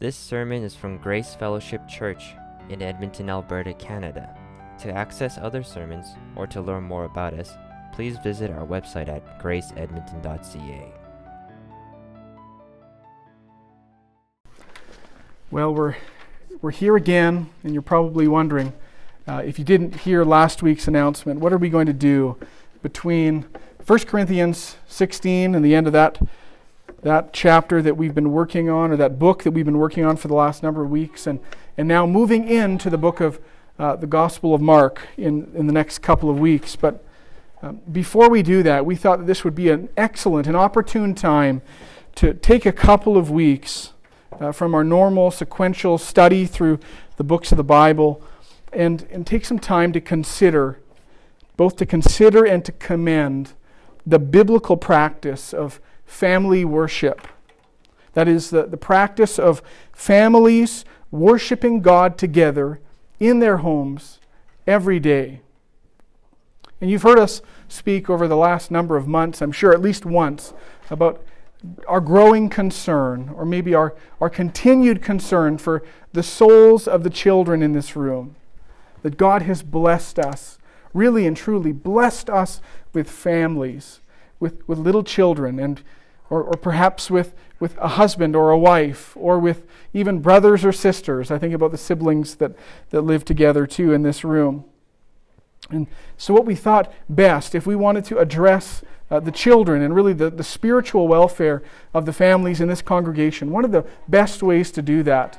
This 0.00 0.16
sermon 0.16 0.62
is 0.62 0.74
from 0.74 0.96
Grace 0.96 1.34
Fellowship 1.34 1.86
Church 1.86 2.34
in 2.70 2.80
Edmonton, 2.80 3.28
Alberta, 3.28 3.74
Canada. 3.74 4.34
To 4.78 4.90
access 4.90 5.36
other 5.36 5.62
sermons 5.62 6.06
or 6.36 6.46
to 6.46 6.62
learn 6.62 6.84
more 6.84 7.04
about 7.04 7.34
us, 7.34 7.52
please 7.92 8.16
visit 8.16 8.50
our 8.50 8.66
website 8.66 9.08
at 9.08 9.38
graceedmonton.ca. 9.38 10.94
Well, 15.50 15.74
we're, 15.74 15.96
we're 16.62 16.70
here 16.70 16.96
again, 16.96 17.50
and 17.62 17.74
you're 17.74 17.82
probably 17.82 18.26
wondering 18.26 18.72
uh, 19.28 19.42
if 19.44 19.58
you 19.58 19.66
didn't 19.66 19.96
hear 19.96 20.24
last 20.24 20.62
week's 20.62 20.88
announcement, 20.88 21.40
what 21.40 21.52
are 21.52 21.58
we 21.58 21.68
going 21.68 21.84
to 21.84 21.92
do 21.92 22.38
between 22.82 23.44
1 23.86 23.98
Corinthians 24.06 24.78
16 24.88 25.54
and 25.54 25.62
the 25.62 25.74
end 25.74 25.86
of 25.86 25.92
that, 25.92 26.18
that 27.02 27.32
chapter 27.32 27.80
that 27.82 27.96
we've 27.96 28.14
been 28.14 28.32
working 28.32 28.68
on, 28.68 28.90
or 28.90 28.96
that 28.96 29.18
book 29.18 29.42
that 29.42 29.52
we've 29.52 29.64
been 29.64 29.78
working 29.78 30.04
on 30.04 30.16
for 30.16 30.28
the 30.28 30.34
last 30.34 30.62
number 30.62 30.82
of 30.82 30.90
weeks, 30.90 31.26
and, 31.26 31.40
and 31.78 31.88
now 31.88 32.06
moving 32.06 32.48
into 32.48 32.90
the 32.90 32.98
book 32.98 33.20
of 33.20 33.40
uh, 33.78 33.96
the 33.96 34.06
Gospel 34.06 34.54
of 34.54 34.60
Mark 34.60 35.08
in, 35.16 35.50
in 35.54 35.66
the 35.66 35.72
next 35.72 36.00
couple 36.00 36.28
of 36.28 36.38
weeks. 36.38 36.76
But 36.76 37.02
um, 37.62 37.80
before 37.90 38.28
we 38.28 38.42
do 38.42 38.62
that, 38.62 38.84
we 38.84 38.96
thought 38.96 39.20
that 39.20 39.26
this 39.26 39.44
would 39.44 39.54
be 39.54 39.70
an 39.70 39.88
excellent 39.96 40.46
and 40.46 40.56
opportune 40.56 41.14
time 41.14 41.62
to 42.16 42.34
take 42.34 42.66
a 42.66 42.72
couple 42.72 43.16
of 43.16 43.30
weeks 43.30 43.92
uh, 44.38 44.52
from 44.52 44.74
our 44.74 44.84
normal 44.84 45.30
sequential 45.30 45.96
study 45.96 46.44
through 46.46 46.78
the 47.16 47.24
books 47.24 47.52
of 47.52 47.56
the 47.56 47.64
Bible 47.64 48.22
and, 48.72 49.06
and 49.10 49.26
take 49.26 49.44
some 49.44 49.58
time 49.58 49.92
to 49.92 50.00
consider, 50.00 50.78
both 51.56 51.76
to 51.76 51.86
consider 51.86 52.44
and 52.44 52.64
to 52.64 52.72
commend 52.72 53.52
the 54.06 54.18
biblical 54.18 54.76
practice 54.76 55.52
of 55.52 55.80
family 56.10 56.64
worship. 56.64 57.26
That 58.14 58.26
is, 58.26 58.50
the, 58.50 58.66
the 58.66 58.76
practice 58.76 59.38
of 59.38 59.62
families 59.92 60.84
worshiping 61.10 61.80
God 61.80 62.18
together 62.18 62.80
in 63.20 63.38
their 63.38 63.58
homes 63.58 64.18
every 64.66 64.98
day. 64.98 65.40
And 66.80 66.90
you've 66.90 67.02
heard 67.02 67.18
us 67.18 67.42
speak 67.68 68.10
over 68.10 68.26
the 68.26 68.36
last 68.36 68.70
number 68.70 68.96
of 68.96 69.06
months, 69.06 69.40
I'm 69.40 69.52
sure 69.52 69.72
at 69.72 69.80
least 69.80 70.04
once, 70.04 70.52
about 70.90 71.22
our 71.86 72.00
growing 72.00 72.48
concern, 72.48 73.30
or 73.36 73.44
maybe 73.44 73.74
our, 73.74 73.94
our 74.20 74.30
continued 74.30 75.02
concern 75.02 75.58
for 75.58 75.84
the 76.12 76.22
souls 76.22 76.88
of 76.88 77.04
the 77.04 77.10
children 77.10 77.62
in 77.62 77.72
this 77.72 77.94
room. 77.94 78.34
That 79.02 79.16
God 79.16 79.42
has 79.42 79.62
blessed 79.62 80.18
us, 80.18 80.58
really 80.92 81.26
and 81.26 81.36
truly 81.36 81.72
blessed 81.72 82.28
us 82.28 82.60
with 82.92 83.08
families, 83.08 84.00
with, 84.40 84.66
with 84.68 84.78
little 84.78 85.04
children, 85.04 85.60
and, 85.60 85.82
or, 86.30 86.42
or 86.42 86.54
perhaps 86.54 87.10
with, 87.10 87.34
with 87.58 87.76
a 87.78 87.88
husband 87.88 88.34
or 88.34 88.50
a 88.50 88.58
wife, 88.58 89.16
or 89.16 89.38
with 89.38 89.66
even 89.92 90.20
brothers 90.20 90.64
or 90.64 90.72
sisters. 90.72 91.30
I 91.30 91.38
think 91.38 91.52
about 91.52 91.72
the 91.72 91.78
siblings 91.78 92.36
that, 92.36 92.52
that 92.90 93.02
live 93.02 93.24
together 93.24 93.66
too 93.66 93.92
in 93.92 94.02
this 94.02 94.24
room. 94.24 94.64
And 95.70 95.86
so, 96.16 96.32
what 96.32 96.46
we 96.46 96.54
thought 96.54 96.92
best, 97.08 97.54
if 97.54 97.66
we 97.66 97.76
wanted 97.76 98.04
to 98.06 98.18
address 98.18 98.82
uh, 99.10 99.20
the 99.20 99.30
children 99.30 99.82
and 99.82 99.94
really 99.94 100.12
the, 100.12 100.30
the 100.30 100.44
spiritual 100.44 101.08
welfare 101.08 101.62
of 101.92 102.06
the 102.06 102.12
families 102.12 102.60
in 102.60 102.68
this 102.68 102.82
congregation, 102.82 103.50
one 103.50 103.64
of 103.64 103.72
the 103.72 103.84
best 104.08 104.42
ways 104.42 104.70
to 104.72 104.82
do 104.82 105.02
that 105.02 105.38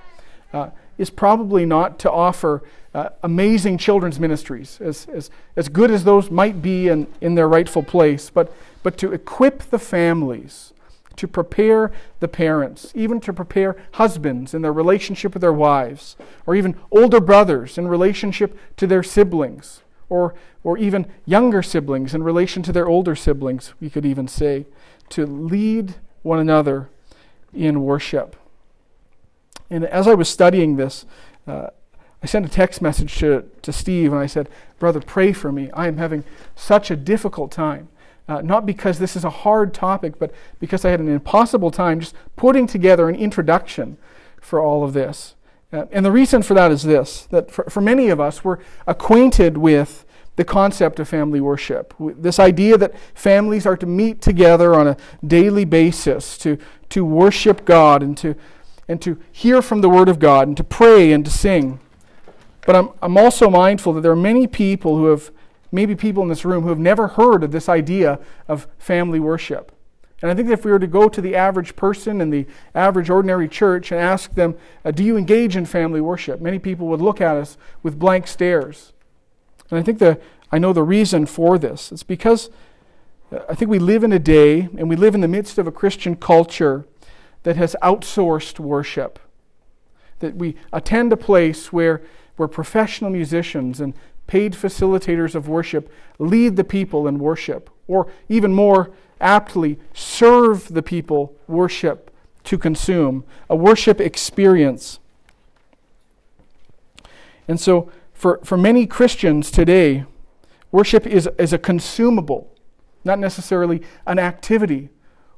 uh, 0.54 0.70
is 0.98 1.10
probably 1.10 1.66
not 1.66 1.98
to 2.00 2.12
offer 2.12 2.64
uh, 2.94 3.10
amazing 3.24 3.78
children's 3.78 4.20
ministries, 4.20 4.80
as, 4.82 5.08
as, 5.14 5.30
as 5.56 5.70
good 5.70 5.90
as 5.90 6.04
those 6.04 6.30
might 6.30 6.62
be 6.62 6.90
in, 6.90 7.08
in 7.22 7.36
their 7.36 7.48
rightful 7.48 7.84
place, 7.84 8.30
but, 8.30 8.54
but 8.84 8.98
to 8.98 9.14
equip 9.14 9.64
the 9.70 9.80
families, 9.80 10.74
to 11.16 11.28
prepare 11.28 11.92
the 12.20 12.28
parents, 12.28 12.92
even 12.96 13.20
to 13.22 13.34
prepare 13.34 13.76
husbands 13.94 14.54
in 14.54 14.62
their 14.62 14.74
relationship 14.74 15.34
with 15.34 15.42
their 15.42 15.54
wives, 15.54 16.16
or 16.46 16.56
even 16.56 16.76
older 16.92 17.20
brothers 17.20 17.78
in 17.78 17.88
relationship 17.88 18.58
to 18.78 18.88
their 18.88 19.04
siblings 19.04 19.82
or, 20.12 20.36
or 20.64 20.78
even 20.78 21.08
younger 21.26 21.64
siblings 21.64 22.14
in 22.14 22.22
relation 22.22 22.62
to 22.62 22.74
their 22.74 22.88
older 22.88 23.16
siblings, 23.16 23.74
we 23.80 23.90
could 23.90 24.06
even 24.06 24.28
say, 24.28 24.66
to 25.10 25.26
lead 25.26 25.96
one 26.22 26.38
another 26.38 26.90
in 27.54 27.84
worship. 27.84 28.36
And 29.70 29.86
as 29.86 30.08
I 30.08 30.14
was 30.14 30.28
studying 30.28 30.76
this, 30.76 31.06
uh, 31.48 31.68
I 32.22 32.26
sent 32.28 32.46
a 32.46 32.50
text 32.50 32.82
message 32.82 33.18
to, 33.20 33.46
to 33.62 33.72
Steve 33.72 34.12
and 34.12 34.22
I 34.22 34.26
said, 34.26 34.50
Brother, 34.80 35.00
pray 35.00 35.32
for 35.32 35.52
me. 35.52 35.72
I 35.72 35.88
am 35.88 35.98
having 35.98 36.26
such 36.56 36.92
a 36.92 36.98
difficult 36.98 37.52
time. 37.52 37.88
Uh, 38.28 38.42
not 38.42 38.66
because 38.66 39.00
this 39.00 39.16
is 39.16 39.24
a 39.24 39.30
hard 39.30 39.74
topic, 39.74 40.18
but 40.18 40.32
because 40.60 40.86
I 40.86 40.92
had 40.92 41.00
an 41.00 41.10
impossible 41.10 41.72
time 41.72 42.00
just 42.00 42.16
putting 42.36 42.68
together 42.68 43.10
an 43.10 43.16
introduction 43.16 43.98
for 44.40 44.60
all 44.60 44.84
of 44.84 44.94
this. 44.94 45.36
Uh, 45.74 45.86
and 45.92 46.06
the 46.06 46.12
reason 46.12 46.42
for 46.42 46.54
that 46.54 46.72
is 46.72 46.84
this 46.84 47.28
that 47.32 47.52
for, 47.52 47.66
for 47.66 47.82
many 47.82 48.10
of 48.10 48.20
us, 48.20 48.44
we're 48.44 48.60
acquainted 48.88 49.58
with 49.58 50.06
the 50.36 50.46
concept 50.46 51.00
of 51.00 51.08
family 51.08 51.42
worship. 51.42 51.94
This 52.00 52.40
idea 52.40 52.78
that 52.78 52.96
families 53.14 53.66
are 53.66 53.78
to 53.78 53.86
meet 53.86 54.22
together 54.22 54.74
on 54.74 54.88
a 54.88 54.98
daily 55.26 55.66
basis 55.66 56.38
to, 56.40 56.58
to 56.90 57.04
worship 57.04 57.66
God 57.66 58.02
and 58.02 58.18
to, 58.18 58.36
and 58.88 59.02
to 59.02 59.20
hear 59.32 59.62
from 59.62 59.82
the 59.82 59.90
Word 59.90 60.10
of 60.10 60.20
God 60.20 60.48
and 60.48 60.58
to 60.58 60.64
pray 60.64 61.12
and 61.12 61.26
to 61.26 61.32
sing. 61.32 61.80
But 62.66 62.76
I'm, 62.76 62.90
I'm 63.02 63.18
also 63.18 63.50
mindful 63.50 63.94
that 63.94 64.02
there 64.02 64.12
are 64.12 64.16
many 64.16 64.48
people 64.48 64.96
who 64.98 65.08
have, 65.08 65.32
maybe 65.72 65.96
people 65.96 66.24
in 66.24 66.30
this 66.30 66.46
room, 66.46 66.64
who 66.64 66.70
have 66.70 66.80
never 66.80 67.08
heard 67.10 67.44
of 67.44 67.52
this 67.52 67.70
idea 67.70 68.20
of 68.48 68.68
family 68.78 69.20
worship. 69.20 69.72
And 70.22 70.30
I 70.30 70.36
think 70.36 70.48
that 70.50 70.54
if 70.54 70.66
we 70.66 70.72
were 70.72 70.80
to 70.80 70.88
go 70.88 71.10
to 71.10 71.22
the 71.22 71.36
average 71.36 71.76
person 71.76 72.22
in 72.22 72.30
the 72.30 72.46
average 72.76 73.10
ordinary 73.10 73.48
church 73.48 73.92
and 73.92 74.00
ask 74.00 74.36
them, 74.36 74.56
uh, 74.86 74.92
Do 74.92 75.04
you 75.04 75.18
engage 75.18 75.56
in 75.56 75.66
family 75.66 76.02
worship? 76.02 76.40
Many 76.40 76.60
people 76.60 76.88
would 76.88 77.02
look 77.02 77.20
at 77.20 77.36
us 77.36 77.58
with 77.82 77.98
blank 77.98 78.28
stares. 78.28 78.94
And 79.72 79.80
I 79.80 79.84
think 79.84 80.00
the, 80.00 80.20
I 80.52 80.60
know 80.60 80.74
the 80.74 80.84
reason 80.84 81.26
for 81.26 81.58
this. 81.58 81.92
It's 81.92 82.04
because 82.04 82.52
uh, 83.32 83.40
I 83.50 83.56
think 83.56 83.72
we 83.72 83.80
live 83.80 84.04
in 84.04 84.12
a 84.12 84.20
day 84.20 84.70
and 84.78 84.90
we 84.90 84.96
live 84.96 85.16
in 85.16 85.22
the 85.22 85.28
midst 85.28 85.58
of 85.58 85.66
a 85.66 85.72
Christian 85.72 86.16
culture 86.16 86.86
that 87.44 87.56
has 87.56 87.76
outsourced 87.82 88.60
worship. 88.60 89.18
That 90.20 90.36
we 90.36 90.56
attend 90.72 91.12
a 91.12 91.18
place 91.18 91.74
where, 91.74 92.04
where 92.36 92.48
professional 92.48 93.10
musicians 93.10 93.82
and 93.82 93.96
paid 94.32 94.54
facilitators 94.54 95.36
of 95.36 95.50
worship 95.50 95.92
lead 96.18 96.56
the 96.56 96.64
people 96.64 97.06
in 97.06 97.20
worship, 97.20 97.70
or 97.86 98.10
even 98.30 98.54
more 98.54 98.90
aptly, 99.20 99.78
serve 99.94 100.70
the 100.70 100.82
people 100.82 101.36
worship 101.50 102.10
to 102.46 102.58
consume, 102.58 103.26
a 103.50 103.58
worship 103.58 104.00
experience. 104.00 105.00
And 107.46 107.60
so, 107.60 107.92
for, 108.14 108.40
for 108.46 108.56
many 108.56 108.88
Christians 108.88 109.52
today, 109.52 110.06
worship 110.72 111.06
is, 111.06 111.28
is 111.38 111.52
a 111.52 111.58
consumable, 111.58 112.56
not 113.04 113.20
necessarily 113.20 113.82
an 114.08 114.18
activity 114.18 114.88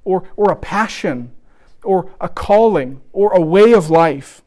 or, 0.04 0.30
or 0.36 0.52
a 0.52 0.56
passion 0.56 1.32
or 1.84 2.12
a 2.22 2.30
calling 2.30 3.02
or 3.12 3.34
a 3.34 3.42
way 3.42 3.74
of 3.74 3.90
life. 3.90 4.44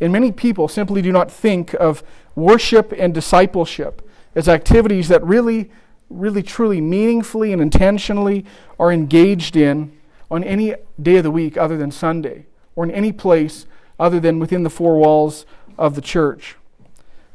And 0.00 0.12
many 0.12 0.30
people 0.30 0.68
simply 0.68 1.02
do 1.02 1.10
not 1.10 1.28
think 1.28 1.74
of 1.74 2.04
worship 2.34 2.92
and 2.96 3.12
discipleship 3.12 4.08
as 4.34 4.48
activities 4.48 5.08
that 5.08 5.22
really 5.24 5.70
really 6.12 6.42
truly 6.42 6.80
meaningfully 6.80 7.52
and 7.52 7.62
intentionally 7.62 8.44
are 8.78 8.92
engaged 8.92 9.56
in 9.56 9.92
on 10.30 10.44
any 10.44 10.74
day 11.00 11.16
of 11.16 11.22
the 11.22 11.30
week 11.30 11.56
other 11.56 11.76
than 11.76 11.90
Sunday, 11.90 12.46
or 12.76 12.84
in 12.84 12.90
any 12.90 13.12
place 13.12 13.66
other 13.98 14.20
than 14.20 14.38
within 14.38 14.62
the 14.62 14.70
four 14.70 14.98
walls 14.98 15.46
of 15.78 15.94
the 15.94 16.00
church. 16.00 16.56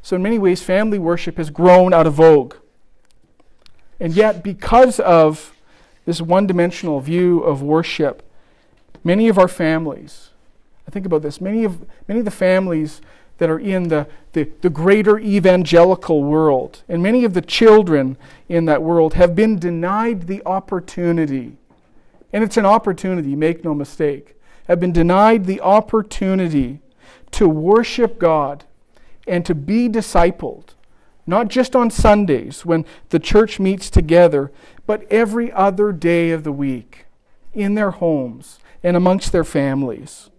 So, 0.02 0.16
in 0.16 0.24
many 0.24 0.40
ways, 0.40 0.64
family 0.64 1.00
worship 1.00 1.38
has 1.38 1.50
grown 1.50 1.94
out 1.94 2.08
of 2.08 2.14
vogue. 2.14 2.56
And 4.00 4.14
yet, 4.14 4.44
because 4.44 5.00
of 5.00 5.54
this 6.06 6.22
one 6.22 6.48
dimensional 6.48 7.00
view 7.02 7.42
of 7.42 7.62
worship, 7.62 8.24
many 9.04 9.28
of 9.28 9.38
our 9.38 9.48
families, 9.48 10.30
I 10.88 10.92
think 10.92 11.06
about 11.06 11.22
this, 11.22 11.42
many 11.42 11.64
of, 11.64 11.86
many 12.08 12.20
of 12.20 12.26
the 12.26 12.32
families 12.32 13.02
that 13.38 13.50
are 13.50 13.60
in 13.60 13.90
the, 13.90 14.08
the, 14.34 14.50
the, 14.62 14.70
greater 14.70 15.20
evangelical 15.20 16.24
world. 16.24 16.82
And 16.90 17.04
many 17.04 17.24
of 17.24 17.34
the 17.34 17.42
children 17.42 18.18
in 18.50 18.66
that 18.66 18.82
world 18.82 19.14
have 19.14 19.36
been 19.36 19.60
denied 19.60 20.28
the 20.28 20.42
opportunity. 20.46 21.58
And 22.34 22.44
it's 22.44 22.58
an 22.58 22.66
opportunity, 22.66 23.36
make 23.36 23.64
no 23.64 23.74
mistake. 23.74 24.36
Have 24.68 24.80
been 24.80 24.92
denied 24.92 25.46
the 25.46 25.62
opportunity 25.62 26.80
to 27.32 27.48
worship 27.48 28.20
God 28.20 28.66
and 29.28 29.46
to 29.46 29.54
be 29.54 29.88
discipled, 29.88 30.70
not 31.26 31.48
just 31.48 31.76
on 31.76 31.92
Sundays 31.92 32.66
when 32.66 32.86
the 33.10 33.20
church 33.20 33.60
meets 33.60 33.90
together, 33.90 34.52
but 34.86 35.06
every 35.12 35.52
other 35.52 35.92
day 35.92 36.32
of 36.32 36.44
the 36.44 36.52
week 36.52 37.06
in 37.54 37.76
their 37.76 37.92
homes 37.92 38.60
and 38.84 38.96
amongst 38.96 39.32
their 39.32 39.44
families. 39.44 40.30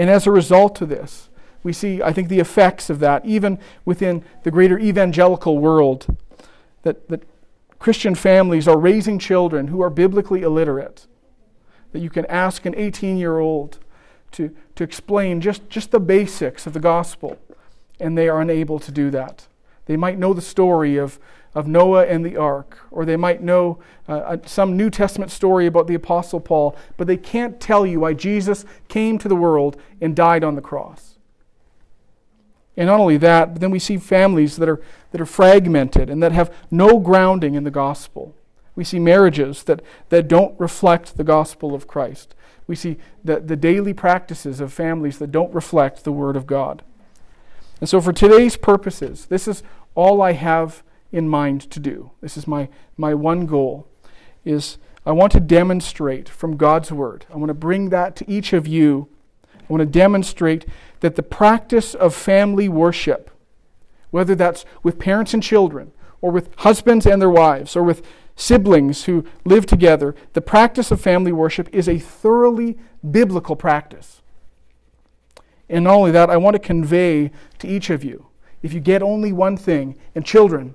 And 0.00 0.08
as 0.08 0.26
a 0.26 0.30
result 0.30 0.80
of 0.80 0.88
this, 0.88 1.28
we 1.62 1.74
see, 1.74 2.02
I 2.02 2.10
think, 2.10 2.30
the 2.30 2.40
effects 2.40 2.88
of 2.88 3.00
that, 3.00 3.22
even 3.26 3.58
within 3.84 4.24
the 4.44 4.50
greater 4.50 4.78
evangelical 4.78 5.58
world, 5.58 6.16
that, 6.84 7.06
that 7.10 7.22
Christian 7.78 8.14
families 8.14 8.66
are 8.66 8.78
raising 8.78 9.18
children 9.18 9.66
who 9.66 9.82
are 9.82 9.90
biblically 9.90 10.40
illiterate. 10.40 11.06
that 11.92 11.98
you 11.98 12.08
can 12.08 12.24
ask 12.26 12.64
an 12.64 12.74
18 12.78 13.18
year 13.18 13.40
old 13.40 13.78
to, 14.30 14.56
to 14.74 14.84
explain 14.84 15.42
just, 15.42 15.68
just 15.68 15.90
the 15.90 16.00
basics 16.00 16.66
of 16.66 16.72
the 16.72 16.80
gospel, 16.80 17.36
and 18.00 18.16
they 18.16 18.26
are 18.26 18.40
unable 18.40 18.78
to 18.78 18.90
do 18.90 19.10
that. 19.10 19.48
They 19.90 19.96
might 19.96 20.20
know 20.20 20.32
the 20.32 20.40
story 20.40 20.98
of, 20.98 21.18
of 21.52 21.66
Noah 21.66 22.06
and 22.06 22.24
the 22.24 22.36
ark, 22.36 22.78
or 22.92 23.04
they 23.04 23.16
might 23.16 23.42
know 23.42 23.80
uh, 24.06 24.36
some 24.46 24.76
New 24.76 24.88
Testament 24.88 25.32
story 25.32 25.66
about 25.66 25.88
the 25.88 25.96
Apostle 25.96 26.38
Paul, 26.38 26.76
but 26.96 27.08
they 27.08 27.16
can't 27.16 27.58
tell 27.58 27.84
you 27.84 27.98
why 27.98 28.14
Jesus 28.14 28.64
came 28.86 29.18
to 29.18 29.26
the 29.26 29.34
world 29.34 29.76
and 30.00 30.14
died 30.14 30.44
on 30.44 30.54
the 30.54 30.60
cross. 30.60 31.18
And 32.76 32.86
not 32.86 33.00
only 33.00 33.16
that, 33.16 33.54
but 33.54 33.60
then 33.60 33.72
we 33.72 33.80
see 33.80 33.96
families 33.96 34.58
that 34.58 34.68
are, 34.68 34.80
that 35.10 35.20
are 35.20 35.26
fragmented 35.26 36.08
and 36.08 36.22
that 36.22 36.30
have 36.30 36.54
no 36.70 37.00
grounding 37.00 37.56
in 37.56 37.64
the 37.64 37.70
gospel. 37.72 38.32
We 38.76 38.84
see 38.84 39.00
marriages 39.00 39.64
that, 39.64 39.82
that 40.10 40.28
don't 40.28 40.54
reflect 40.60 41.16
the 41.16 41.24
gospel 41.24 41.74
of 41.74 41.88
Christ. 41.88 42.36
We 42.68 42.76
see 42.76 42.96
the, 43.24 43.40
the 43.40 43.56
daily 43.56 43.92
practices 43.92 44.60
of 44.60 44.72
families 44.72 45.18
that 45.18 45.32
don't 45.32 45.52
reflect 45.52 46.04
the 46.04 46.12
Word 46.12 46.36
of 46.36 46.46
God. 46.46 46.84
And 47.80 47.88
so, 47.88 48.00
for 48.00 48.12
today's 48.12 48.56
purposes, 48.56 49.26
this 49.26 49.48
is 49.48 49.62
all 49.94 50.22
I 50.22 50.32
have 50.32 50.82
in 51.12 51.28
mind 51.28 51.62
to 51.70 51.80
do. 51.80 52.10
This 52.20 52.36
is 52.36 52.46
my, 52.46 52.68
my 52.96 53.14
one 53.14 53.46
goal 53.46 53.86
is 54.44 54.78
I 55.04 55.12
want 55.12 55.32
to 55.32 55.40
demonstrate 55.40 56.28
from 56.28 56.56
God's 56.56 56.92
word. 56.92 57.26
I 57.32 57.36
want 57.36 57.48
to 57.48 57.54
bring 57.54 57.88
that 57.90 58.16
to 58.16 58.30
each 58.30 58.52
of 58.52 58.66
you. 58.66 59.08
I 59.44 59.64
want 59.68 59.80
to 59.80 59.86
demonstrate 59.86 60.66
that 61.00 61.16
the 61.16 61.22
practice 61.22 61.94
of 61.94 62.14
family 62.14 62.68
worship, 62.68 63.30
whether 64.10 64.34
that's 64.34 64.64
with 64.82 64.98
parents 64.98 65.34
and 65.34 65.42
children, 65.42 65.92
or 66.20 66.30
with 66.30 66.50
husbands 66.58 67.06
and 67.06 67.20
their 67.20 67.30
wives, 67.30 67.74
or 67.74 67.82
with 67.82 68.06
siblings 68.36 69.04
who 69.04 69.24
live 69.44 69.64
together, 69.66 70.14
the 70.34 70.40
practice 70.40 70.90
of 70.90 71.00
family 71.00 71.32
worship 71.32 71.68
is 71.72 71.88
a 71.88 71.98
thoroughly 71.98 72.78
biblical 73.08 73.56
practice. 73.56 74.20
And 75.68 75.84
not 75.84 75.94
only 75.94 76.10
that, 76.10 76.30
I 76.30 76.36
want 76.36 76.54
to 76.54 76.60
convey 76.60 77.30
to 77.58 77.68
each 77.68 77.90
of 77.90 78.04
you 78.04 78.29
if 78.62 78.72
you 78.72 78.80
get 78.80 79.02
only 79.02 79.32
one 79.32 79.56
thing, 79.56 79.96
and 80.14 80.24
children, 80.24 80.74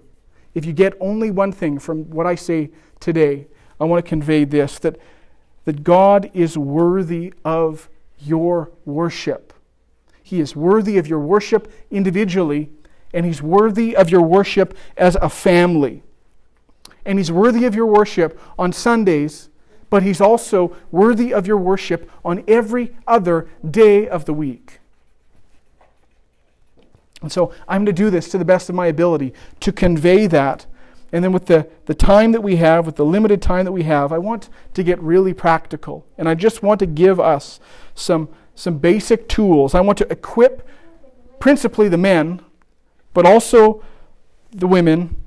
if 0.54 0.66
you 0.66 0.74
get 0.74 0.94
only 1.00 1.32
one 1.32 1.52
thing 1.52 1.78
from 1.78 2.10
what 2.10 2.26
I 2.26 2.36
say 2.36 2.72
today, 3.00 3.48
I 3.80 3.84
want 3.84 4.04
to 4.04 4.10
convey 4.10 4.46
this 4.46 4.80
that, 4.80 4.98
that 5.66 5.84
God 5.84 6.32
is 6.34 6.58
worthy 6.58 7.34
of 7.44 7.90
your 8.20 8.72
worship. 8.86 9.54
He 10.24 10.40
is 10.40 10.56
worthy 10.56 10.98
of 10.98 11.08
your 11.08 11.20
worship 11.20 11.72
individually, 11.92 12.70
and 13.14 13.26
He's 13.26 13.42
worthy 13.42 13.96
of 13.96 14.10
your 14.10 14.22
worship 14.22 14.76
as 14.98 15.16
a 15.18 15.30
family. 15.30 16.02
And 17.06 17.20
He's 17.20 17.32
worthy 17.32 17.66
of 17.66 17.76
your 17.76 17.86
worship 17.86 18.40
on 18.58 18.74
Sundays, 18.74 19.50
but 19.90 20.02
He's 20.02 20.22
also 20.22 20.76
worthy 20.90 21.34
of 21.34 21.46
your 21.46 21.58
worship 21.58 22.10
on 22.24 22.44
every 22.48 22.96
other 23.06 23.48
day 23.70 24.08
of 24.08 24.26
the 24.26 24.34
week. 24.34 24.80
And 27.25 27.31
so 27.31 27.51
I'm 27.68 27.83
going 27.83 27.88
to 27.88 28.04
do 28.04 28.12
this 28.12 28.30
to 28.30 28.38
the 28.38 28.45
best 28.45 28.69
of 28.69 28.75
my 28.75 28.86
ability 28.86 29.33
to 29.62 29.72
convey 29.72 30.27
that. 30.27 30.68
And 31.12 31.24
then, 31.24 31.31
with 31.31 31.48
the, 31.48 31.68
the 31.86 31.95
time 31.95 32.33
that 32.33 32.42
we 32.42 32.57
have, 32.57 32.86
with 32.86 32.98
the 32.98 33.06
limited 33.06 33.42
time 33.42 33.66
that 33.66 33.72
we 33.72 33.83
have, 33.83 34.12
I 34.12 34.19
want 34.19 34.50
to 34.75 34.83
get 34.83 35.00
really 35.01 35.33
practical. 35.33 36.06
And 36.19 36.30
I 36.30 36.36
just 36.36 36.62
want 36.62 36.80
to 36.81 36.86
give 36.86 37.19
us 37.19 37.60
some, 37.95 38.30
some 38.54 38.77
basic 38.77 39.27
tools. 39.27 39.74
I 39.74 39.81
want 39.81 39.98
to 40.00 40.12
equip 40.12 40.68
principally 41.39 41.89
the 41.89 41.98
men, 41.98 42.42
but 43.16 43.25
also 43.25 43.83
the 44.51 44.68
women, 44.68 45.19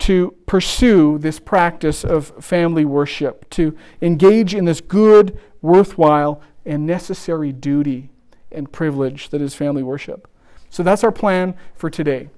to 0.00 0.34
pursue 0.46 1.16
this 1.18 1.38
practice 1.38 2.04
of 2.04 2.32
family 2.44 2.84
worship, 2.84 3.48
to 3.50 3.76
engage 4.02 4.54
in 4.54 4.66
this 4.66 4.82
good, 4.82 5.38
worthwhile, 5.62 6.42
and 6.66 6.86
necessary 6.86 7.52
duty 7.52 8.10
and 8.52 8.70
privilege 8.72 9.28
that 9.30 9.40
is 9.40 9.54
family 9.54 9.82
worship. 9.82 10.29
So 10.70 10.82
that's 10.82 11.04
our 11.04 11.12
plan 11.12 11.54
for 11.74 11.90
today. 11.90 12.28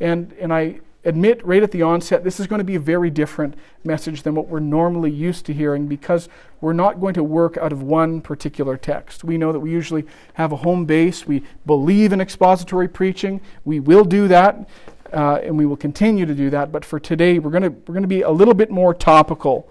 And, 0.00 0.32
and 0.40 0.52
I 0.52 0.80
admit 1.04 1.44
right 1.44 1.62
at 1.62 1.70
the 1.70 1.82
onset, 1.82 2.24
this 2.24 2.40
is 2.40 2.46
going 2.46 2.58
to 2.58 2.64
be 2.64 2.74
a 2.74 2.80
very 2.80 3.10
different 3.10 3.54
message 3.84 4.22
than 4.22 4.34
what 4.34 4.48
we're 4.48 4.60
normally 4.60 5.10
used 5.10 5.44
to 5.46 5.52
hearing 5.52 5.86
because 5.86 6.28
we're 6.60 6.72
not 6.72 7.00
going 7.00 7.14
to 7.14 7.24
work 7.24 7.56
out 7.56 7.72
of 7.72 7.82
one 7.82 8.20
particular 8.20 8.76
text. 8.76 9.24
We 9.24 9.36
know 9.36 9.52
that 9.52 9.60
we 9.60 9.70
usually 9.70 10.06
have 10.34 10.52
a 10.52 10.56
home 10.56 10.84
base. 10.84 11.26
We 11.26 11.42
believe 11.66 12.12
in 12.12 12.20
expository 12.20 12.88
preaching. 12.88 13.40
We 13.64 13.80
will 13.80 14.04
do 14.04 14.28
that, 14.28 14.68
uh, 15.12 15.40
and 15.42 15.58
we 15.58 15.66
will 15.66 15.76
continue 15.76 16.24
to 16.24 16.34
do 16.34 16.50
that. 16.50 16.70
But 16.70 16.84
for 16.84 17.00
today, 17.00 17.38
we're 17.38 17.50
going 17.50 17.64
to, 17.64 17.70
we're 17.70 17.94
going 17.94 18.02
to 18.02 18.08
be 18.08 18.22
a 18.22 18.30
little 18.30 18.54
bit 18.54 18.70
more 18.70 18.94
topical, 18.94 19.68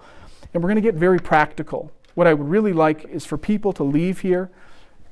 and 0.52 0.62
we're 0.62 0.68
going 0.68 0.82
to 0.82 0.82
get 0.82 0.94
very 0.94 1.18
practical. 1.18 1.90
What 2.14 2.26
I 2.26 2.34
would 2.34 2.48
really 2.48 2.74
like 2.74 3.06
is 3.06 3.24
for 3.24 3.38
people 3.38 3.72
to 3.72 3.82
leave 3.82 4.20
here 4.20 4.50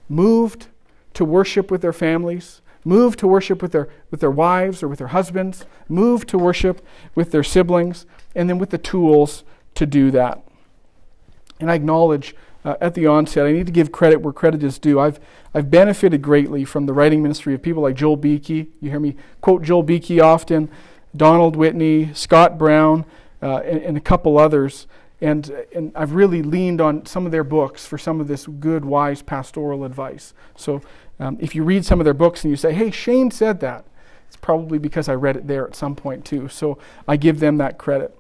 moved 0.09 0.67
to 1.15 1.25
worship 1.25 1.71
with 1.71 1.81
their 1.81 1.95
families 1.95 2.61
move 2.85 3.17
to 3.17 3.27
worship 3.27 3.63
with 3.63 3.73
their, 3.73 3.89
with 4.11 4.21
their 4.21 4.31
wives 4.31 4.83
or 4.83 4.89
with 4.89 4.99
their 4.99 5.09
husbands, 5.09 5.67
move 5.89 6.27
to 6.27 6.39
worship 6.39 6.85
with 7.15 7.31
their 7.31 7.43
siblings, 7.43 8.07
and 8.35 8.49
then 8.49 8.59
with 8.59 8.71
the 8.71 8.79
tools 8.79 9.45
to 9.75 9.87
do 9.87 10.11
that. 10.11 10.43
And 11.61 11.71
I 11.71 11.75
acknowledge 11.75 12.35
uh, 12.65 12.77
at 12.81 12.95
the 12.95 13.07
onset, 13.07 13.47
I 13.47 13.53
need 13.53 13.67
to 13.67 13.73
give 13.73 13.91
credit 13.91 14.21
where 14.21 14.33
credit 14.33 14.63
is 14.63 14.79
due. 14.79 15.01
I've, 15.01 15.19
I've 15.55 15.71
benefited 15.71 16.21
greatly 16.23 16.65
from 16.65 16.87
the 16.87 16.93
writing 16.93 17.23
ministry 17.23 17.55
of 17.55 17.63
people 17.63 17.83
like 17.83 17.97
Joel 17.97 18.17
Beeke. 18.17 18.49
You 18.49 18.91
hear 18.91 19.01
me 19.01 19.17
quote 19.41 19.63
Joel 19.63 19.83
Beeke 19.83 20.21
often, 20.21 20.71
Donald 21.17 21.57
Whitney, 21.57 22.13
Scott 22.15 22.59
Brown, 22.59 23.05
uh, 23.43 23.59
and, 23.59 23.83
and 23.83 23.97
a 23.97 24.01
couple 24.01 24.39
others. 24.39 24.87
And, 25.23 25.51
and 25.75 25.93
I've 25.95 26.13
really 26.13 26.43
leaned 26.43 26.81
on 26.81 27.05
some 27.05 27.27
of 27.27 27.33
their 27.33 27.45
books 27.45 27.87
for 27.87 27.99
some 27.99 28.21
of 28.21 28.29
this 28.29 28.47
good, 28.47 28.85
wise 28.85 29.23
pastoral 29.23 29.85
advice. 29.85 30.33
So 30.57 30.81
um, 31.21 31.37
if 31.41 31.55
you 31.55 31.63
read 31.63 31.85
some 31.85 32.01
of 32.01 32.05
their 32.05 32.15
books 32.15 32.43
and 32.43 32.51
you 32.51 32.57
say, 32.57 32.73
hey, 32.73 32.91
Shane 32.91 33.31
said 33.31 33.61
that, 33.61 33.85
it's 34.27 34.37
probably 34.37 34.79
because 34.79 35.09
I 35.09 35.15
read 35.15 35.37
it 35.37 35.47
there 35.47 35.67
at 35.67 35.77
some 35.77 35.95
point 35.95 36.25
too. 36.25 36.49
So 36.49 36.79
I 37.07 37.17
give 37.17 37.39
them 37.41 37.59
that 37.59 37.79
credit. 37.79 38.17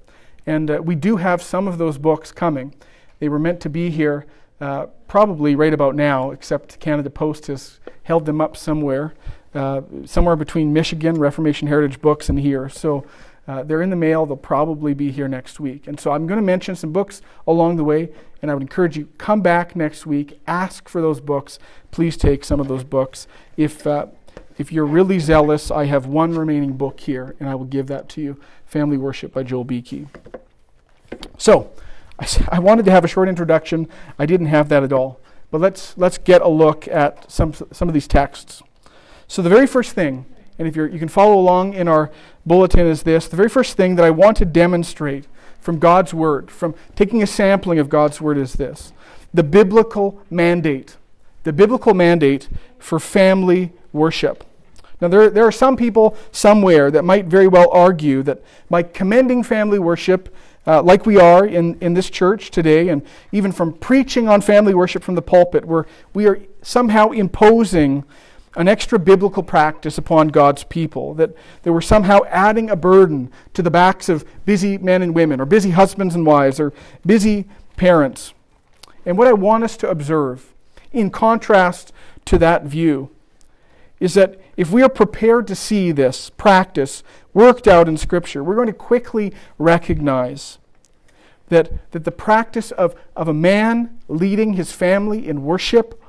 And 0.46 0.70
uh, 0.70 0.82
we 0.82 0.94
do 0.94 1.16
have 1.16 1.42
some 1.42 1.66
of 1.66 1.78
those 1.78 1.98
books 1.98 2.30
coming. 2.30 2.74
They 3.18 3.28
were 3.28 3.38
meant 3.38 3.60
to 3.60 3.70
be 3.70 3.90
here 3.90 4.26
uh, 4.60 4.86
probably 5.08 5.54
right 5.54 5.72
about 5.72 5.94
now, 5.94 6.30
except 6.30 6.78
Canada 6.80 7.10
Post 7.10 7.46
has 7.46 7.80
held 8.02 8.26
them 8.26 8.40
up 8.40 8.56
somewhere, 8.56 9.14
uh, 9.54 9.82
somewhere 10.04 10.36
between 10.36 10.72
Michigan 10.72 11.14
Reformation 11.14 11.68
Heritage 11.68 12.00
Books 12.00 12.28
and 12.28 12.38
here. 12.38 12.68
So 12.68 13.06
uh, 13.50 13.64
they're 13.64 13.82
in 13.82 13.90
the 13.90 13.96
mail. 13.96 14.26
They'll 14.26 14.36
probably 14.36 14.94
be 14.94 15.10
here 15.10 15.26
next 15.26 15.58
week. 15.58 15.88
And 15.88 15.98
so 15.98 16.12
I'm 16.12 16.28
going 16.28 16.38
to 16.38 16.46
mention 16.46 16.76
some 16.76 16.92
books 16.92 17.20
along 17.48 17.78
the 17.78 17.82
way, 17.82 18.10
and 18.40 18.48
I 18.48 18.54
would 18.54 18.62
encourage 18.62 18.96
you 18.96 19.08
come 19.18 19.40
back 19.40 19.74
next 19.74 20.06
week, 20.06 20.40
ask 20.46 20.88
for 20.88 21.00
those 21.00 21.20
books. 21.20 21.58
Please 21.90 22.16
take 22.16 22.44
some 22.44 22.60
of 22.60 22.68
those 22.68 22.84
books. 22.84 23.26
If 23.56 23.88
uh, 23.88 24.06
if 24.56 24.70
you're 24.70 24.86
really 24.86 25.18
zealous, 25.18 25.72
I 25.72 25.86
have 25.86 26.06
one 26.06 26.32
remaining 26.32 26.74
book 26.74 27.00
here, 27.00 27.34
and 27.40 27.48
I 27.48 27.56
will 27.56 27.64
give 27.64 27.88
that 27.88 28.08
to 28.10 28.20
you. 28.20 28.40
Family 28.66 28.96
Worship 28.96 29.32
by 29.32 29.42
Joel 29.42 29.64
Beeke. 29.64 30.06
So, 31.36 31.72
I, 32.20 32.28
I 32.52 32.58
wanted 32.60 32.84
to 32.84 32.92
have 32.92 33.04
a 33.04 33.08
short 33.08 33.28
introduction. 33.28 33.88
I 34.16 34.26
didn't 34.26 34.46
have 34.46 34.68
that 34.68 34.84
at 34.84 34.92
all. 34.92 35.18
But 35.50 35.60
let's 35.60 35.98
let's 35.98 36.18
get 36.18 36.40
a 36.40 36.48
look 36.48 36.86
at 36.86 37.28
some 37.28 37.52
some 37.72 37.88
of 37.88 37.94
these 37.94 38.06
texts. 38.06 38.62
So 39.26 39.42
the 39.42 39.50
very 39.50 39.66
first 39.66 39.92
thing 39.92 40.26
and 40.60 40.68
if 40.68 40.76
you're 40.76 40.86
you 40.86 40.98
can 40.98 41.08
follow 41.08 41.36
along 41.38 41.72
in 41.72 41.88
our 41.88 42.12
bulletin, 42.50 42.84
is 42.84 43.04
this 43.04 43.28
the 43.28 43.36
very 43.36 43.48
first 43.48 43.76
thing 43.76 43.94
that 43.94 44.04
I 44.04 44.10
want 44.10 44.36
to 44.38 44.44
demonstrate 44.44 45.28
from 45.60 45.78
God's 45.78 46.12
Word, 46.12 46.50
from 46.50 46.74
taking 46.96 47.22
a 47.22 47.26
sampling 47.26 47.78
of 47.78 47.88
God's 47.88 48.20
Word, 48.20 48.36
is 48.36 48.54
this 48.54 48.92
the 49.32 49.44
biblical 49.44 50.20
mandate. 50.30 50.96
The 51.44 51.52
biblical 51.52 51.94
mandate 51.94 52.48
for 52.80 52.98
family 52.98 53.72
worship. 53.92 54.42
Now, 55.00 55.06
there, 55.06 55.30
there 55.30 55.46
are 55.46 55.52
some 55.52 55.76
people 55.76 56.16
somewhere 56.32 56.90
that 56.90 57.04
might 57.04 57.26
very 57.26 57.46
well 57.46 57.70
argue 57.70 58.24
that 58.24 58.42
by 58.68 58.82
commending 58.82 59.44
family 59.44 59.78
worship, 59.78 60.34
uh, 60.66 60.82
like 60.82 61.06
we 61.06 61.18
are 61.18 61.46
in, 61.46 61.78
in 61.80 61.94
this 61.94 62.10
church 62.10 62.50
today, 62.50 62.88
and 62.88 63.02
even 63.30 63.52
from 63.52 63.74
preaching 63.74 64.28
on 64.28 64.40
family 64.40 64.74
worship 64.74 65.04
from 65.04 65.14
the 65.14 65.22
pulpit, 65.22 65.64
where 65.64 65.86
we 66.14 66.26
are 66.26 66.40
somehow 66.62 67.10
imposing 67.10 68.02
an 68.56 68.66
extra 68.66 68.98
biblical 68.98 69.42
practice 69.42 69.96
upon 69.96 70.28
God's 70.28 70.64
people, 70.64 71.14
that 71.14 71.34
they 71.62 71.70
were 71.70 71.80
somehow 71.80 72.20
adding 72.28 72.68
a 72.68 72.76
burden 72.76 73.30
to 73.54 73.62
the 73.62 73.70
backs 73.70 74.08
of 74.08 74.24
busy 74.44 74.76
men 74.76 75.02
and 75.02 75.14
women, 75.14 75.40
or 75.40 75.46
busy 75.46 75.70
husbands 75.70 76.14
and 76.14 76.26
wives, 76.26 76.58
or 76.58 76.72
busy 77.06 77.46
parents. 77.76 78.34
And 79.06 79.16
what 79.16 79.28
I 79.28 79.32
want 79.32 79.64
us 79.64 79.76
to 79.78 79.88
observe, 79.88 80.52
in 80.92 81.10
contrast 81.10 81.92
to 82.26 82.38
that 82.38 82.64
view, 82.64 83.10
is 84.00 84.14
that 84.14 84.40
if 84.56 84.70
we 84.70 84.82
are 84.82 84.88
prepared 84.88 85.46
to 85.46 85.54
see 85.54 85.92
this 85.92 86.30
practice 86.30 87.02
worked 87.32 87.68
out 87.68 87.88
in 87.88 87.96
Scripture, 87.96 88.42
we're 88.42 88.56
going 88.56 88.66
to 88.66 88.72
quickly 88.72 89.32
recognize 89.58 90.58
that, 91.48 91.70
that 91.92 92.04
the 92.04 92.10
practice 92.10 92.70
of, 92.72 92.94
of 93.14 93.28
a 93.28 93.34
man 93.34 93.98
leading 94.08 94.54
his 94.54 94.72
family 94.72 95.28
in 95.28 95.44
worship 95.44 96.00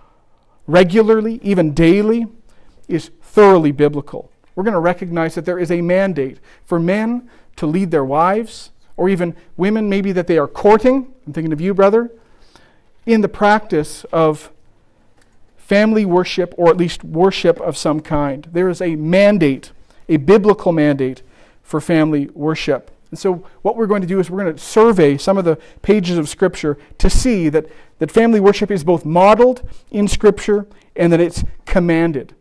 regularly, 0.71 1.39
even 1.43 1.73
daily, 1.73 2.27
is 2.87 3.11
thoroughly 3.21 3.71
biblical. 3.71 4.31
We're 4.55 4.63
going 4.63 4.73
to 4.73 4.79
recognize 4.79 5.35
that 5.35 5.45
there 5.45 5.59
is 5.59 5.71
a 5.71 5.81
mandate 5.81 6.39
for 6.65 6.79
men 6.79 7.29
to 7.55 7.65
lead 7.65 7.91
their 7.91 8.05
wives, 8.05 8.71
or 8.97 9.09
even 9.09 9.35
women 9.57 9.89
maybe 9.89 10.11
that 10.11 10.27
they 10.27 10.37
are 10.37 10.47
courting. 10.47 11.13
I'm 11.25 11.33
thinking 11.33 11.53
of 11.53 11.61
you, 11.61 11.73
brother. 11.73 12.11
in 13.05 13.21
the 13.21 13.29
practice 13.29 14.03
of 14.11 14.51
family 15.57 16.05
worship 16.05 16.53
or 16.57 16.69
at 16.69 16.77
least 16.77 17.03
worship 17.03 17.59
of 17.61 17.77
some 17.77 17.99
kind. 17.99 18.47
There 18.51 18.69
is 18.69 18.81
a 18.81 18.95
mandate, 18.95 19.71
a 20.09 20.17
biblical 20.17 20.71
mandate 20.71 21.21
for 21.63 21.79
family 21.79 22.27
worship. 22.33 22.91
And 23.11 23.19
so, 23.19 23.45
what 23.61 23.75
we're 23.75 23.87
going 23.87 24.01
to 24.01 24.07
do 24.07 24.19
is 24.21 24.29
we're 24.29 24.41
going 24.41 24.55
to 24.55 24.61
survey 24.61 25.17
some 25.17 25.37
of 25.37 25.43
the 25.43 25.57
pages 25.81 26.17
of 26.17 26.29
Scripture 26.29 26.77
to 26.97 27.09
see 27.09 27.49
that, 27.49 27.67
that 27.99 28.09
family 28.09 28.39
worship 28.39 28.71
is 28.71 28.85
both 28.85 29.05
modeled 29.05 29.69
in 29.91 30.07
Scripture 30.07 30.65
and 30.95 31.11
that 31.11 31.19
it's 31.19 31.43
commanded. 31.65 32.33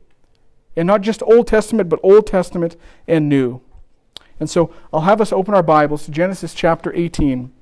And 0.76 0.86
not 0.86 1.00
just 1.00 1.24
Old 1.24 1.48
Testament, 1.48 1.88
but 1.88 1.98
Old 2.04 2.28
Testament 2.28 2.76
and 3.08 3.28
New. 3.28 3.60
And 4.38 4.48
so, 4.48 4.72
I'll 4.92 5.00
have 5.00 5.20
us 5.20 5.32
open 5.32 5.54
our 5.54 5.62
Bibles 5.62 6.04
to 6.04 6.12
Genesis 6.12 6.54
chapter 6.54 6.94
18. 6.94 7.52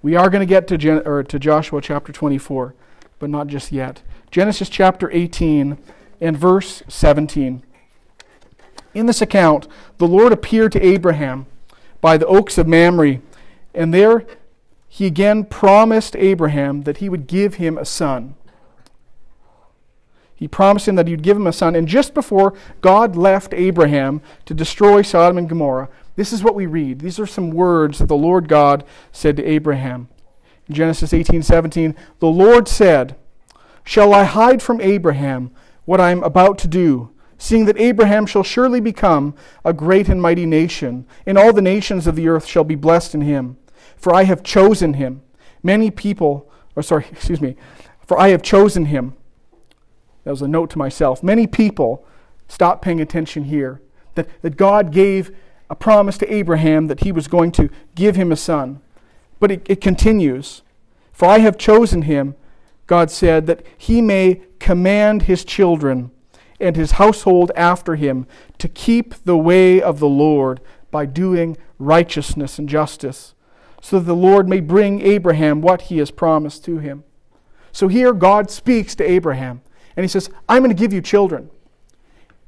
We 0.00 0.16
are 0.16 0.30
going 0.30 0.40
to 0.40 0.46
get 0.46 0.66
to, 0.68 0.78
Gen- 0.78 1.06
or 1.06 1.22
to 1.22 1.38
Joshua 1.38 1.82
chapter 1.82 2.10
24, 2.10 2.74
but 3.18 3.28
not 3.28 3.48
just 3.48 3.70
yet. 3.70 4.02
Genesis 4.30 4.70
chapter 4.70 5.10
18 5.12 5.76
and 6.22 6.38
verse 6.38 6.82
17. 6.88 7.62
In 8.94 9.06
this 9.06 9.20
account, 9.20 9.68
the 9.98 10.08
Lord 10.08 10.32
appeared 10.32 10.72
to 10.72 10.84
Abraham 10.84 11.46
by 12.02 12.18
the 12.18 12.26
oaks 12.26 12.58
of 12.58 12.66
Mamre. 12.66 13.20
And 13.72 13.94
there 13.94 14.26
he 14.86 15.06
again 15.06 15.44
promised 15.44 16.14
Abraham 16.16 16.82
that 16.82 16.98
he 16.98 17.08
would 17.08 17.26
give 17.26 17.54
him 17.54 17.78
a 17.78 17.86
son. 17.86 18.34
He 20.34 20.48
promised 20.48 20.88
him 20.88 20.96
that 20.96 21.06
he 21.06 21.14
would 21.14 21.22
give 21.22 21.36
him 21.36 21.46
a 21.46 21.52
son. 21.52 21.74
And 21.74 21.88
just 21.88 22.12
before 22.12 22.52
God 22.82 23.16
left 23.16 23.54
Abraham 23.54 24.20
to 24.44 24.52
destroy 24.52 25.00
Sodom 25.00 25.38
and 25.38 25.48
Gomorrah, 25.48 25.88
this 26.16 26.32
is 26.32 26.42
what 26.42 26.54
we 26.54 26.66
read. 26.66 26.98
These 26.98 27.18
are 27.18 27.26
some 27.26 27.50
words 27.52 28.00
that 28.00 28.08
the 28.08 28.16
Lord 28.16 28.48
God 28.48 28.84
said 29.12 29.36
to 29.36 29.44
Abraham. 29.44 30.08
In 30.68 30.74
Genesis 30.74 31.14
18 31.14 31.42
17, 31.42 31.94
the 32.18 32.26
Lord 32.26 32.68
said, 32.68 33.16
Shall 33.84 34.12
I 34.12 34.24
hide 34.24 34.60
from 34.60 34.80
Abraham 34.80 35.52
what 35.84 36.00
I 36.00 36.10
am 36.10 36.22
about 36.24 36.58
to 36.58 36.68
do? 36.68 37.11
Seeing 37.42 37.64
that 37.64 37.76
Abraham 37.76 38.24
shall 38.24 38.44
surely 38.44 38.78
become 38.78 39.34
a 39.64 39.72
great 39.72 40.08
and 40.08 40.22
mighty 40.22 40.46
nation, 40.46 41.04
and 41.26 41.36
all 41.36 41.52
the 41.52 41.60
nations 41.60 42.06
of 42.06 42.14
the 42.14 42.28
earth 42.28 42.46
shall 42.46 42.62
be 42.62 42.76
blessed 42.76 43.16
in 43.16 43.20
him. 43.20 43.56
For 43.96 44.14
I 44.14 44.22
have 44.22 44.44
chosen 44.44 44.94
him. 44.94 45.22
Many 45.60 45.90
people, 45.90 46.48
or 46.76 46.84
sorry, 46.84 47.04
excuse 47.10 47.40
me, 47.40 47.56
for 48.06 48.16
I 48.16 48.28
have 48.28 48.42
chosen 48.42 48.84
him. 48.84 49.14
That 50.22 50.30
was 50.30 50.40
a 50.42 50.46
note 50.46 50.70
to 50.70 50.78
myself. 50.78 51.20
Many 51.20 51.48
people 51.48 52.06
stop 52.46 52.80
paying 52.80 53.00
attention 53.00 53.44
here. 53.44 53.82
That, 54.14 54.28
that 54.42 54.56
God 54.56 54.92
gave 54.92 55.34
a 55.68 55.74
promise 55.74 56.16
to 56.18 56.32
Abraham 56.32 56.86
that 56.86 57.00
he 57.00 57.10
was 57.10 57.26
going 57.26 57.50
to 57.52 57.70
give 57.96 58.14
him 58.14 58.30
a 58.30 58.36
son. 58.36 58.80
But 59.40 59.50
it, 59.50 59.66
it 59.68 59.80
continues. 59.80 60.62
For 61.12 61.26
I 61.26 61.40
have 61.40 61.58
chosen 61.58 62.02
him, 62.02 62.36
God 62.86 63.10
said, 63.10 63.48
that 63.48 63.66
he 63.76 64.00
may 64.00 64.42
command 64.60 65.22
his 65.22 65.44
children 65.44 66.12
and 66.62 66.76
his 66.76 66.92
household 66.92 67.50
after 67.56 67.96
him 67.96 68.26
to 68.58 68.68
keep 68.68 69.14
the 69.24 69.36
way 69.36 69.82
of 69.82 69.98
the 69.98 70.08
Lord 70.08 70.60
by 70.90 71.04
doing 71.04 71.56
righteousness 71.78 72.58
and 72.58 72.68
justice, 72.68 73.34
so 73.80 73.98
that 73.98 74.04
the 74.04 74.14
Lord 74.14 74.48
may 74.48 74.60
bring 74.60 75.02
Abraham 75.02 75.60
what 75.60 75.82
he 75.82 75.98
has 75.98 76.12
promised 76.12 76.64
to 76.66 76.78
him. 76.78 77.02
So 77.72 77.88
here 77.88 78.12
God 78.12 78.50
speaks 78.50 78.94
to 78.94 79.04
Abraham, 79.04 79.62
and 79.96 80.04
he 80.04 80.08
says, 80.08 80.30
I'm 80.48 80.62
going 80.62 80.74
to 80.74 80.80
give 80.80 80.92
you 80.92 81.02
children. 81.02 81.50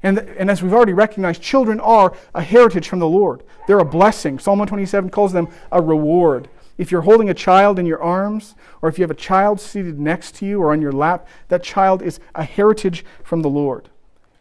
And, 0.03 0.19
and 0.19 0.51
as 0.51 0.63
we've 0.63 0.73
already 0.73 0.93
recognized, 0.93 1.43
children 1.43 1.81
are 1.81 2.15
a 2.35 2.43
heritage 2.43 2.89
from 2.89 2.99
the 2.99 3.09
Lord. 3.09 3.43
They're 3.67 3.79
a 3.79 3.85
blessing. 3.85 4.39
Psalm 4.39 4.59
127 4.59 5.11
calls 5.11 5.33
them 5.33 5.49
a 5.73 5.81
reward. 5.83 6.49
If 6.77 6.93
you're 6.93 7.03
holding 7.03 7.31
a 7.31 7.35
child 7.35 7.79
in 7.79 7.87
your 7.87 8.03
arms, 8.03 8.55
or 8.83 8.89
if 8.89 8.99
you 8.99 9.03
have 9.03 9.11
a 9.11 9.15
child 9.15 9.61
seated 9.61 9.99
next 9.99 10.35
to 10.37 10.47
you 10.47 10.61
or 10.61 10.73
on 10.73 10.83
your 10.83 10.93
lap, 10.93 11.27
that 11.49 11.63
child 11.63 12.03
is 12.03 12.21
a 12.35 12.45
heritage 12.45 13.05
from 13.23 13.43
the 13.43 13.49
Lord. 13.49 13.89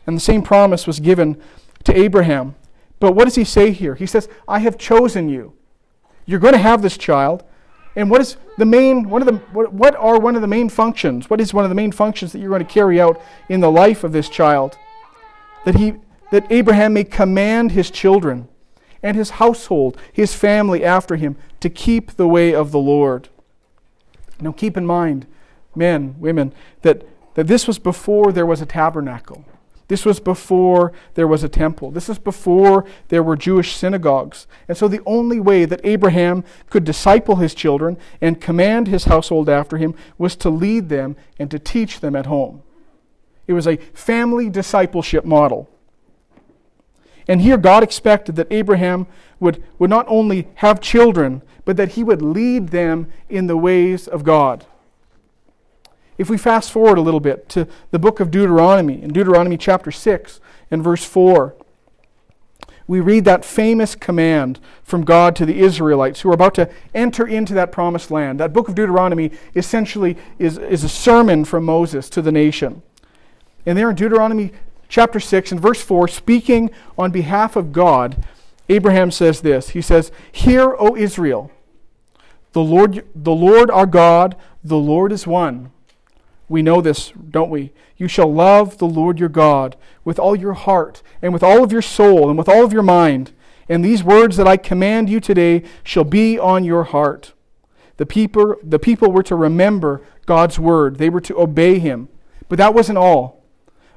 And 0.05 0.15
the 0.15 0.21
same 0.21 0.41
promise 0.41 0.85
was 0.85 0.99
given 0.99 1.41
to 1.83 1.97
Abraham. 1.97 2.55
But 2.99 3.13
what 3.13 3.25
does 3.25 3.35
he 3.35 3.43
say 3.43 3.71
here? 3.71 3.95
He 3.95 4.05
says, 4.05 4.29
I 4.47 4.59
have 4.59 4.77
chosen 4.77 5.29
you. 5.29 5.53
You're 6.25 6.39
going 6.39 6.53
to 6.53 6.59
have 6.59 6.81
this 6.81 6.97
child. 6.97 7.43
And 7.95 8.09
what 8.09 8.21
is 8.21 8.37
the 8.57 8.65
main, 8.65 9.09
one 9.09 9.21
of 9.21 9.27
the, 9.27 9.37
what, 9.51 9.95
are 9.95 10.19
one 10.19 10.35
of 10.35 10.41
the 10.41 10.47
main 10.47 10.69
functions? 10.69 11.29
What 11.29 11.41
is 11.41 11.53
one 11.53 11.63
of 11.63 11.69
the 11.69 11.75
main 11.75 11.91
functions 11.91 12.31
that 12.31 12.39
you're 12.39 12.49
going 12.49 12.65
to 12.65 12.73
carry 12.73 12.99
out 12.99 13.21
in 13.49 13.59
the 13.59 13.69
life 13.71 14.03
of 14.03 14.11
this 14.13 14.29
child? 14.29 14.77
That 15.65 15.75
he, 15.75 15.95
that 16.31 16.51
Abraham 16.51 16.93
may 16.93 17.03
command 17.03 17.73
his 17.73 17.91
children 17.91 18.47
and 19.03 19.17
his 19.17 19.31
household, 19.31 19.97
his 20.11 20.33
family 20.33 20.83
after 20.83 21.17
him, 21.17 21.35
to 21.59 21.69
keep 21.69 22.13
the 22.13 22.27
way 22.27 22.55
of 22.55 22.71
the 22.71 22.79
Lord. 22.79 23.29
Now 24.39 24.53
keep 24.53 24.77
in 24.77 24.85
mind, 24.85 25.27
men, 25.75 26.15
women, 26.19 26.53
that, 26.81 27.05
that 27.35 27.47
this 27.47 27.67
was 27.67 27.79
before 27.79 28.31
there 28.31 28.45
was 28.45 28.61
a 28.61 28.65
tabernacle. 28.65 29.45
This 29.93 30.05
was 30.05 30.19
before 30.19 30.91
there 31.13 31.27
was 31.27 31.43
a 31.43 31.47
temple. 31.47 31.91
This 31.91 32.09
is 32.09 32.17
before 32.17 32.83
there 33.09 33.21
were 33.21 33.35
Jewish 33.35 33.75
synagogues. 33.75 34.47
And 34.67 34.75
so 34.75 34.87
the 34.87 35.03
only 35.05 35.39
way 35.39 35.65
that 35.65 35.81
Abraham 35.83 36.43
could 36.71 36.83
disciple 36.83 37.35
his 37.35 37.53
children 37.53 37.99
and 38.19 38.41
command 38.41 38.87
his 38.87 39.05
household 39.05 39.49
after 39.49 39.77
him 39.77 39.93
was 40.17 40.35
to 40.37 40.49
lead 40.49 40.89
them 40.89 41.15
and 41.37 41.51
to 41.51 41.59
teach 41.59 41.99
them 41.99 42.15
at 42.15 42.25
home. 42.25 42.63
It 43.45 43.53
was 43.53 43.67
a 43.67 43.77
family 43.93 44.49
discipleship 44.49 45.25
model. 45.25 45.69
And 47.27 47.39
here 47.39 47.57
God 47.57 47.83
expected 47.83 48.35
that 48.37 48.51
Abraham 48.51 49.05
would, 49.39 49.63
would 49.77 49.91
not 49.91 50.07
only 50.07 50.47
have 50.55 50.81
children, 50.81 51.43
but 51.65 51.77
that 51.77 51.89
he 51.89 52.03
would 52.03 52.23
lead 52.23 52.69
them 52.69 53.13
in 53.29 53.45
the 53.45 53.57
ways 53.57 54.07
of 54.07 54.23
God. 54.23 54.65
If 56.17 56.29
we 56.29 56.37
fast 56.37 56.71
forward 56.71 56.97
a 56.97 57.01
little 57.01 57.19
bit 57.19 57.49
to 57.49 57.67
the 57.91 57.99
book 57.99 58.19
of 58.19 58.31
Deuteronomy, 58.31 59.01
in 59.01 59.11
Deuteronomy 59.11 59.57
chapter 59.57 59.91
6 59.91 60.39
and 60.69 60.83
verse 60.83 61.03
4, 61.03 61.55
we 62.85 62.99
read 62.99 63.25
that 63.25 63.45
famous 63.45 63.95
command 63.95 64.59
from 64.83 65.05
God 65.05 65.35
to 65.37 65.45
the 65.45 65.59
Israelites 65.59 66.21
who 66.21 66.29
are 66.29 66.33
about 66.33 66.53
to 66.55 66.69
enter 66.93 67.25
into 67.25 67.53
that 67.53 67.71
promised 67.71 68.11
land. 68.11 68.39
That 68.39 68.53
book 68.53 68.67
of 68.67 68.75
Deuteronomy 68.75 69.31
essentially 69.55 70.17
is, 70.37 70.57
is 70.57 70.83
a 70.83 70.89
sermon 70.89 71.45
from 71.45 71.63
Moses 71.63 72.09
to 72.09 72.21
the 72.21 72.31
nation. 72.31 72.81
And 73.65 73.77
there 73.77 73.89
in 73.89 73.95
Deuteronomy 73.95 74.51
chapter 74.89 75.19
6 75.19 75.53
and 75.53 75.61
verse 75.61 75.81
4, 75.81 76.07
speaking 76.09 76.69
on 76.97 77.11
behalf 77.11 77.55
of 77.55 77.71
God, 77.71 78.25
Abraham 78.67 79.11
says 79.11 79.41
this 79.41 79.69
He 79.69 79.81
says, 79.81 80.11
Hear, 80.31 80.75
O 80.77 80.95
Israel, 80.95 81.51
the 82.51 82.61
Lord, 82.61 83.05
the 83.15 83.33
Lord 83.33 83.71
our 83.71 83.85
God, 83.85 84.35
the 84.63 84.77
Lord 84.77 85.11
is 85.11 85.25
one. 85.25 85.71
We 86.53 86.61
know 86.61 86.81
this, 86.81 87.11
don't 87.31 87.49
we? 87.49 87.73
You 87.97 88.07
shall 88.07 88.31
love 88.31 88.77
the 88.77 88.85
Lord 88.85 89.19
your 89.19 89.27
God 89.27 89.75
with 90.03 90.19
all 90.19 90.35
your 90.35 90.53
heart, 90.53 91.01
and 91.19 91.33
with 91.33 91.41
all 91.41 91.63
of 91.63 91.71
your 91.71 91.81
soul, 91.81 92.29
and 92.29 92.37
with 92.37 92.47
all 92.47 92.63
of 92.63 92.71
your 92.71 92.83
mind. 92.83 93.31
And 93.67 93.83
these 93.83 94.03
words 94.03 94.37
that 94.37 94.47
I 94.47 94.57
command 94.57 95.09
you 95.09 95.19
today 95.19 95.63
shall 95.83 96.03
be 96.03 96.37
on 96.37 96.63
your 96.63 96.83
heart. 96.83 97.33
The 97.97 98.05
people, 98.05 98.57
the 98.61 98.77
people 98.77 99.11
were 99.11 99.23
to 99.23 99.35
remember 99.35 100.03
God's 100.27 100.59
word, 100.59 100.97
they 100.97 101.09
were 101.09 101.21
to 101.21 101.39
obey 101.39 101.79
him. 101.79 102.07
But 102.49 102.59
that 102.59 102.75
wasn't 102.75 102.99
all. 102.99 103.43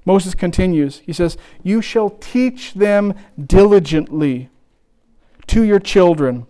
Moses 0.06 0.34
continues. 0.34 1.00
He 1.00 1.12
says, 1.12 1.36
You 1.62 1.82
shall 1.82 2.08
teach 2.08 2.72
them 2.72 3.12
diligently 3.38 4.48
to 5.48 5.62
your 5.62 5.78
children, 5.78 6.46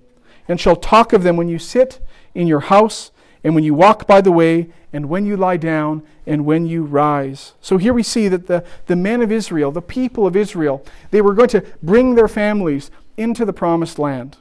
and 0.47 0.61
shall 0.61 0.77
talk 0.77 1.13
of 1.13 1.25
them 1.25 1.37
when 1.37 1.49
you 1.49 1.59
sit 1.59 1.99
in 2.33 2.47
your 2.47 2.61
house 2.61 3.11
and 3.47 3.55
when 3.55 3.63
you 3.63 3.75
walk 3.75 4.09
by 4.09 4.21
the 4.21 4.33
way, 4.33 4.71
and 4.93 5.09
when 5.09 5.25
you 5.25 5.37
lie 5.37 5.57
down, 5.57 6.03
and 6.27 6.45
when 6.45 6.67
you 6.67 6.83
rise. 6.83 7.53
So 7.61 7.77
here 7.79 7.93
we 7.93 8.03
see 8.03 8.27
that 8.27 8.49
the, 8.49 8.65
the 8.87 8.97
men 8.97 9.23
of 9.23 9.31
Israel, 9.31 9.71
the 9.71 9.81
people 9.81 10.27
of 10.27 10.35
Israel, 10.35 10.85
they 11.13 11.23
were 11.23 11.33
going 11.33 11.51
to 11.51 11.65
bring 11.81 12.17
their 12.17 12.27
families 12.27 12.91
into 13.17 13.45
the 13.45 13.53
promised 13.53 14.01
land. 14.01 14.39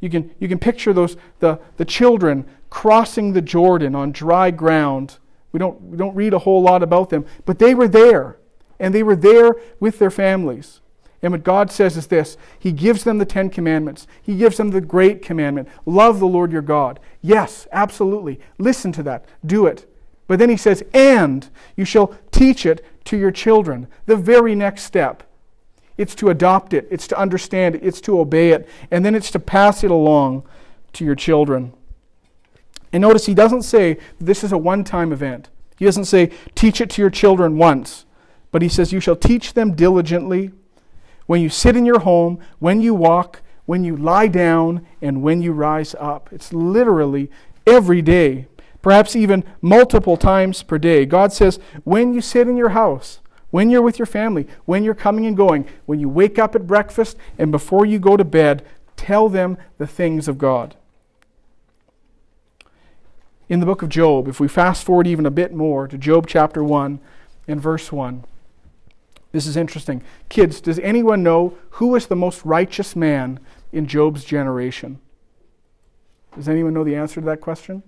You 0.00 0.10
can, 0.10 0.30
you 0.38 0.46
can 0.46 0.58
picture 0.58 0.92
those, 0.92 1.16
the, 1.38 1.58
the 1.78 1.86
children 1.86 2.44
crossing 2.68 3.32
the 3.32 3.40
Jordan 3.40 3.94
on 3.94 4.12
dry 4.12 4.50
ground. 4.50 5.16
We 5.52 5.58
don't, 5.58 5.80
we 5.80 5.96
don't 5.96 6.14
read 6.14 6.34
a 6.34 6.40
whole 6.40 6.60
lot 6.60 6.82
about 6.82 7.08
them, 7.08 7.24
but 7.46 7.58
they 7.58 7.74
were 7.74 7.88
there, 7.88 8.36
and 8.78 8.94
they 8.94 9.02
were 9.02 9.16
there 9.16 9.56
with 9.80 9.98
their 9.98 10.10
families. 10.10 10.82
And 11.22 11.32
what 11.32 11.42
God 11.42 11.70
says 11.70 11.96
is 11.96 12.06
this 12.06 12.36
He 12.58 12.72
gives 12.72 13.04
them 13.04 13.18
the 13.18 13.24
Ten 13.24 13.50
Commandments. 13.50 14.06
He 14.22 14.36
gives 14.36 14.56
them 14.56 14.70
the 14.70 14.80
great 14.80 15.22
commandment 15.22 15.68
love 15.84 16.20
the 16.20 16.26
Lord 16.26 16.52
your 16.52 16.62
God. 16.62 17.00
Yes, 17.22 17.66
absolutely. 17.72 18.40
Listen 18.58 18.92
to 18.92 19.02
that. 19.04 19.24
Do 19.44 19.66
it. 19.66 19.90
But 20.26 20.38
then 20.38 20.50
He 20.50 20.56
says, 20.56 20.84
and 20.92 21.48
you 21.76 21.84
shall 21.84 22.14
teach 22.30 22.64
it 22.64 22.84
to 23.06 23.16
your 23.16 23.30
children. 23.30 23.88
The 24.06 24.16
very 24.16 24.54
next 24.54 24.82
step. 24.82 25.24
It's 25.96 26.14
to 26.16 26.30
adopt 26.30 26.72
it, 26.74 26.86
it's 26.92 27.08
to 27.08 27.18
understand 27.18 27.74
it, 27.74 27.82
it's 27.82 28.00
to 28.02 28.20
obey 28.20 28.50
it, 28.50 28.68
and 28.92 29.04
then 29.04 29.16
it's 29.16 29.32
to 29.32 29.40
pass 29.40 29.82
it 29.82 29.90
along 29.90 30.44
to 30.92 31.04
your 31.04 31.16
children. 31.16 31.72
And 32.92 33.02
notice 33.02 33.26
He 33.26 33.34
doesn't 33.34 33.62
say 33.62 33.98
this 34.20 34.44
is 34.44 34.52
a 34.52 34.58
one 34.58 34.84
time 34.84 35.12
event. 35.12 35.50
He 35.76 35.84
doesn't 35.84 36.04
say 36.04 36.30
teach 36.54 36.80
it 36.80 36.90
to 36.90 37.02
your 37.02 37.10
children 37.10 37.58
once, 37.58 38.04
but 38.52 38.62
He 38.62 38.68
says 38.68 38.92
you 38.92 39.00
shall 39.00 39.16
teach 39.16 39.54
them 39.54 39.74
diligently 39.74 40.52
when 41.28 41.42
you 41.42 41.48
sit 41.48 41.76
in 41.76 41.84
your 41.84 42.00
home, 42.00 42.40
when 42.58 42.80
you 42.80 42.94
walk, 42.94 43.42
when 43.66 43.84
you 43.84 43.94
lie 43.96 44.26
down, 44.26 44.84
and 45.02 45.22
when 45.22 45.42
you 45.42 45.52
rise 45.52 45.94
up. 46.00 46.30
It's 46.32 46.52
literally 46.54 47.30
every 47.66 48.02
day. 48.02 48.46
perhaps 48.82 49.16
even 49.16 49.44
multiple 49.60 50.16
times 50.16 50.62
per 50.62 50.78
day. 50.78 51.04
God 51.04 51.32
says, 51.32 51.58
when 51.84 52.14
you 52.14 52.20
sit 52.20 52.48
in 52.48 52.56
your 52.56 52.70
house, 52.70 53.20
when 53.50 53.70
you're 53.70 53.82
with 53.82 53.98
your 53.98 54.06
family, 54.06 54.46
when 54.64 54.84
you're 54.84 54.94
coming 54.94 55.26
and 55.26 55.36
going, 55.36 55.66
when 55.86 56.00
you 56.00 56.08
wake 56.08 56.38
up 56.38 56.54
at 56.54 56.66
breakfast, 56.66 57.16
and 57.38 57.50
before 57.50 57.86
you 57.86 57.98
go 57.98 58.16
to 58.16 58.24
bed, 58.24 58.64
tell 58.96 59.28
them 59.28 59.56
the 59.78 59.86
things 59.86 60.28
of 60.28 60.38
God. 60.38 60.74
In 63.48 63.60
the 63.60 63.66
book 63.66 63.82
of 63.82 63.88
Job, 63.88 64.28
if 64.28 64.40
we 64.40 64.48
fast 64.48 64.84
forward 64.84 65.06
even 65.06 65.24
a 65.24 65.30
bit 65.30 65.54
more 65.54 65.88
to 65.88 65.96
Job 65.96 66.26
chapter 66.26 66.62
1 66.62 67.00
and 67.46 67.60
verse 67.60 67.90
1, 67.90 68.24
this 69.32 69.46
is 69.46 69.56
interesting. 69.56 70.02
Kids, 70.28 70.60
does 70.60 70.78
anyone 70.78 71.22
know 71.22 71.56
who 71.72 71.88
was 71.88 72.06
the 72.06 72.16
most 72.16 72.44
righteous 72.44 72.96
man 72.96 73.40
in 73.72 73.86
Job's 73.86 74.24
generation? 74.24 75.00
Does 76.34 76.48
anyone 76.48 76.72
know 76.72 76.84
the 76.84 76.96
answer 76.96 77.20
to 77.20 77.26
that 77.26 77.40
question? 77.40 77.82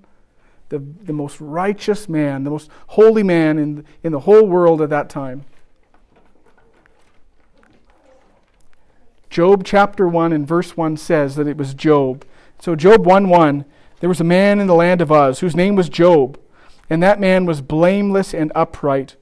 The, 0.68 0.78
the 0.78 1.12
most 1.12 1.40
righteous 1.40 2.08
man, 2.08 2.44
the 2.44 2.50
most 2.50 2.70
holy 2.88 3.22
man 3.22 3.58
in, 3.58 3.84
in 4.02 4.12
the 4.12 4.20
whole 4.20 4.46
world 4.46 4.82
at 4.82 4.90
that 4.90 5.08
time. 5.08 5.44
Job 9.30 9.62
chapter 9.64 10.08
1 10.08 10.32
and 10.32 10.46
verse 10.46 10.76
1 10.76 10.96
says 10.96 11.36
that 11.36 11.46
it 11.46 11.56
was 11.56 11.72
Job. 11.72 12.24
So, 12.58 12.74
Job 12.74 13.06
1 13.06 13.28
1, 13.28 13.64
there 14.00 14.08
was 14.08 14.20
a 14.20 14.24
man 14.24 14.60
in 14.60 14.66
the 14.66 14.74
land 14.74 15.00
of 15.00 15.10
Uz 15.10 15.38
whose 15.38 15.56
name 15.56 15.76
was 15.76 15.88
Job, 15.88 16.38
and 16.90 17.02
that 17.02 17.20
man 17.20 17.46
was 17.46 17.62
blameless 17.62 18.34
and 18.34 18.50
upright, 18.54 19.16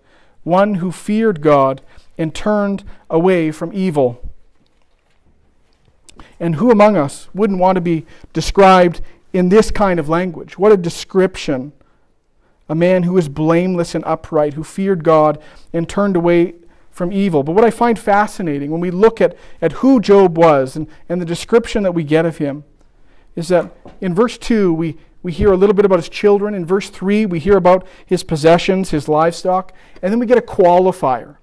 one 0.45 0.77
who 0.77 0.91
feared 0.91 1.43
God 1.43 1.83
and 2.19 2.35
turned 2.35 2.85
away 3.09 3.51
from 3.51 3.73
evil. 3.73 4.21
And 6.41 6.57
who 6.57 6.71
among 6.71 6.97
us 6.97 7.29
wouldn't 7.33 7.59
want 7.59 7.77
to 7.77 7.81
be 7.81 8.05
described 8.33 9.01
in 9.33 9.49
this 9.49 9.71
kind 9.71 9.99
of 9.99 10.09
language? 10.09 10.59
What 10.59 10.73
a 10.73 10.77
description. 10.77 11.73
A 12.69 12.75
man 12.75 13.05
who 13.05 13.15
was 13.15 13.29
blameless 13.29 13.95
and 13.95 14.05
upright, 14.05 14.55
who 14.55 14.65
feared 14.65 15.03
God 15.03 15.41
and 15.73 15.89
turned 15.89 16.17
away 16.17 16.55
from 16.91 17.13
evil. 17.13 17.43
But 17.43 17.53
what 17.53 17.65
I 17.65 17.71
find 17.71 17.99
fascinating 17.99 18.71
when 18.71 18.81
we 18.81 18.91
look 18.91 19.21
at, 19.21 19.37
at 19.63 19.73
who 19.73 20.01
Job 20.01 20.37
was 20.37 20.77
and, 20.77 20.87
and 21.09 21.21
the 21.21 21.25
description 21.25 21.85
that 21.85 21.93
we 21.93 22.03
get 22.03 22.27
of 22.27 22.39
him 22.39 22.65
is 23.37 23.49
that 23.49 23.73
in 24.01 24.15
verse 24.15 24.37
2, 24.37 24.75
we, 24.75 24.97
we 25.23 25.31
hear 25.33 25.53
a 25.53 25.57
little 25.57 25.75
bit 25.75 25.85
about 25.85 26.01
his 26.01 26.09
children. 26.09 26.55
In 26.55 26.67
verse 26.67 26.91
3, 26.91 27.25
we 27.27 27.39
hear 27.39 27.57
about 27.57 27.87
his 28.05 28.25
possessions, 28.25 28.91
his 28.91 29.09
livestock. 29.09 29.73
And 30.03 30.13
then 30.13 30.19
we 30.19 30.27
get 30.27 30.39
a 30.39 30.43
qualifier. 30.43 31.37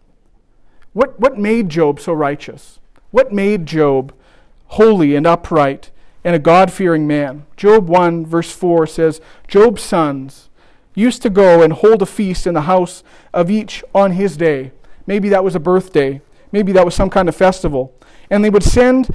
What, 0.96 1.20
what 1.20 1.38
made 1.38 1.68
Job 1.68 2.00
so 2.00 2.14
righteous? 2.14 2.80
What 3.12 3.34
made 3.34 3.66
Job 3.66 4.14
holy 4.68 5.14
and 5.14 5.28
upright 5.28 5.92
and 6.24 6.34
a 6.34 6.40
God 6.40 6.72
fearing 6.72 7.06
man? 7.06 7.46
Job 7.58 7.90
1, 7.90 8.26
verse 8.26 8.50
4 8.54 8.88
says, 8.88 9.20
Job's 9.46 9.82
sons 9.82 10.48
used 10.96 11.22
to 11.24 11.30
go 11.30 11.62
and 11.62 11.74
hold 11.74 12.02
a 12.02 12.06
feast 12.06 12.48
in 12.48 12.54
the 12.54 12.62
house 12.62 13.04
of 13.34 13.52
each 13.52 13.84
on 13.94 14.14
his 14.14 14.38
day. 14.38 14.72
Maybe 15.06 15.28
that 15.28 15.44
was 15.44 15.54
a 15.54 15.60
birthday. 15.60 16.22
Maybe 16.54 16.72
that 16.72 16.86
was 16.86 16.96
some 16.96 17.10
kind 17.10 17.28
of 17.28 17.36
festival. 17.36 17.94
And 18.30 18.42
they 18.42 18.50
would 18.50 18.64
send 18.64 19.14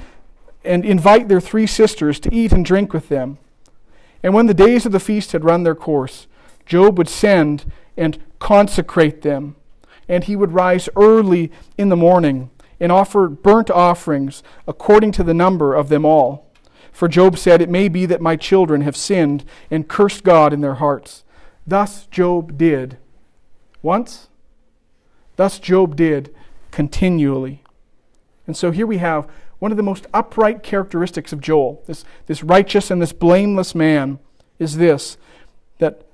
and 0.63 0.85
invite 0.85 1.29
their 1.29 1.41
three 1.41 1.65
sisters 1.65 2.19
to 2.19 2.31
eat 2.31 2.51
and 2.51 2.63
drink 2.63 2.93
with 2.93 3.09
them. 3.09 3.39
And 4.21 4.35
when 4.35 4.45
the 4.45 4.53
days 4.53 4.85
of 4.85 4.91
the 4.91 4.99
feast 4.99 5.31
had 5.31 5.43
run 5.43 5.63
their 5.63 5.73
course, 5.73 6.27
Job 6.63 6.99
would 6.99 7.09
send 7.09 7.65
and 7.97 8.19
consecrate 8.37 9.23
them 9.23 9.55
and 10.11 10.25
he 10.25 10.35
would 10.35 10.51
rise 10.51 10.89
early 10.97 11.49
in 11.77 11.87
the 11.87 11.95
morning 11.95 12.51
and 12.81 12.91
offer 12.91 13.29
burnt 13.29 13.71
offerings 13.71 14.43
according 14.67 15.13
to 15.13 15.23
the 15.23 15.33
number 15.33 15.73
of 15.73 15.87
them 15.87 16.05
all. 16.05 16.51
For 16.91 17.07
Job 17.07 17.37
said, 17.37 17.61
It 17.61 17.69
may 17.69 17.87
be 17.87 18.05
that 18.05 18.19
my 18.19 18.35
children 18.35 18.81
have 18.81 18.97
sinned 18.97 19.45
and 19.71 19.87
cursed 19.87 20.25
God 20.25 20.51
in 20.51 20.59
their 20.59 20.75
hearts. 20.75 21.23
Thus 21.65 22.07
Job 22.07 22.57
did. 22.57 22.97
Once? 23.81 24.27
Thus 25.37 25.59
Job 25.59 25.95
did 25.95 26.35
continually. 26.71 27.63
And 28.45 28.57
so 28.57 28.71
here 28.71 28.85
we 28.85 28.97
have 28.97 29.29
one 29.59 29.71
of 29.71 29.77
the 29.77 29.83
most 29.83 30.07
upright 30.13 30.61
characteristics 30.61 31.31
of 31.31 31.39
Joel, 31.39 31.83
this, 31.87 32.03
this 32.25 32.43
righteous 32.43 32.91
and 32.91 33.01
this 33.01 33.13
blameless 33.13 33.73
man, 33.73 34.19
is 34.59 34.75
this 34.75 35.15
that, 35.77 36.05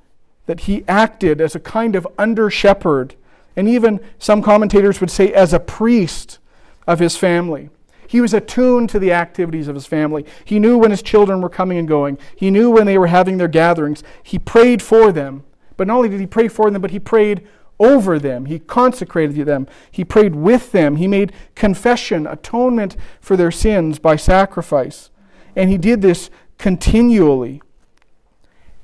that 0.45 0.61
he 0.61 0.83
acted 0.87 1.41
as 1.41 1.55
a 1.55 1.59
kind 1.59 1.95
of 1.95 2.05
under 2.19 2.51
shepherd 2.51 3.15
and 3.57 3.67
even 3.67 3.99
some 4.19 4.41
commentators 4.41 5.01
would 5.01 5.11
say 5.11 5.33
as 5.33 5.51
a 5.51 5.59
priest 5.59 6.37
of 6.85 6.99
his 6.99 7.17
family. 7.17 7.69
He 8.07 8.21
was 8.21 8.33
attuned 8.33 8.89
to 8.91 8.99
the 8.99 9.11
activities 9.11 9.67
of 9.67 9.75
his 9.75 9.87
family. 9.87 10.25
He 10.45 10.59
knew 10.59 10.77
when 10.77 10.91
his 10.91 11.01
children 11.01 11.41
were 11.41 11.49
coming 11.49 11.77
and 11.77 11.87
going. 11.87 12.17
He 12.37 12.51
knew 12.51 12.71
when 12.71 12.85
they 12.85 12.97
were 12.97 13.07
having 13.07 13.37
their 13.37 13.49
gatherings. 13.49 14.03
He 14.23 14.39
prayed 14.39 14.81
for 14.81 15.11
them. 15.11 15.43
But 15.75 15.87
not 15.87 15.97
only 15.97 16.09
did 16.09 16.21
he 16.21 16.27
pray 16.27 16.47
for 16.47 16.71
them, 16.71 16.81
but 16.81 16.91
he 16.91 16.99
prayed 16.99 17.45
over 17.79 18.17
them. 18.17 18.45
He 18.45 18.59
consecrated 18.59 19.45
them. 19.45 19.67
He 19.91 20.05
prayed 20.05 20.35
with 20.35 20.71
them. 20.71 20.95
He 20.95 21.07
made 21.07 21.33
confession, 21.53 22.25
atonement 22.25 22.95
for 23.19 23.35
their 23.35 23.51
sins 23.51 23.99
by 23.99 24.15
sacrifice. 24.15 25.09
And 25.55 25.69
he 25.69 25.77
did 25.77 26.01
this 26.01 26.29
continually. 26.57 27.61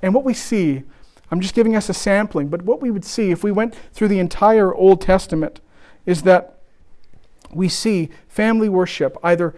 And 0.02 0.14
what 0.14 0.26
we 0.26 0.34
see 0.34 0.84
I'm 1.34 1.42
just 1.42 1.56
giving 1.56 1.76
us 1.76 1.90
a 1.90 1.96
sampling, 1.96 2.50
but 2.50 2.62
what 2.62 2.80
we 2.80 2.92
would 2.92 3.04
see 3.04 3.32
if 3.32 3.44
we 3.44 3.52
went 3.52 3.74
through 3.92 4.10
the 4.10 4.20
entire 4.20 4.72
Old 4.72 5.02
Testament 5.02 5.62
is 6.06 6.22
that 6.22 6.60
we 7.52 7.68
see 7.68 8.10
family 8.28 8.70
worship 8.70 9.18
either 9.24 9.56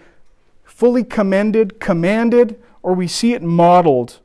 fully 0.63 1.03
commended, 1.03 1.81
commanded, 1.81 2.57
or 2.81 2.93
we 2.93 3.09
see 3.09 3.33
it 3.33 3.43
modeled 3.43 4.19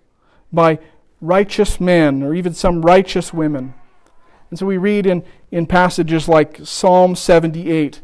by 0.53 0.79
righteous 1.21 1.81
men 1.81 2.23
or 2.23 2.35
even 2.35 2.55
some 2.55 2.83
righteous 2.83 3.35
women. 3.35 3.75
And 4.51 4.57
so 4.57 4.65
we 4.65 4.79
read 4.79 5.05
in, 5.05 5.25
in 5.51 5.67
passages 5.67 6.29
like 6.29 6.61
Psalm 6.63 7.17
78. 7.17 8.01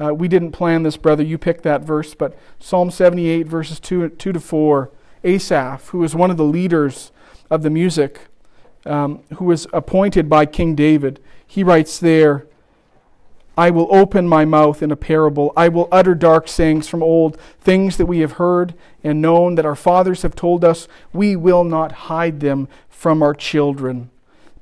Uh, 0.00 0.12
we 0.12 0.26
didn't 0.26 0.50
plan 0.50 0.82
this, 0.82 0.96
brother. 0.96 1.22
You 1.22 1.38
picked 1.38 1.62
that 1.62 1.82
verse, 1.82 2.16
but 2.16 2.36
Psalm 2.58 2.90
78, 2.90 3.46
verses 3.46 3.78
2, 3.78 4.08
2 4.08 4.32
to 4.32 4.40
4. 4.40 4.90
Asaph, 5.22 5.90
who 5.90 5.98
was 5.98 6.16
one 6.16 6.32
of 6.32 6.36
the 6.36 6.42
leaders 6.42 7.12
of 7.48 7.62
the 7.62 7.70
music, 7.70 8.22
um, 8.88 9.22
who 9.34 9.44
was 9.44 9.66
appointed 9.72 10.28
by 10.28 10.46
King 10.46 10.74
David, 10.74 11.20
he 11.46 11.62
writes 11.62 11.98
there, 11.98 12.46
I 13.58 13.70
will 13.70 13.92
open 13.92 14.28
my 14.28 14.44
mouth 14.44 14.84
in 14.84 14.92
a 14.92 14.96
parable. 14.96 15.52
I 15.56 15.68
will 15.68 15.88
utter 15.90 16.14
dark 16.14 16.46
sayings 16.46 16.86
from 16.86 17.02
old, 17.02 17.36
things 17.60 17.96
that 17.96 18.06
we 18.06 18.20
have 18.20 18.32
heard 18.32 18.72
and 19.02 19.20
known 19.20 19.56
that 19.56 19.66
our 19.66 19.74
fathers 19.74 20.22
have 20.22 20.36
told 20.36 20.64
us. 20.64 20.86
We 21.12 21.34
will 21.34 21.64
not 21.64 21.90
hide 21.90 22.38
them 22.38 22.68
from 22.88 23.20
our 23.20 23.34
children, 23.34 24.10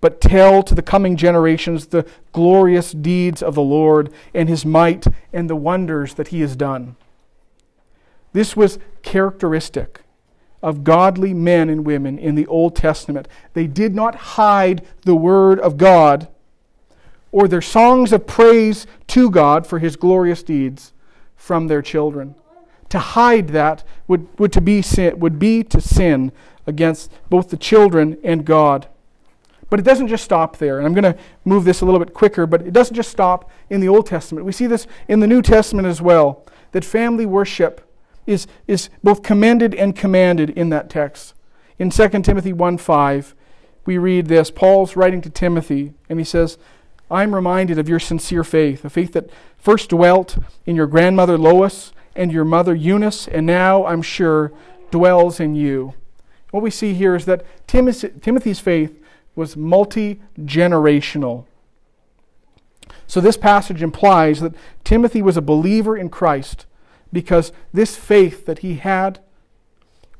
but 0.00 0.22
tell 0.22 0.62
to 0.62 0.74
the 0.74 0.80
coming 0.80 1.16
generations 1.16 1.88
the 1.88 2.06
glorious 2.32 2.92
deeds 2.92 3.42
of 3.42 3.54
the 3.54 3.60
Lord 3.60 4.10
and 4.32 4.48
his 4.48 4.64
might 4.64 5.06
and 5.30 5.50
the 5.50 5.56
wonders 5.56 6.14
that 6.14 6.28
he 6.28 6.40
has 6.40 6.56
done. 6.56 6.96
This 8.32 8.56
was 8.56 8.78
characteristic 9.02 10.00
of 10.62 10.84
godly 10.84 11.34
men 11.34 11.68
and 11.68 11.84
women 11.84 12.18
in 12.18 12.34
the 12.34 12.46
Old 12.46 12.74
Testament. 12.74 13.28
They 13.54 13.66
did 13.66 13.94
not 13.94 14.14
hide 14.14 14.84
the 15.02 15.14
Word 15.14 15.60
of 15.60 15.76
God 15.76 16.28
or 17.32 17.48
their 17.48 17.62
songs 17.62 18.12
of 18.12 18.26
praise 18.26 18.86
to 19.08 19.30
God 19.30 19.66
for 19.66 19.78
His 19.78 19.96
glorious 19.96 20.42
deeds 20.42 20.92
from 21.36 21.66
their 21.66 21.82
children. 21.82 22.34
To 22.90 22.98
hide 22.98 23.48
that 23.48 23.84
would, 24.08 24.26
would, 24.38 24.52
to 24.52 24.60
be 24.60 24.80
sin, 24.80 25.18
would 25.18 25.38
be 25.38 25.62
to 25.64 25.80
sin 25.80 26.32
against 26.66 27.12
both 27.28 27.50
the 27.50 27.56
children 27.56 28.18
and 28.24 28.44
God. 28.44 28.88
But 29.68 29.80
it 29.80 29.84
doesn't 29.84 30.08
just 30.08 30.24
stop 30.24 30.58
there. 30.58 30.78
And 30.78 30.86
I'm 30.86 30.94
going 30.94 31.14
to 31.14 31.18
move 31.44 31.64
this 31.64 31.80
a 31.80 31.84
little 31.84 31.98
bit 31.98 32.14
quicker, 32.14 32.46
but 32.46 32.62
it 32.62 32.72
doesn't 32.72 32.94
just 32.94 33.10
stop 33.10 33.50
in 33.68 33.80
the 33.80 33.88
Old 33.88 34.06
Testament. 34.06 34.46
We 34.46 34.52
see 34.52 34.66
this 34.66 34.86
in 35.08 35.20
the 35.20 35.26
New 35.26 35.42
Testament 35.42 35.86
as 35.88 36.00
well 36.00 36.44
that 36.72 36.84
family 36.84 37.26
worship 37.26 37.85
is, 38.26 38.46
is 38.66 38.90
both 39.02 39.22
commended 39.22 39.74
and 39.74 39.94
commanded 39.96 40.50
in 40.50 40.68
that 40.70 40.90
text. 40.90 41.34
In 41.78 41.90
2 41.90 42.08
Timothy 42.22 42.52
1 42.52 42.78
5, 42.78 43.34
we 43.84 43.98
read 43.98 44.26
this. 44.26 44.50
Paul's 44.50 44.96
writing 44.96 45.20
to 45.22 45.30
Timothy, 45.30 45.94
and 46.08 46.18
he 46.18 46.24
says, 46.24 46.58
I'm 47.10 47.34
reminded 47.34 47.78
of 47.78 47.88
your 47.88 48.00
sincere 48.00 48.42
faith, 48.42 48.84
a 48.84 48.90
faith 48.90 49.12
that 49.12 49.30
first 49.58 49.90
dwelt 49.90 50.38
in 50.64 50.74
your 50.74 50.88
grandmother 50.88 51.38
Lois 51.38 51.92
and 52.16 52.32
your 52.32 52.44
mother 52.44 52.74
Eunice, 52.74 53.28
and 53.28 53.46
now, 53.46 53.86
I'm 53.86 54.02
sure, 54.02 54.52
dwells 54.90 55.38
in 55.38 55.54
you. 55.54 55.94
What 56.50 56.62
we 56.62 56.70
see 56.70 56.94
here 56.94 57.14
is 57.14 57.26
that 57.26 57.44
Timothy's 57.66 58.60
faith 58.60 59.00
was 59.34 59.56
multi 59.56 60.20
generational. 60.40 61.44
So, 63.06 63.20
this 63.20 63.36
passage 63.36 63.82
implies 63.82 64.40
that 64.40 64.54
Timothy 64.82 65.22
was 65.22 65.36
a 65.36 65.42
believer 65.42 65.96
in 65.96 66.08
Christ 66.08 66.66
because 67.12 67.52
this 67.72 67.96
faith 67.96 68.46
that 68.46 68.60
he 68.60 68.76
had 68.76 69.20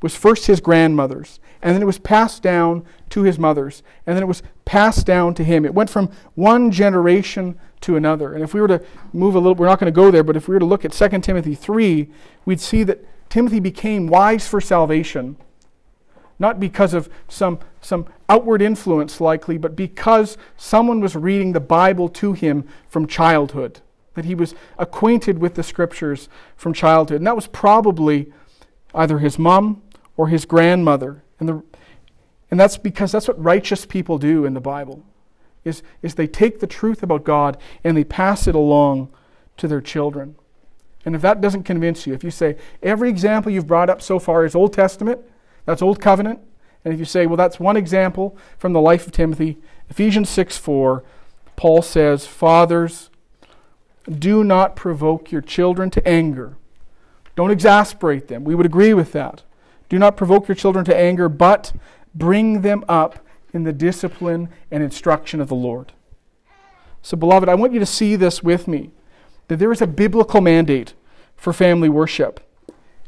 was 0.01 0.15
first 0.15 0.45
his 0.45 0.59
grandmother's, 0.59 1.39
and 1.61 1.73
then 1.73 1.81
it 1.81 1.85
was 1.85 1.97
passed 1.97 2.43
down 2.43 2.85
to 3.09 3.23
his 3.23 3.39
mother's, 3.39 3.81
and 4.05 4.15
then 4.15 4.23
it 4.23 4.27
was 4.27 4.43
passed 4.65 5.05
down 5.05 5.33
to 5.33 5.43
him. 5.43 5.65
It 5.65 5.73
went 5.73 5.89
from 5.89 6.11
one 6.35 6.71
generation 6.71 7.57
to 7.81 7.95
another. 7.95 8.33
And 8.33 8.43
if 8.43 8.53
we 8.53 8.61
were 8.61 8.67
to 8.67 8.83
move 9.11 9.35
a 9.35 9.39
little, 9.39 9.55
we're 9.55 9.65
not 9.65 9.79
going 9.79 9.91
to 9.91 9.95
go 9.95 10.11
there, 10.11 10.23
but 10.23 10.35
if 10.35 10.47
we 10.47 10.53
were 10.53 10.59
to 10.59 10.65
look 10.65 10.85
at 10.85 10.91
2 10.91 11.19
Timothy 11.19 11.55
3, 11.55 12.09
we'd 12.45 12.61
see 12.61 12.83
that 12.83 13.03
Timothy 13.29 13.59
became 13.59 14.07
wise 14.07 14.47
for 14.47 14.61
salvation 14.61 15.37
not 16.39 16.59
because 16.59 16.93
of 16.93 17.09
some, 17.27 17.59
some 17.81 18.05
outward 18.29 18.61
influence, 18.61 19.19
likely, 19.19 19.57
but 19.57 19.75
because 19.75 20.37
someone 20.55 20.99
was 20.99 21.15
reading 21.15 21.53
the 21.53 21.59
Bible 21.59 22.09
to 22.09 22.33
him 22.33 22.67
from 22.87 23.07
childhood, 23.07 23.79
that 24.17 24.25
he 24.25 24.33
was 24.33 24.55
acquainted 24.79 25.37
with 25.37 25.53
the 25.53 25.61
scriptures 25.61 26.27
from 26.55 26.73
childhood. 26.73 27.17
And 27.17 27.27
that 27.27 27.35
was 27.35 27.45
probably 27.45 28.33
either 28.95 29.19
his 29.19 29.37
mom 29.37 29.83
or 30.17 30.27
his 30.27 30.43
grandmother. 30.43 31.23
And, 31.39 31.47
the, 31.47 31.63
and 32.49 32.59
that's 32.59 32.77
because 32.77 33.11
that's 33.11 33.27
what 33.27 33.41
righteous 33.41 33.85
people 33.85 34.17
do 34.17 34.43
in 34.43 34.55
the 34.55 34.59
Bible, 34.59 35.05
is, 35.63 35.83
is 36.01 36.15
they 36.15 36.25
take 36.25 36.59
the 36.59 36.65
truth 36.65 37.03
about 37.03 37.25
God 37.25 37.57
and 37.83 37.95
they 37.95 38.03
pass 38.03 38.47
it 38.47 38.55
along 38.55 39.09
to 39.57 39.67
their 39.67 39.81
children. 39.81 40.35
And 41.05 41.15
if 41.15 41.21
that 41.21 41.39
doesn't 41.39 41.63
convince 41.63 42.07
you, 42.07 42.15
if 42.15 42.23
you 42.23 42.31
say 42.31 42.57
every 42.81 43.09
example 43.09 43.51
you've 43.51 43.67
brought 43.67 43.87
up 43.87 44.01
so 44.01 44.17
far 44.17 44.45
is 44.45 44.55
Old 44.55 44.73
Testament, 44.73 45.21
that's 45.65 45.83
Old 45.83 46.01
Covenant. 46.01 46.39
And 46.83 46.91
if 46.91 46.99
you 46.99 47.05
say, 47.05 47.27
well, 47.27 47.37
that's 47.37 47.59
one 47.59 47.77
example 47.77 48.35
from 48.57 48.73
the 48.73 48.81
life 48.81 49.05
of 49.05 49.11
Timothy, 49.11 49.59
Ephesians 49.91 50.27
6 50.27 50.57
4, 50.57 51.03
Paul 51.55 51.83
says, 51.83 52.25
Fathers, 52.25 53.11
do 54.09 54.43
not 54.43 54.75
provoke 54.75 55.31
your 55.31 55.41
children 55.41 55.89
to 55.91 56.07
anger. 56.07 56.57
Don't 57.35 57.51
exasperate 57.51 58.27
them. 58.27 58.43
We 58.43 58.55
would 58.55 58.65
agree 58.65 58.93
with 58.93 59.11
that. 59.11 59.43
Do 59.89 59.99
not 59.99 60.17
provoke 60.17 60.47
your 60.47 60.55
children 60.55 60.85
to 60.85 60.95
anger, 60.95 61.29
but 61.29 61.73
bring 62.15 62.61
them 62.61 62.83
up 62.89 63.19
in 63.53 63.63
the 63.63 63.73
discipline 63.73 64.49
and 64.71 64.83
instruction 64.83 65.39
of 65.39 65.47
the 65.47 65.55
Lord. 65.55 65.93
So, 67.01 67.15
beloved, 67.15 67.47
I 67.47 67.55
want 67.55 67.73
you 67.73 67.79
to 67.79 67.85
see 67.85 68.15
this 68.15 68.43
with 68.43 68.67
me 68.67 68.91
that 69.47 69.57
there 69.57 69.71
is 69.71 69.81
a 69.81 69.87
biblical 69.87 70.41
mandate 70.41 70.93
for 71.35 71.53
family 71.53 71.89
worship. 71.89 72.41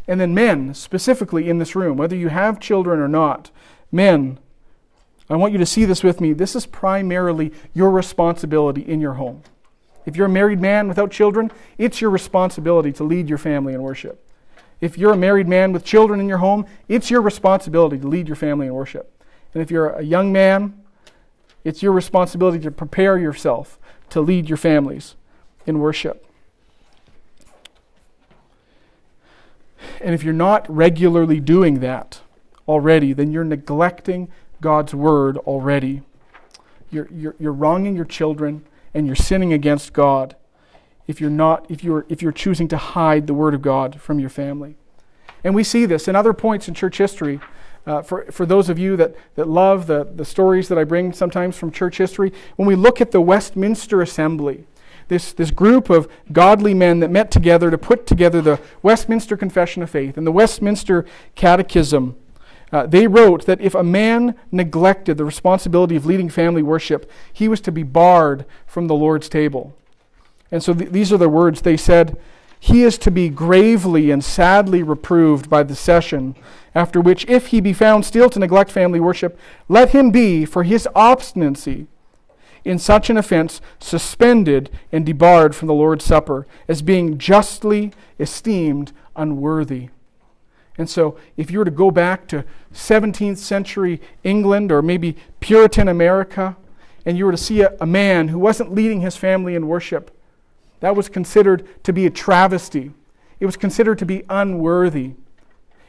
And 0.08 0.20
then, 0.20 0.34
men, 0.34 0.74
specifically 0.74 1.50
in 1.50 1.60
this 1.60 1.76
room, 1.76 1.98
whether 1.98 2.16
you 2.16 2.30
have 2.30 2.60
children 2.60 3.00
or 3.00 3.08
not, 3.08 3.52
men, 3.92 4.40
I 5.30 5.36
want 5.36 5.52
you 5.52 5.60
to 5.60 5.66
see 5.66 5.86
this 5.86 6.04
with 6.04 6.22
me. 6.22 6.34
This 6.34 6.56
is 6.56 6.66
primarily 6.66 7.52
your 7.74 7.92
responsibility 7.92 8.82
in 8.82 9.02
your 9.02 9.14
home. 9.14 9.44
If 10.10 10.16
you're 10.16 10.26
a 10.26 10.30
married 10.30 10.60
man 10.60 10.88
without 10.88 11.12
children, 11.12 11.52
it's 11.78 12.02
your 12.02 12.10
responsibility 12.10 12.92
to 12.94 13.04
lead 13.04 13.30
your 13.30 13.38
family 13.38 13.76
in 13.76 13.84
worship. 13.84 14.20
If 14.82 14.98
you're 14.98 15.14
a 15.14 15.18
married 15.18 15.48
man 15.48 15.72
with 15.72 15.86
children 15.86 16.20
in 16.20 16.28
your 16.28 16.40
home, 16.40 16.66
it's 16.88 17.12
your 17.12 17.22
responsibility 17.22 18.00
to 18.00 18.08
lead 18.08 18.28
your 18.28 18.36
family 18.36 18.66
in 18.66 18.74
worship. 18.74 19.24
And 19.54 19.62
if 19.62 19.70
you're 19.70 19.92
a 19.92 20.02
young 20.02 20.32
man, 20.34 20.84
it's 21.64 21.84
your 21.84 21.92
responsibility 21.92 22.58
to 22.62 22.72
prepare 22.72 23.20
yourself 23.20 23.78
to 24.10 24.20
lead 24.20 24.50
your 24.50 24.58
families 24.58 25.14
in 25.68 25.78
worship. 25.78 26.26
And 30.02 30.16
if 30.16 30.24
you're 30.24 30.34
not 30.34 30.68
regularly 30.68 31.40
doing 31.40 31.82
that 31.82 32.22
already, 32.68 33.14
then 33.14 33.32
you're 33.32 33.44
neglecting 33.44 34.28
God's 34.60 34.96
word 34.96 35.38
already. 35.38 36.02
You're, 36.90 37.08
you're, 37.12 37.36
you're 37.38 37.54
wronging 37.54 37.96
your 37.96 38.06
children 38.06 38.66
and 38.94 39.06
you're 39.06 39.16
sinning 39.16 39.54
against 39.54 39.94
God 39.94 40.36
if 41.08 41.20
you're 41.20 41.30
not 41.30 41.66
if 41.70 41.84
you're 41.84 42.06
if 42.10 42.22
you're 42.22 42.32
choosing 42.32 42.68
to 42.70 42.78
hide 42.78 43.28
the 43.28 43.34
word 43.34 43.54
of 43.54 43.62
God 43.62 44.00
from 44.00 44.20
your 44.20 44.30
family. 44.30 44.76
And 45.44 45.56
we 45.56 45.64
see 45.64 45.86
this 45.86 46.08
in 46.08 46.16
other 46.16 46.34
points 46.34 46.68
in 46.68 46.74
church 46.74 46.98
history. 46.98 47.40
Uh, 47.88 48.02
for, 48.02 48.26
for 48.30 48.46
those 48.46 48.70
of 48.70 48.78
you 48.78 48.98
that, 48.98 49.16
that 49.36 49.48
love 49.48 49.88
the, 49.88 50.04
the 50.04 50.26
stories 50.26 50.68
that 50.68 50.78
I 50.78 50.84
bring 50.84 51.14
sometimes 51.14 51.58
from 51.58 51.72
church 51.72 51.98
history, 51.98 52.32
when 52.56 52.68
we 52.68 52.76
look 52.76 53.00
at 53.02 53.12
the 53.12 53.22
Westminster 53.22 54.02
Assembly, 54.02 54.66
this, 55.08 55.34
this 55.34 55.50
group 55.50 55.90
of 55.90 56.08
godly 56.32 56.74
men 56.74 57.00
that 57.00 57.10
met 57.10 57.32
together 57.32 57.72
to 57.72 57.78
put 57.78 58.06
together 58.06 58.42
the 58.42 58.60
Westminster 58.84 59.36
Confession 59.36 59.82
of 59.82 59.90
Faith 59.90 60.18
and 60.18 60.28
the 60.28 60.32
Westminster 60.32 61.06
Catechism. 61.36 62.16
Uh, 62.72 62.86
they 62.86 63.08
wrote 63.08 63.46
that 63.46 63.62
if 63.62 63.74
a 63.74 63.84
man 63.84 64.36
neglected 64.52 65.18
the 65.18 65.26
responsibility 65.26 65.96
of 65.96 66.06
leading 66.06 66.30
family 66.30 66.62
worship, 66.62 67.10
he 67.34 67.48
was 67.48 67.62
to 67.62 67.72
be 67.72 67.84
barred 67.84 68.46
from 68.68 68.88
the 68.88 68.96
Lord's 68.96 69.30
table. 69.30 69.76
And 70.52 70.64
so 70.64 70.74
th- 70.74 70.92
these 70.92 71.12
are 71.12 71.18
the 71.18 71.30
words 71.30 71.62
they 71.62 71.78
said 71.78 72.18
He 72.60 72.84
is 72.84 72.98
to 73.00 73.12
be 73.12 73.30
gravely 73.30 74.12
and 74.12 74.24
sadly 74.24 74.84
reproved 74.84 75.50
by 75.50 75.64
the 75.64 75.76
session, 75.76 76.36
after 76.76 77.02
which, 77.02 77.26
if 77.28 77.48
he 77.48 77.62
be 77.62 77.74
found 77.74 78.06
still 78.06 78.30
to 78.30 78.40
neglect 78.40 78.72
family 78.72 79.00
worship, 79.00 79.40
let 79.68 79.92
him 79.92 80.12
be, 80.12 80.46
for 80.46 80.64
his 80.64 80.88
obstinacy, 80.94 81.88
in 82.66 82.78
such 82.78 83.10
an 83.10 83.18
offense 83.18 83.62
suspended 83.80 84.70
and 84.92 85.06
debarred 85.06 85.56
from 85.56 85.68
the 85.68 85.74
Lord's 85.74 86.06
Supper 86.06 86.46
as 86.68 86.82
being 86.82 87.18
justly 87.18 87.94
esteemed 88.20 88.92
unworthy. 89.16 89.90
And 90.80 90.90
so, 90.90 91.18
if 91.36 91.52
you 91.52 91.60
were 91.60 91.66
to 91.66 91.72
go 91.72 91.92
back 91.92 92.26
to 92.30 92.46
17th 92.74 93.38
century 93.38 94.00
England 94.24 94.72
or 94.72 94.82
maybe 94.82 95.18
Puritan 95.42 95.90
America, 95.90 96.56
and 97.06 97.18
you 97.18 97.26
were 97.26 97.34
to 97.34 97.38
see 97.38 97.62
a, 97.62 97.76
a 97.82 97.86
man 97.86 98.30
who 98.30 98.40
wasn't 98.40 98.74
leading 98.74 99.02
his 99.02 99.18
family 99.18 99.56
in 99.56 99.68
worship, 99.68 100.10
that 100.80 100.96
was 100.96 101.10
considered 101.10 101.68
to 101.84 101.92
be 101.92 102.06
a 102.06 102.10
travesty. 102.10 102.94
It 103.42 103.46
was 103.46 103.58
considered 103.58 104.00
to 104.00 104.06
be 104.06 104.24
unworthy. 104.30 105.16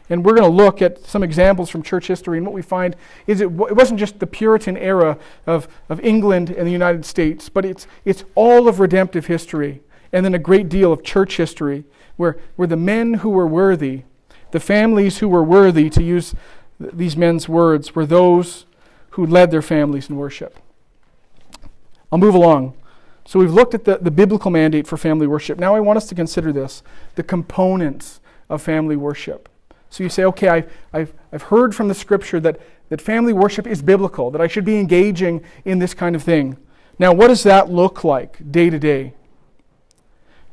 And 0.08 0.24
we're 0.24 0.34
going 0.34 0.50
to 0.50 0.56
look 0.56 0.82
at 0.82 1.04
some 1.04 1.22
examples 1.22 1.70
from 1.70 1.84
church 1.84 2.08
history. 2.08 2.38
And 2.38 2.44
what 2.44 2.52
we 2.52 2.62
find 2.62 2.96
is 3.28 3.40
it, 3.40 3.44
it 3.44 3.76
wasn't 3.76 4.00
just 4.00 4.18
the 4.18 4.26
Puritan 4.26 4.76
era 4.76 5.18
of, 5.46 5.68
of 5.88 6.00
England 6.00 6.50
and 6.50 6.66
the 6.66 6.72
United 6.72 7.04
States, 7.04 7.48
but 7.48 7.64
it's, 7.64 7.86
it's 8.04 8.24
all 8.34 8.66
of 8.66 8.80
redemptive 8.80 9.26
history 9.26 9.82
and 10.12 10.24
then 10.24 10.34
a 10.34 10.38
great 10.40 10.68
deal 10.68 10.92
of 10.92 11.04
church 11.04 11.36
history 11.36 11.84
where, 12.16 12.36
where 12.56 12.66
the 12.66 12.76
men 12.76 13.14
who 13.14 13.30
were 13.30 13.46
worthy, 13.46 14.02
the 14.52 14.60
families 14.60 15.18
who 15.18 15.28
were 15.28 15.44
worthy, 15.44 15.90
to 15.90 16.02
use 16.02 16.34
these 16.78 17.16
men's 17.16 17.48
words, 17.48 17.94
were 17.94 18.06
those 18.06 18.66
who 19.10 19.26
led 19.26 19.50
their 19.50 19.62
families 19.62 20.08
in 20.08 20.16
worship. 20.16 20.58
I'll 22.10 22.18
move 22.18 22.34
along. 22.34 22.74
So 23.24 23.38
we've 23.38 23.52
looked 23.52 23.74
at 23.74 23.84
the, 23.84 23.98
the 23.98 24.10
biblical 24.10 24.50
mandate 24.50 24.86
for 24.86 24.96
family 24.96 25.26
worship. 25.26 25.58
Now 25.58 25.74
I 25.74 25.80
want 25.80 25.96
us 25.96 26.08
to 26.08 26.14
consider 26.14 26.52
this 26.52 26.82
the 27.14 27.22
components 27.22 28.20
of 28.48 28.62
family 28.62 28.96
worship. 28.96 29.48
So 29.90 30.02
you 30.04 30.08
say, 30.08 30.24
okay, 30.24 30.48
I've, 30.48 30.72
I've, 30.92 31.14
I've 31.32 31.42
heard 31.42 31.74
from 31.74 31.88
the 31.88 31.94
scripture 31.94 32.40
that, 32.40 32.60
that 32.88 33.00
family 33.00 33.32
worship 33.32 33.66
is 33.66 33.82
biblical, 33.82 34.30
that 34.30 34.40
I 34.40 34.46
should 34.46 34.64
be 34.64 34.78
engaging 34.78 35.44
in 35.64 35.80
this 35.80 35.94
kind 35.94 36.14
of 36.16 36.22
thing. 36.22 36.56
Now, 36.98 37.12
what 37.12 37.28
does 37.28 37.42
that 37.42 37.70
look 37.70 38.04
like 38.04 38.52
day 38.52 38.70
to 38.70 38.78
day? 38.78 39.14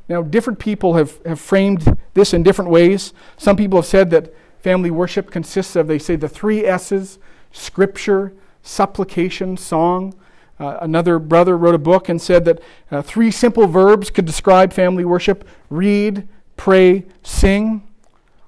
Now, 0.08 0.22
different 0.22 0.58
people 0.58 0.94
have, 0.94 1.24
have 1.26 1.40
framed 1.40 1.96
this 2.14 2.32
in 2.32 2.42
different 2.42 2.70
ways. 2.70 3.12
Some 3.36 3.56
people 3.56 3.78
have 3.78 3.86
said 3.86 4.10
that 4.10 4.34
family 4.60 4.90
worship 4.90 5.30
consists 5.30 5.76
of, 5.76 5.86
they 5.86 5.98
say, 5.98 6.16
the 6.16 6.28
three 6.28 6.64
S's 6.64 7.18
scripture, 7.52 8.32
supplication, 8.62 9.56
song. 9.56 10.14
Uh, 10.58 10.78
another 10.80 11.18
brother 11.18 11.56
wrote 11.56 11.74
a 11.74 11.78
book 11.78 12.08
and 12.08 12.20
said 12.20 12.44
that 12.46 12.60
uh, 12.90 13.02
three 13.02 13.30
simple 13.30 13.66
verbs 13.66 14.10
could 14.10 14.24
describe 14.24 14.72
family 14.72 15.04
worship 15.04 15.46
read, 15.70 16.26
pray, 16.56 17.04
sing. 17.22 17.82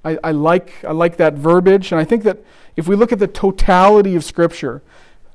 I, 0.04 0.18
I, 0.24 0.30
like, 0.30 0.82
I 0.84 0.92
like 0.92 1.18
that 1.18 1.34
verbiage, 1.34 1.92
and 1.92 2.00
I 2.00 2.04
think 2.04 2.24
that 2.24 2.42
if 2.76 2.88
we 2.88 2.96
look 2.96 3.12
at 3.12 3.18
the 3.18 3.28
totality 3.28 4.16
of 4.16 4.24
Scripture, 4.24 4.82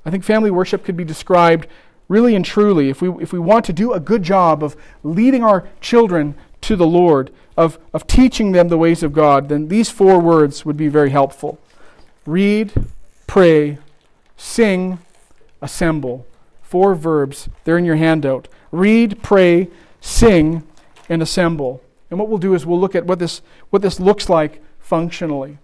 I 0.05 0.11
think 0.11 0.23
family 0.23 0.51
worship 0.51 0.83
could 0.83 0.97
be 0.97 1.03
described 1.03 1.67
really 2.07 2.35
and 2.35 2.45
truly, 2.45 2.89
if 2.89 3.01
we, 3.01 3.09
if 3.21 3.33
we 3.33 3.39
want 3.39 3.65
to 3.65 3.73
do 3.73 3.93
a 3.93 3.99
good 3.99 4.23
job 4.23 4.63
of 4.63 4.75
leading 5.03 5.43
our 5.43 5.67
children 5.81 6.35
to 6.61 6.75
the 6.75 6.87
Lord, 6.87 7.31
of, 7.57 7.79
of 7.93 8.05
teaching 8.07 8.51
them 8.51 8.67
the 8.67 8.77
ways 8.77 9.03
of 9.03 9.13
God, 9.13 9.49
then 9.49 9.67
these 9.67 9.89
four 9.89 10.19
words 10.19 10.65
would 10.65 10.77
be 10.77 10.87
very 10.87 11.09
helpful 11.09 11.59
read, 12.25 12.73
pray, 13.27 13.77
sing, 14.35 14.97
assemble. 15.61 16.25
Four 16.63 16.95
verbs, 16.95 17.49
they're 17.63 17.77
in 17.77 17.85
your 17.85 17.97
handout. 17.97 18.47
Read, 18.71 19.21
pray, 19.21 19.69
sing, 20.01 20.63
and 21.07 21.21
assemble. 21.21 21.83
And 22.09 22.19
what 22.19 22.27
we'll 22.27 22.39
do 22.39 22.55
is 22.55 22.65
we'll 22.65 22.79
look 22.79 22.95
at 22.95 23.05
what 23.05 23.19
this, 23.19 23.41
what 23.69 23.83
this 23.83 23.99
looks 23.99 24.27
like 24.27 24.63
functionally. 24.79 25.59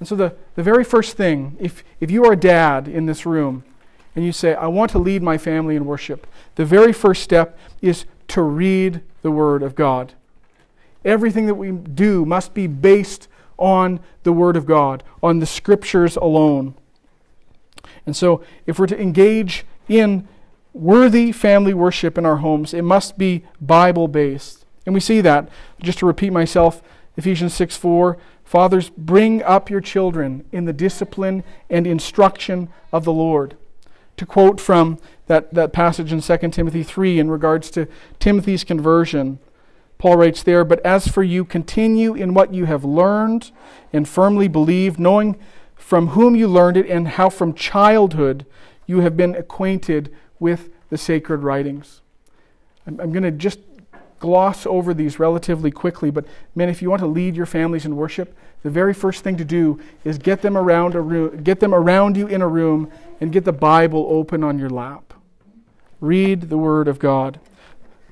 And 0.00 0.08
so, 0.08 0.16
the, 0.16 0.34
the 0.56 0.62
very 0.62 0.84
first 0.84 1.16
thing, 1.16 1.56
if, 1.60 1.84
if 2.00 2.10
you 2.10 2.24
are 2.24 2.32
a 2.32 2.36
dad 2.36 2.88
in 2.88 3.06
this 3.06 3.24
room 3.24 3.64
and 4.16 4.24
you 4.24 4.32
say, 4.32 4.54
I 4.54 4.66
want 4.66 4.90
to 4.92 4.98
lead 4.98 5.22
my 5.22 5.36
family 5.36 5.76
in 5.76 5.84
worship, 5.84 6.26
the 6.54 6.64
very 6.64 6.92
first 6.92 7.22
step 7.22 7.58
is 7.82 8.06
to 8.28 8.42
read 8.42 9.02
the 9.20 9.30
Word 9.30 9.62
of 9.62 9.74
God. 9.74 10.14
Everything 11.04 11.46
that 11.46 11.54
we 11.54 11.70
do 11.70 12.24
must 12.24 12.54
be 12.54 12.66
based 12.66 13.28
on 13.58 14.00
the 14.22 14.32
Word 14.32 14.56
of 14.56 14.66
God, 14.66 15.04
on 15.22 15.38
the 15.38 15.46
Scriptures 15.46 16.16
alone. 16.16 16.74
And 18.06 18.16
so, 18.16 18.42
if 18.66 18.78
we're 18.78 18.86
to 18.86 19.00
engage 19.00 19.64
in 19.88 20.26
worthy 20.72 21.30
family 21.30 21.74
worship 21.74 22.16
in 22.16 22.24
our 22.26 22.36
homes, 22.36 22.72
it 22.72 22.82
must 22.82 23.18
be 23.18 23.44
Bible 23.60 24.08
based. 24.08 24.64
And 24.86 24.94
we 24.94 25.00
see 25.00 25.20
that, 25.20 25.48
just 25.80 25.98
to 25.98 26.06
repeat 26.06 26.30
myself, 26.30 26.82
Ephesians 27.16 27.54
6 27.54 27.76
4, 27.76 28.16
Fathers, 28.44 28.90
bring 28.90 29.42
up 29.42 29.68
your 29.68 29.80
children 29.80 30.44
in 30.52 30.64
the 30.64 30.72
discipline 30.72 31.44
and 31.68 31.86
instruction 31.86 32.68
of 32.92 33.04
the 33.04 33.12
Lord. 33.12 33.56
To 34.16 34.26
quote 34.26 34.60
from 34.60 34.98
that, 35.26 35.52
that 35.52 35.72
passage 35.72 36.12
in 36.12 36.20
2 36.20 36.36
Timothy 36.50 36.82
3 36.82 37.18
in 37.18 37.30
regards 37.30 37.70
to 37.72 37.86
Timothy's 38.18 38.64
conversion, 38.64 39.38
Paul 39.98 40.16
writes 40.16 40.42
there, 40.42 40.64
But 40.64 40.84
as 40.84 41.08
for 41.08 41.22
you, 41.22 41.44
continue 41.44 42.14
in 42.14 42.34
what 42.34 42.52
you 42.52 42.66
have 42.66 42.84
learned 42.84 43.50
and 43.92 44.08
firmly 44.08 44.48
believed, 44.48 44.98
knowing 44.98 45.36
from 45.74 46.08
whom 46.08 46.34
you 46.34 46.48
learned 46.48 46.76
it, 46.76 46.88
and 46.88 47.08
how 47.08 47.28
from 47.28 47.54
childhood 47.54 48.46
you 48.86 49.00
have 49.00 49.16
been 49.16 49.34
acquainted 49.34 50.14
with 50.38 50.70
the 50.90 50.98
sacred 50.98 51.42
writings. 51.42 52.00
I'm, 52.86 53.00
I'm 53.00 53.12
going 53.12 53.22
to 53.22 53.30
just 53.30 53.58
gloss 54.18 54.66
over 54.66 54.94
these 54.94 55.18
relatively 55.18 55.70
quickly, 55.70 56.10
but 56.10 56.24
men, 56.54 56.68
if 56.68 56.80
you 56.80 56.88
want 56.88 57.00
to 57.00 57.06
lead 57.06 57.36
your 57.36 57.46
families 57.46 57.84
in 57.84 57.96
worship, 57.96 58.36
the 58.62 58.70
very 58.70 58.94
first 58.94 59.22
thing 59.22 59.36
to 59.36 59.44
do 59.44 59.78
is 60.04 60.18
get 60.18 60.42
them 60.42 60.56
around 60.56 60.94
a 60.94 61.00
room, 61.00 61.42
get 61.42 61.60
them 61.60 61.74
around 61.74 62.16
you 62.16 62.26
in 62.26 62.42
a 62.42 62.48
room, 62.48 62.90
and 63.20 63.32
get 63.32 63.44
the 63.44 63.52
Bible 63.52 64.06
open 64.10 64.44
on 64.44 64.58
your 64.58 64.70
lap. 64.70 65.14
Read 66.00 66.42
the 66.42 66.58
Word 66.58 66.88
of 66.88 66.98
God. 66.98 67.40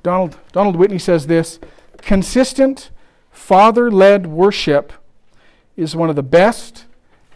Donald, 0.02 0.38
Donald 0.52 0.76
Whitney 0.76 0.98
says 0.98 1.26
this 1.26 1.58
consistent, 1.98 2.90
father 3.30 3.90
led 3.90 4.26
worship 4.26 4.92
is 5.76 5.96
one 5.96 6.10
of 6.10 6.16
the 6.16 6.22
best, 6.22 6.84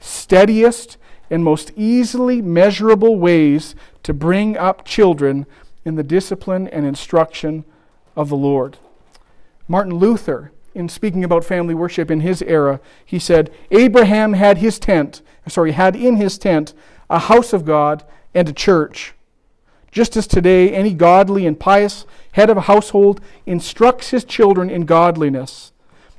steadiest, 0.01 0.97
and 1.31 1.45
most 1.45 1.73
easily 1.77 2.41
measurable 2.41 3.19
ways 3.19 3.75
to 4.03 4.15
bring 4.15 4.57
up 4.57 4.85
children 4.85 5.47
in 5.85 5.97
the 5.97 6.03
discipline 6.03 6.69
and 6.69 6.87
instruction 6.87 7.65
of 8.17 8.29
the 8.29 8.37
Lord. 8.37 8.79
Martin 9.67 9.95
Luther, 9.95 10.53
in 10.75 10.89
speaking 10.89 11.25
about 11.25 11.45
family 11.45 11.75
worship 11.75 12.11
in 12.11 12.21
his 12.21 12.43
era, 12.43 12.81
he 13.05 13.19
said, 13.19 13.51
Abraham 13.71 14.35
had 14.35 14.59
his 14.59 14.79
tent, 14.79 15.23
sorry, 15.47 15.73
had 15.73 15.97
in 15.97 16.17
his 16.17 16.39
tent 16.39 16.73
a 17.11 17.19
house 17.19 17.53
of 17.53 17.65
God 17.65 18.05
and 18.35 18.49
a 18.49 18.53
church. 18.53 19.15
Just 19.91 20.17
as 20.17 20.27
today 20.27 20.73
any 20.73 20.93
godly 20.93 21.47
and 21.47 21.59
pious 21.59 22.05
head 22.33 22.51
of 22.51 22.57
a 22.57 22.63
household 22.63 23.21
instructs 23.47 24.11
his 24.11 24.25
children 24.25 24.69
in 24.71 24.85
godliness. 24.85 25.73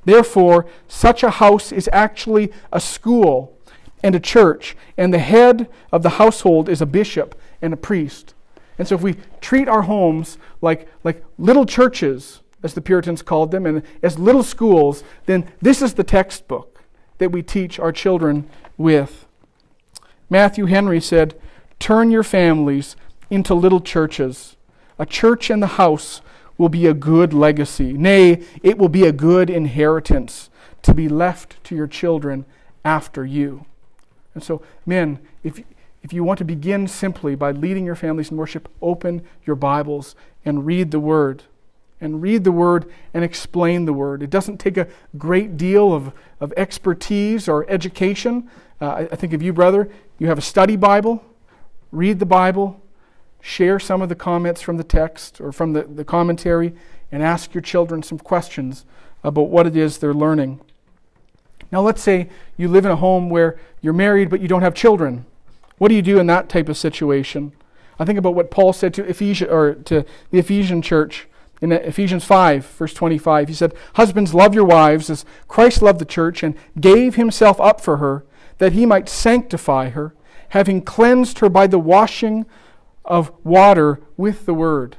Therefore, 0.06 0.66
such 0.88 1.24
a 1.24 1.30
house 1.30 1.72
is 1.72 1.90
actually 1.94 2.52
a 2.72 2.80
school 2.80 3.56
and 4.02 4.16
a 4.16 4.20
church, 4.20 4.76
and 4.98 5.14
the 5.14 5.20
head 5.20 5.68
of 5.92 6.04
the 6.04 6.12
household 6.12 6.70
is 6.70 6.82
a 6.82 6.86
bishop 6.86 7.40
and 7.62 7.74
a 7.74 7.78
priest. 7.78 8.34
And 8.78 8.88
so, 8.88 8.96
if 8.96 9.02
we 9.02 9.18
treat 9.42 9.68
our 9.68 9.84
homes 9.84 10.38
like, 10.62 10.88
like 11.04 11.24
little 11.38 11.66
churches, 11.66 12.40
as 12.64 12.74
the 12.74 12.82
Puritans 12.82 13.22
called 13.22 13.52
them, 13.52 13.66
and 13.66 13.84
as 14.02 14.18
little 14.18 14.44
schools, 14.44 15.04
then 15.26 15.50
this 15.62 15.82
is 15.82 15.94
the 15.94 16.04
textbook 16.04 16.82
that 17.18 17.32
we 17.32 17.44
teach 17.44 17.80
our 17.80 17.92
children 17.92 18.50
with. 18.78 19.26
Matthew 20.30 20.66
Henry 20.66 21.02
said, 21.02 21.40
Turn 21.80 22.12
your 22.12 22.24
families 22.24 22.96
into 23.30 23.54
little 23.54 23.82
churches. 23.82 24.56
A 24.98 25.06
church 25.06 25.50
in 25.50 25.60
the 25.60 25.68
house 25.68 26.22
will 26.58 26.70
be 26.70 26.86
a 26.86 26.94
good 26.94 27.34
legacy. 27.34 27.94
Nay, 27.94 28.44
it 28.62 28.78
will 28.78 28.90
be 28.90 29.06
a 29.06 29.12
good 29.12 29.50
inheritance 29.50 30.50
to 30.82 30.94
be 30.94 31.08
left 31.08 31.64
to 31.64 31.76
your 31.76 31.88
children 31.88 32.46
after 32.84 33.26
you. 33.26 33.66
And 34.34 34.44
so, 34.44 34.62
men, 34.86 35.20
if, 35.44 35.64
if 36.04 36.14
you 36.14 36.24
want 36.24 36.38
to 36.40 36.46
begin 36.46 36.88
simply 36.88 37.36
by 37.36 37.52
leading 37.52 37.86
your 37.86 37.96
families 37.96 38.30
in 38.30 38.38
worship, 38.38 38.70
open 38.82 39.24
your 39.46 39.56
Bibles 39.56 40.16
and 40.46 40.66
read 40.66 40.92
the 40.92 41.00
Word. 41.00 41.44
And 42.02 42.22
read 42.22 42.44
the 42.44 42.52
Word 42.52 42.90
and 43.14 43.24
explain 43.24 43.86
the 43.86 43.94
Word. 43.94 44.24
It 44.24 44.30
doesn't 44.30 44.58
take 44.58 44.78
a 44.78 44.88
great 45.18 45.58
deal 45.58 45.94
of, 45.94 46.14
of 46.40 46.54
expertise 46.56 47.50
or 47.50 47.70
education. 47.70 48.50
Uh, 48.80 48.86
I, 48.86 49.00
I 49.02 49.16
think 49.16 49.34
of 49.34 49.42
you, 49.42 49.52
brother, 49.52 49.90
you 50.20 50.28
have 50.28 50.38
a 50.38 50.42
study 50.42 50.76
Bible. 50.76 51.24
Read 51.92 52.20
the 52.20 52.26
Bible, 52.26 52.80
share 53.42 53.80
some 53.80 54.02
of 54.02 54.10
the 54.10 54.16
comments 54.16 54.62
from 54.62 54.78
the 54.78 54.84
text 54.84 55.42
or 55.42 55.52
from 55.52 55.74
the, 55.74 55.84
the 55.84 56.06
commentary, 56.06 56.76
and 57.12 57.24
ask 57.24 57.54
your 57.56 57.64
children 57.64 58.04
some 58.04 58.20
questions 58.20 58.86
about 59.24 59.50
what 59.50 59.66
it 59.66 59.76
is 59.76 59.98
they're 59.98 60.14
learning. 60.14 60.60
Now, 61.72 61.82
let's 61.82 62.02
say 62.02 62.30
you 62.58 62.68
live 62.68 62.86
in 62.86 62.92
a 62.92 62.96
home 62.96 63.30
where 63.30 63.60
you're 63.82 63.94
married 63.94 64.30
but 64.30 64.42
you 64.42 64.48
don't 64.48 64.62
have 64.62 64.76
children. 64.76 65.26
What 65.78 65.88
do 65.88 65.96
you 65.96 66.02
do 66.02 66.20
in 66.20 66.28
that 66.28 66.50
type 66.50 66.70
of 66.70 66.78
situation? 66.78 67.54
I 67.98 68.06
think 68.06 68.20
about 68.20 68.36
what 68.36 68.52
Paul 68.52 68.74
said 68.74 68.94
to 68.96 69.04
Ephesus 69.04 69.48
or 69.48 69.74
to 69.74 70.06
the 70.32 70.40
Ephesian 70.40 70.82
church 70.82 71.28
in 71.62 71.72
Ephesians 71.72 72.24
5, 72.24 72.66
verse 72.66 72.94
25. 72.94 73.48
He 73.48 73.54
said, 73.54 73.74
Husbands, 73.96 74.34
love 74.34 74.54
your 74.54 74.66
wives 74.66 75.10
as 75.10 75.26
Christ 75.48 75.82
loved 75.82 76.00
the 76.00 76.06
church 76.06 76.44
and 76.44 76.56
gave 76.80 77.16
himself 77.16 77.60
up 77.60 77.82
for 77.82 77.98
her, 77.98 78.24
that 78.60 78.74
he 78.74 78.86
might 78.86 79.10
sanctify 79.10 79.90
her, 79.90 80.16
having 80.50 80.82
cleansed 80.82 81.40
her 81.40 81.50
by 81.50 81.68
the 81.68 81.80
washing 81.80 82.46
of 83.04 83.32
water 83.44 84.00
with 84.16 84.46
the 84.46 84.54
word 84.54 84.96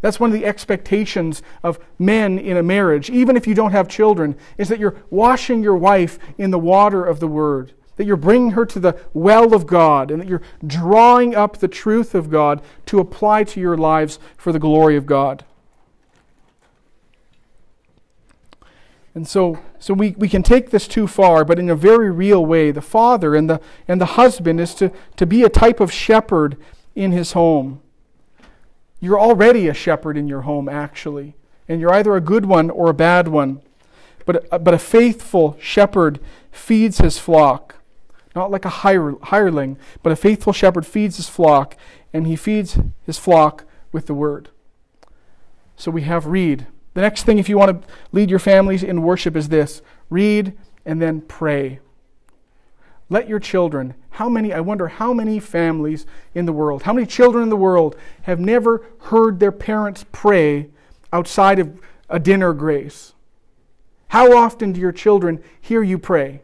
that's 0.00 0.18
one 0.18 0.30
of 0.30 0.38
the 0.38 0.46
expectations 0.46 1.42
of 1.62 1.78
men 1.98 2.38
in 2.38 2.56
a 2.56 2.62
marriage, 2.62 3.10
even 3.10 3.36
if 3.36 3.46
you 3.46 3.54
don't 3.54 3.72
have 3.72 3.88
children, 3.88 4.36
is 4.56 4.68
that 4.68 4.78
you're 4.78 4.96
washing 5.10 5.62
your 5.62 5.76
wife 5.76 6.18
in 6.38 6.50
the 6.50 6.58
water 6.58 7.04
of 7.04 7.20
the 7.20 7.28
Word, 7.28 7.72
that 7.96 8.06
you're 8.06 8.16
bringing 8.16 8.52
her 8.52 8.64
to 8.66 8.80
the 8.80 8.98
well 9.12 9.52
of 9.54 9.66
God, 9.66 10.10
and 10.10 10.20
that 10.20 10.28
you're 10.28 10.42
drawing 10.66 11.34
up 11.34 11.58
the 11.58 11.68
truth 11.68 12.14
of 12.14 12.30
God 12.30 12.62
to 12.86 12.98
apply 12.98 13.44
to 13.44 13.60
your 13.60 13.76
lives 13.76 14.18
for 14.38 14.52
the 14.52 14.58
glory 14.58 14.96
of 14.96 15.04
God. 15.04 15.44
And 19.14 19.26
so, 19.26 19.58
so 19.78 19.92
we, 19.92 20.10
we 20.12 20.28
can 20.28 20.42
take 20.42 20.70
this 20.70 20.86
too 20.86 21.06
far, 21.06 21.44
but 21.44 21.58
in 21.58 21.68
a 21.68 21.74
very 21.74 22.10
real 22.10 22.46
way, 22.46 22.70
the 22.70 22.80
father 22.80 23.34
and 23.34 23.50
the, 23.50 23.60
and 23.88 24.00
the 24.00 24.06
husband 24.06 24.60
is 24.60 24.74
to, 24.76 24.92
to 25.16 25.26
be 25.26 25.42
a 25.42 25.48
type 25.48 25.80
of 25.80 25.92
shepherd 25.92 26.56
in 26.94 27.10
his 27.10 27.32
home. 27.32 27.80
You're 29.00 29.18
already 29.18 29.66
a 29.66 29.74
shepherd 29.74 30.16
in 30.16 30.28
your 30.28 30.42
home, 30.42 30.68
actually. 30.68 31.34
And 31.68 31.80
you're 31.80 31.92
either 31.92 32.14
a 32.14 32.20
good 32.20 32.46
one 32.46 32.70
or 32.70 32.90
a 32.90 32.94
bad 32.94 33.28
one. 33.28 33.62
But, 34.26 34.46
uh, 34.52 34.58
but 34.58 34.74
a 34.74 34.78
faithful 34.78 35.56
shepherd 35.60 36.20
feeds 36.52 36.98
his 36.98 37.18
flock. 37.18 37.76
Not 38.36 38.50
like 38.50 38.64
a 38.64 38.68
hireling, 38.68 39.76
but 40.02 40.12
a 40.12 40.16
faithful 40.16 40.52
shepherd 40.52 40.86
feeds 40.86 41.16
his 41.16 41.28
flock, 41.28 41.76
and 42.12 42.28
he 42.28 42.36
feeds 42.36 42.78
his 43.04 43.18
flock 43.18 43.64
with 43.90 44.06
the 44.06 44.14
word. 44.14 44.50
So 45.76 45.90
we 45.90 46.02
have 46.02 46.26
read. 46.26 46.66
The 47.00 47.06
next 47.06 47.22
thing, 47.22 47.38
if 47.38 47.48
you 47.48 47.56
want 47.56 47.80
to 47.80 47.88
lead 48.12 48.28
your 48.28 48.38
families 48.38 48.82
in 48.82 49.00
worship, 49.00 49.34
is 49.34 49.48
this 49.48 49.80
read 50.10 50.52
and 50.84 51.00
then 51.00 51.22
pray. 51.22 51.80
Let 53.08 53.26
your 53.26 53.40
children, 53.40 53.94
how 54.10 54.28
many, 54.28 54.52
I 54.52 54.60
wonder 54.60 54.86
how 54.88 55.14
many 55.14 55.40
families 55.40 56.04
in 56.34 56.44
the 56.44 56.52
world, 56.52 56.82
how 56.82 56.92
many 56.92 57.06
children 57.06 57.42
in 57.42 57.48
the 57.48 57.56
world 57.56 57.96
have 58.24 58.38
never 58.38 58.84
heard 59.04 59.40
their 59.40 59.50
parents 59.50 60.04
pray 60.12 60.68
outside 61.10 61.58
of 61.58 61.80
a 62.10 62.18
dinner 62.18 62.52
grace? 62.52 63.14
How 64.08 64.36
often 64.36 64.72
do 64.72 64.80
your 64.82 64.92
children 64.92 65.42
hear 65.58 65.82
you 65.82 65.96
pray? 65.96 66.42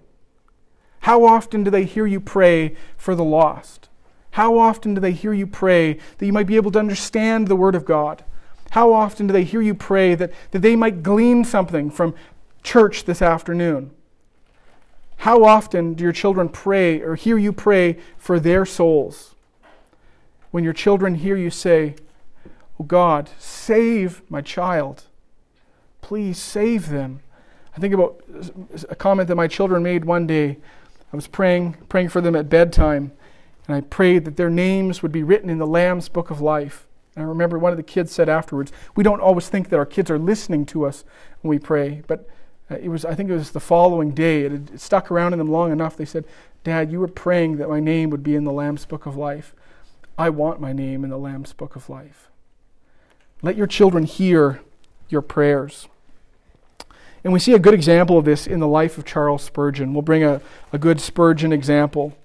How 1.01 1.27
often 1.27 1.65
do 1.65 1.71
they 1.71 1.85
hear 1.85 2.07
you 2.07 2.19
pray 2.19 2.77
for 2.97 3.15
the 3.15 3.23
lost? 3.23 3.91
How 4.31 4.57
often 4.57 4.95
do 4.95 5.03
they 5.03 5.13
hear 5.13 5.35
you 5.35 5.47
pray 5.47 5.99
that 6.17 6.25
you 6.25 6.33
might 6.33 6.47
be 6.47 6.57
able 6.57 6.71
to 6.71 6.79
understand 6.79 7.47
the 7.47 7.57
Word 7.57 7.75
of 7.75 7.85
God? 7.85 8.25
How 8.71 8.93
often 8.93 9.27
do 9.27 9.33
they 9.33 9.45
hear 9.45 9.63
you 9.63 9.75
pray 9.75 10.15
that, 10.15 10.33
that 10.51 10.61
they 10.61 10.77
might 10.77 11.03
glean 11.03 11.45
something 11.45 11.91
from 11.91 12.15
church 12.63 13.05
this 13.05 13.23
afternoon? 13.23 13.91
How 15.19 15.45
often 15.45 15.95
do 15.95 16.05
your 16.05 16.13
children 16.13 16.49
pray 16.49 17.01
or 17.01 17.15
hear 17.15 17.39
you 17.39 17.53
pray 17.53 17.99
for 18.19 18.39
their 18.39 18.67
souls? 18.67 19.35
When 20.51 20.65
your 20.65 20.73
children 20.73 21.17
hear 21.17 21.37
you 21.37 21.51
say, 21.51 21.97
Oh 22.79 22.85
God, 22.85 23.31
save 23.39 24.23
my 24.31 24.43
child. 24.43 25.05
Please 26.03 26.39
save 26.39 26.91
them. 26.91 27.21
I 27.77 27.81
think 27.81 27.95
about 27.95 28.23
a 28.89 28.95
comment 28.95 29.29
that 29.29 29.35
my 29.35 29.49
children 29.49 29.83
made 29.83 30.05
one 30.05 30.27
day. 30.27 30.59
I 31.13 31.17
was 31.17 31.27
praying, 31.27 31.77
praying 31.89 32.11
for 32.11 32.21
them 32.21 32.37
at 32.37 32.49
bedtime, 32.49 33.13
and 33.67 33.77
I 33.77 33.81
prayed 33.81 34.25
that 34.25 34.37
their 34.37 34.51
names 34.51 35.03
would 35.03 35.13
be 35.13 35.23
written 35.23 35.51
in 35.51 35.59
the 35.59 35.67
Lamb's 35.67 36.09
book 36.09 36.31
of 36.31 36.41
life. 36.41 36.86
And 37.17 37.25
I 37.25 37.29
remember 37.29 37.59
one 37.59 37.73
of 37.73 37.79
the 37.79 37.83
kids 37.83 38.13
said 38.13 38.29
afterwards, 38.29 38.71
We 38.95 39.03
don't 39.03 39.21
always 39.21 39.49
think 39.49 39.71
that 39.71 39.79
our 39.79 39.87
kids 39.87 40.11
are 40.11 40.19
listening 40.19 40.67
to 40.67 40.85
us 40.85 41.05
when 41.41 41.49
we 41.49 41.59
pray, 41.59 42.03
but 42.07 42.29
uh, 42.71 42.77
it 42.77 42.89
was, 42.89 43.05
I 43.05 43.15
think 43.15 43.31
it 43.31 43.35
was 43.35 43.53
the 43.53 43.61
following 43.61 44.13
day. 44.13 44.43
It 44.43 44.53
had 44.53 44.81
stuck 44.81 45.11
around 45.11 45.33
in 45.33 45.39
them 45.39 45.51
long 45.51 45.73
enough. 45.73 45.97
They 45.97 46.05
said, 46.05 46.27
Dad, 46.63 46.93
you 46.93 47.01
were 47.01 47.09
praying 47.09 47.57
that 47.57 47.69
my 47.69 47.81
name 47.81 48.11
would 48.11 48.23
be 48.23 48.35
in 48.35 48.45
the 48.45 48.53
Lamb's 48.53 48.85
Book 48.85 49.07
of 49.07 49.17
Life. 49.17 49.55
I 50.19 50.31
want 50.31 50.61
my 50.61 50.73
name 50.73 51.05
in 51.05 51.11
the 51.11 51.19
Lamb's 51.19 51.53
Book 51.53 51.77
of 51.77 51.89
Life. 51.89 52.29
Let 53.43 53.57
your 53.57 53.67
children 53.67 54.05
hear 54.05 54.61
your 55.09 55.23
prayers. 55.23 55.89
And 57.23 57.33
we 57.33 57.39
see 57.39 57.55
a 57.55 57.59
good 57.59 57.75
example 57.75 58.19
of 58.19 58.25
this 58.25 58.47
in 58.47 58.61
the 58.61 58.69
life 58.69 58.99
of 58.99 59.05
Charles 59.05 59.43
Spurgeon. 59.43 59.93
We'll 59.93 60.03
bring 60.03 60.25
a, 60.25 60.41
a 60.73 60.79
good 60.79 61.01
Spurgeon 61.01 61.53
example. 61.53 62.17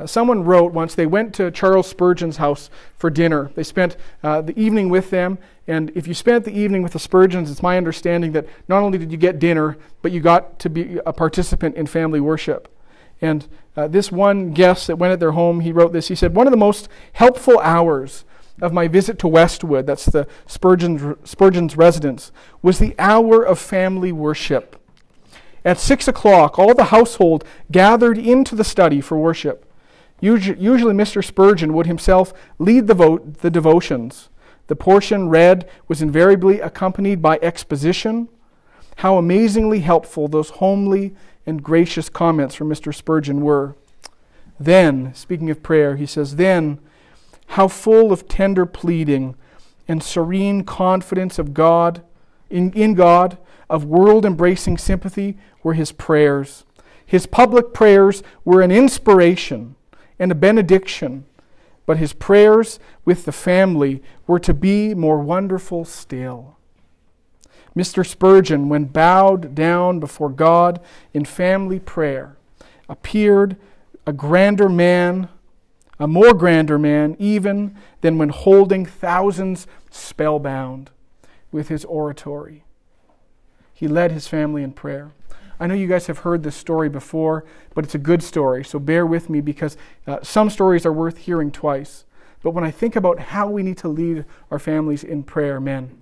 Uh, 0.00 0.06
someone 0.06 0.44
wrote 0.44 0.72
once 0.72 0.94
they 0.94 1.04
went 1.04 1.34
to 1.34 1.50
Charles 1.50 1.86
Spurgeon's 1.86 2.38
house 2.38 2.70
for 2.96 3.10
dinner. 3.10 3.50
They 3.54 3.62
spent 3.62 3.96
uh, 4.22 4.40
the 4.40 4.58
evening 4.58 4.88
with 4.88 5.10
them, 5.10 5.38
and 5.66 5.92
if 5.94 6.06
you 6.06 6.14
spent 6.14 6.44
the 6.44 6.58
evening 6.58 6.82
with 6.82 6.92
the 6.92 6.98
Spurgeons, 6.98 7.50
it's 7.50 7.62
my 7.62 7.76
understanding 7.76 8.32
that 8.32 8.46
not 8.66 8.82
only 8.82 8.96
did 8.96 9.12
you 9.12 9.18
get 9.18 9.38
dinner, 9.38 9.76
but 10.00 10.10
you 10.10 10.20
got 10.20 10.58
to 10.60 10.70
be 10.70 10.98
a 11.04 11.12
participant 11.12 11.76
in 11.76 11.86
family 11.86 12.20
worship. 12.20 12.74
And 13.20 13.46
uh, 13.76 13.88
this 13.88 14.10
one 14.10 14.52
guest 14.52 14.86
that 14.86 14.96
went 14.96 15.12
at 15.12 15.20
their 15.20 15.32
home, 15.32 15.60
he 15.60 15.72
wrote 15.72 15.92
this. 15.92 16.08
He 16.08 16.14
said, 16.14 16.34
One 16.34 16.46
of 16.46 16.50
the 16.50 16.56
most 16.56 16.88
helpful 17.12 17.58
hours 17.58 18.24
of 18.62 18.72
my 18.72 18.88
visit 18.88 19.18
to 19.18 19.28
Westwood, 19.28 19.86
that's 19.86 20.06
the 20.06 20.26
Spurgeon's, 20.46 21.18
Spurgeon's 21.28 21.76
residence, 21.76 22.32
was 22.62 22.78
the 22.78 22.94
hour 22.98 23.42
of 23.42 23.58
family 23.58 24.12
worship. 24.12 24.76
At 25.62 25.78
six 25.78 26.08
o'clock, 26.08 26.58
all 26.58 26.72
the 26.72 26.84
household 26.84 27.44
gathered 27.70 28.16
into 28.16 28.54
the 28.54 28.64
study 28.64 29.02
for 29.02 29.18
worship. 29.18 29.69
Usually, 30.20 30.94
Mr. 30.94 31.24
Spurgeon 31.24 31.72
would 31.72 31.86
himself 31.86 32.32
lead 32.58 32.86
the, 32.86 32.94
vote, 32.94 33.38
the 33.38 33.50
devotions. 33.50 34.28
The 34.66 34.76
portion 34.76 35.28
read 35.28 35.68
was 35.88 36.02
invariably 36.02 36.60
accompanied 36.60 37.22
by 37.22 37.38
exposition. 37.40 38.28
How 38.96 39.16
amazingly 39.16 39.80
helpful 39.80 40.28
those 40.28 40.50
homely 40.50 41.14
and 41.46 41.62
gracious 41.62 42.08
comments 42.08 42.54
from 42.54 42.68
Mr. 42.68 42.94
Spurgeon 42.94 43.40
were. 43.40 43.74
Then, 44.58 45.14
speaking 45.14 45.48
of 45.48 45.62
prayer, 45.62 45.96
he 45.96 46.04
says, 46.04 46.36
Then, 46.36 46.80
how 47.48 47.66
full 47.66 48.12
of 48.12 48.28
tender 48.28 48.66
pleading 48.66 49.34
and 49.88 50.02
serene 50.02 50.64
confidence 50.64 51.38
of 51.38 51.54
God, 51.54 52.02
in, 52.50 52.72
in 52.74 52.94
God, 52.94 53.38
of 53.70 53.84
world 53.84 54.26
embracing 54.26 54.76
sympathy 54.76 55.38
were 55.62 55.74
his 55.74 55.92
prayers. 55.92 56.64
His 57.06 57.26
public 57.26 57.72
prayers 57.72 58.22
were 58.44 58.60
an 58.60 58.70
inspiration 58.70 59.74
and 60.20 60.30
a 60.30 60.36
benediction, 60.36 61.24
but 61.86 61.96
his 61.96 62.12
prayers 62.12 62.78
with 63.04 63.24
the 63.24 63.32
family 63.32 64.02
were 64.26 64.38
to 64.38 64.54
be 64.54 64.94
more 64.94 65.18
wonderful 65.18 65.84
still. 65.84 66.56
Mr. 67.76 68.06
Spurgeon, 68.06 68.68
when 68.68 68.84
bowed 68.84 69.54
down 69.54 69.98
before 69.98 70.28
God 70.28 70.80
in 71.14 71.24
family 71.24 71.80
prayer, 71.80 72.36
appeared 72.88 73.56
a 74.06 74.12
grander 74.12 74.68
man, 74.68 75.28
a 75.98 76.06
more 76.06 76.34
grander 76.34 76.78
man, 76.78 77.16
even 77.18 77.76
than 78.02 78.18
when 78.18 78.28
holding 78.28 78.84
thousands 78.84 79.66
spellbound 79.90 80.90
with 81.50 81.68
his 81.68 81.84
oratory. 81.86 82.64
He 83.72 83.88
led 83.88 84.12
his 84.12 84.28
family 84.28 84.62
in 84.62 84.72
prayer. 84.72 85.12
I 85.60 85.66
know 85.66 85.74
you 85.74 85.86
guys 85.86 86.06
have 86.06 86.20
heard 86.20 86.42
this 86.42 86.56
story 86.56 86.88
before, 86.88 87.44
but 87.74 87.84
it's 87.84 87.94
a 87.94 87.98
good 87.98 88.22
story, 88.22 88.64
so 88.64 88.78
bear 88.78 89.04
with 89.04 89.28
me 89.28 89.42
because 89.42 89.76
uh, 90.06 90.18
some 90.22 90.48
stories 90.48 90.86
are 90.86 90.92
worth 90.92 91.18
hearing 91.18 91.52
twice. 91.52 92.06
But 92.42 92.52
when 92.52 92.64
I 92.64 92.70
think 92.70 92.96
about 92.96 93.18
how 93.18 93.50
we 93.50 93.62
need 93.62 93.76
to 93.78 93.88
lead 93.88 94.24
our 94.50 94.58
families 94.58 95.04
in 95.04 95.22
prayer, 95.22 95.60
men, 95.60 95.98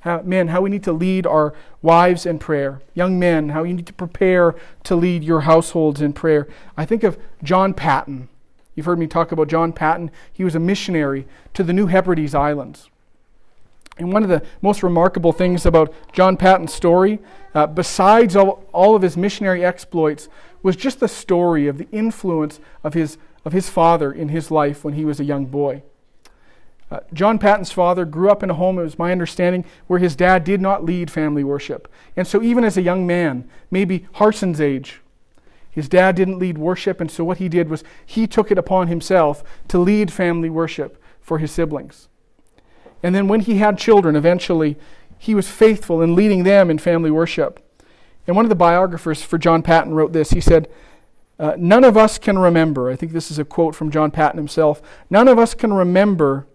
how, 0.00 0.22
men, 0.22 0.48
how 0.48 0.62
we 0.62 0.70
need 0.70 0.82
to 0.84 0.92
lead 0.94 1.26
our 1.26 1.52
wives 1.82 2.24
in 2.24 2.38
prayer, 2.38 2.80
young 2.94 3.18
men, 3.18 3.50
how 3.50 3.64
you 3.64 3.74
need 3.74 3.86
to 3.86 3.92
prepare 3.92 4.54
to 4.84 4.96
lead 4.96 5.22
your 5.22 5.42
households 5.42 6.00
in 6.00 6.14
prayer, 6.14 6.48
I 6.74 6.86
think 6.86 7.02
of 7.04 7.18
John 7.42 7.74
Paton. 7.74 8.30
You've 8.74 8.86
heard 8.86 8.98
me 8.98 9.06
talk 9.06 9.30
about 9.30 9.48
John 9.48 9.74
Paton. 9.74 10.10
He 10.32 10.42
was 10.42 10.54
a 10.54 10.58
missionary 10.58 11.26
to 11.52 11.62
the 11.62 11.74
New 11.74 11.86
Hebrides 11.86 12.34
Islands. 12.34 12.88
And 13.98 14.12
one 14.12 14.22
of 14.22 14.28
the 14.28 14.42
most 14.62 14.82
remarkable 14.82 15.32
things 15.32 15.66
about 15.66 15.92
John 16.12 16.36
Paton's 16.36 16.72
story, 16.72 17.18
uh, 17.54 17.66
besides 17.66 18.36
all, 18.36 18.64
all 18.72 18.96
of 18.96 19.02
his 19.02 19.16
missionary 19.16 19.64
exploits, 19.64 20.28
was 20.62 20.76
just 20.76 21.00
the 21.00 21.08
story 21.08 21.66
of 21.66 21.78
the 21.78 21.88
influence 21.92 22.58
of 22.82 22.94
his, 22.94 23.18
of 23.44 23.52
his 23.52 23.68
father 23.68 24.10
in 24.10 24.30
his 24.30 24.50
life 24.50 24.84
when 24.84 24.94
he 24.94 25.04
was 25.04 25.20
a 25.20 25.24
young 25.24 25.46
boy. 25.46 25.82
Uh, 26.90 27.00
John 27.12 27.38
Paton's 27.38 27.72
father 27.72 28.04
grew 28.04 28.30
up 28.30 28.42
in 28.42 28.50
a 28.50 28.54
home, 28.54 28.78
it 28.78 28.82
was 28.82 28.98
my 28.98 29.12
understanding, 29.12 29.64
where 29.86 29.98
his 29.98 30.14
dad 30.14 30.44
did 30.44 30.60
not 30.60 30.84
lead 30.84 31.10
family 31.10 31.42
worship. 31.42 31.90
And 32.16 32.26
so, 32.26 32.42
even 32.42 32.64
as 32.64 32.76
a 32.76 32.82
young 32.82 33.06
man, 33.06 33.48
maybe 33.70 34.06
Harson's 34.12 34.60
age, 34.60 35.00
his 35.70 35.88
dad 35.88 36.16
didn't 36.16 36.38
lead 36.38 36.58
worship, 36.58 37.00
and 37.00 37.10
so 37.10 37.24
what 37.24 37.38
he 37.38 37.48
did 37.48 37.70
was 37.70 37.82
he 38.04 38.26
took 38.26 38.50
it 38.50 38.58
upon 38.58 38.88
himself 38.88 39.42
to 39.68 39.78
lead 39.78 40.12
family 40.12 40.50
worship 40.50 41.02
for 41.22 41.38
his 41.38 41.50
siblings. 41.50 42.08
And 43.02 43.14
then 43.14 43.28
when 43.28 43.40
he 43.40 43.58
had 43.58 43.78
children, 43.78 44.16
eventually, 44.16 44.76
he 45.18 45.34
was 45.34 45.48
faithful 45.48 46.02
in 46.02 46.14
leading 46.14 46.44
them 46.44 46.70
in 46.70 46.78
family 46.78 47.10
worship. 47.10 47.60
And 48.26 48.36
one 48.36 48.44
of 48.44 48.48
the 48.48 48.54
biographers 48.54 49.22
for 49.22 49.38
John 49.38 49.62
Paton 49.62 49.94
wrote 49.94 50.12
this. 50.12 50.30
He 50.30 50.40
said, 50.40 50.68
uh, 51.38 51.54
None 51.58 51.84
of 51.84 51.96
us 51.96 52.18
can 52.18 52.38
remember, 52.38 52.90
I 52.90 52.96
think 52.96 53.12
this 53.12 53.30
is 53.30 53.38
a 53.38 53.44
quote 53.44 53.74
from 53.74 53.90
John 53.90 54.10
Paton 54.10 54.38
himself, 54.38 54.80
none 55.10 55.28
of 55.28 55.38
us 55.38 55.54
can 55.54 55.72
remember 55.72 56.46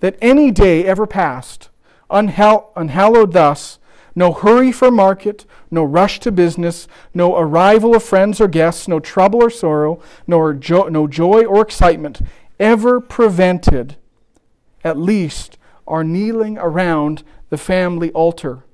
that 0.00 0.16
any 0.20 0.50
day 0.50 0.84
ever 0.84 1.06
passed 1.06 1.68
unhall- 2.10 2.70
unhallowed 2.76 3.32
thus, 3.32 3.78
no 4.14 4.32
hurry 4.32 4.72
for 4.72 4.90
market, 4.90 5.44
no 5.70 5.84
rush 5.84 6.20
to 6.20 6.32
business, 6.32 6.88
no 7.12 7.36
arrival 7.36 7.94
of 7.94 8.02
friends 8.02 8.40
or 8.40 8.48
guests, 8.48 8.88
no 8.88 8.98
trouble 9.00 9.42
or 9.42 9.50
sorrow, 9.50 10.00
nor 10.26 10.54
jo- 10.54 10.88
no 10.88 11.06
joy 11.06 11.44
or 11.44 11.60
excitement 11.60 12.22
ever 12.58 13.00
prevented, 13.00 13.96
at 14.82 14.96
least 14.96 15.58
are 15.86 16.04
kneeling 16.04 16.58
around 16.58 17.22
the 17.50 17.58
family 17.58 18.10
altar 18.12 18.64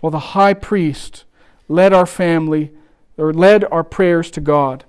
while 0.00 0.10
the 0.10 0.18
high 0.18 0.54
priest 0.54 1.24
led 1.68 1.92
our 1.92 2.06
family 2.06 2.72
or 3.16 3.32
led 3.32 3.64
our 3.64 3.84
prayers 3.84 4.30
to 4.30 4.40
God 4.40 4.84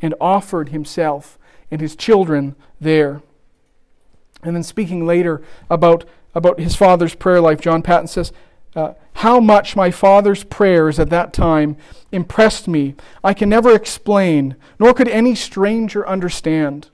and 0.00 0.14
offered 0.20 0.70
himself 0.70 1.38
and 1.70 1.80
his 1.80 1.96
children 1.96 2.56
there. 2.80 3.22
And 4.42 4.54
then 4.54 4.62
speaking 4.62 5.06
later 5.06 5.42
about, 5.70 6.04
about 6.34 6.60
his 6.60 6.74
father's 6.74 7.14
prayer 7.14 7.40
life, 7.40 7.60
John 7.60 7.82
Paton 7.82 8.08
says, 8.08 8.32
uh, 8.74 8.94
How 9.14 9.40
much 9.40 9.76
my 9.76 9.90
father's 9.90 10.44
prayers 10.44 10.98
at 10.98 11.10
that 11.10 11.32
time 11.32 11.76
impressed 12.12 12.68
me, 12.68 12.94
I 13.22 13.34
can 13.34 13.48
never 13.48 13.74
explain, 13.74 14.56
nor 14.78 14.94
could 14.94 15.08
any 15.08 15.34
stranger 15.34 16.06
understand. 16.06 16.90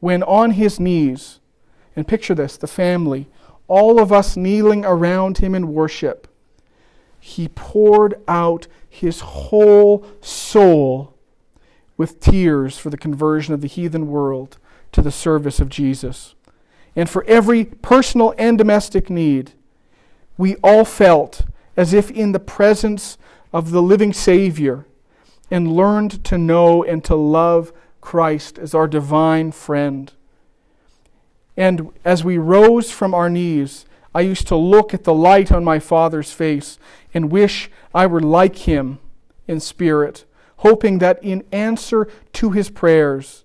When 0.00 0.22
on 0.22 0.52
his 0.52 0.78
knees, 0.78 1.37
and 1.98 2.06
picture 2.06 2.32
this 2.32 2.56
the 2.56 2.68
family, 2.68 3.26
all 3.66 4.00
of 4.00 4.12
us 4.12 4.36
kneeling 4.36 4.84
around 4.84 5.38
him 5.38 5.52
in 5.52 5.74
worship. 5.74 6.28
He 7.18 7.48
poured 7.48 8.14
out 8.28 8.68
his 8.88 9.18
whole 9.18 10.06
soul 10.20 11.16
with 11.96 12.20
tears 12.20 12.78
for 12.78 12.88
the 12.88 12.96
conversion 12.96 13.52
of 13.52 13.62
the 13.62 13.66
heathen 13.66 14.06
world 14.06 14.58
to 14.92 15.02
the 15.02 15.10
service 15.10 15.58
of 15.58 15.68
Jesus. 15.68 16.36
And 16.94 17.10
for 17.10 17.24
every 17.24 17.64
personal 17.64 18.32
and 18.38 18.56
domestic 18.56 19.10
need, 19.10 19.54
we 20.36 20.54
all 20.62 20.84
felt 20.84 21.46
as 21.76 21.92
if 21.92 22.12
in 22.12 22.30
the 22.30 22.38
presence 22.38 23.18
of 23.52 23.72
the 23.72 23.82
living 23.82 24.12
Savior 24.12 24.86
and 25.50 25.72
learned 25.72 26.22
to 26.26 26.38
know 26.38 26.84
and 26.84 27.02
to 27.02 27.16
love 27.16 27.72
Christ 28.00 28.56
as 28.56 28.72
our 28.72 28.86
divine 28.86 29.50
friend. 29.50 30.12
And 31.58 31.90
as 32.04 32.22
we 32.22 32.38
rose 32.38 32.92
from 32.92 33.12
our 33.12 33.28
knees, 33.28 33.84
I 34.14 34.20
used 34.20 34.46
to 34.46 34.54
look 34.54 34.94
at 34.94 35.02
the 35.02 35.12
light 35.12 35.50
on 35.50 35.64
my 35.64 35.80
Father's 35.80 36.30
face 36.30 36.78
and 37.12 37.32
wish 37.32 37.68
I 37.92 38.06
were 38.06 38.20
like 38.20 38.58
him 38.58 39.00
in 39.48 39.58
spirit, 39.58 40.24
hoping 40.58 40.98
that 41.00 41.22
in 41.22 41.44
answer 41.50 42.06
to 42.34 42.52
his 42.52 42.70
prayers, 42.70 43.44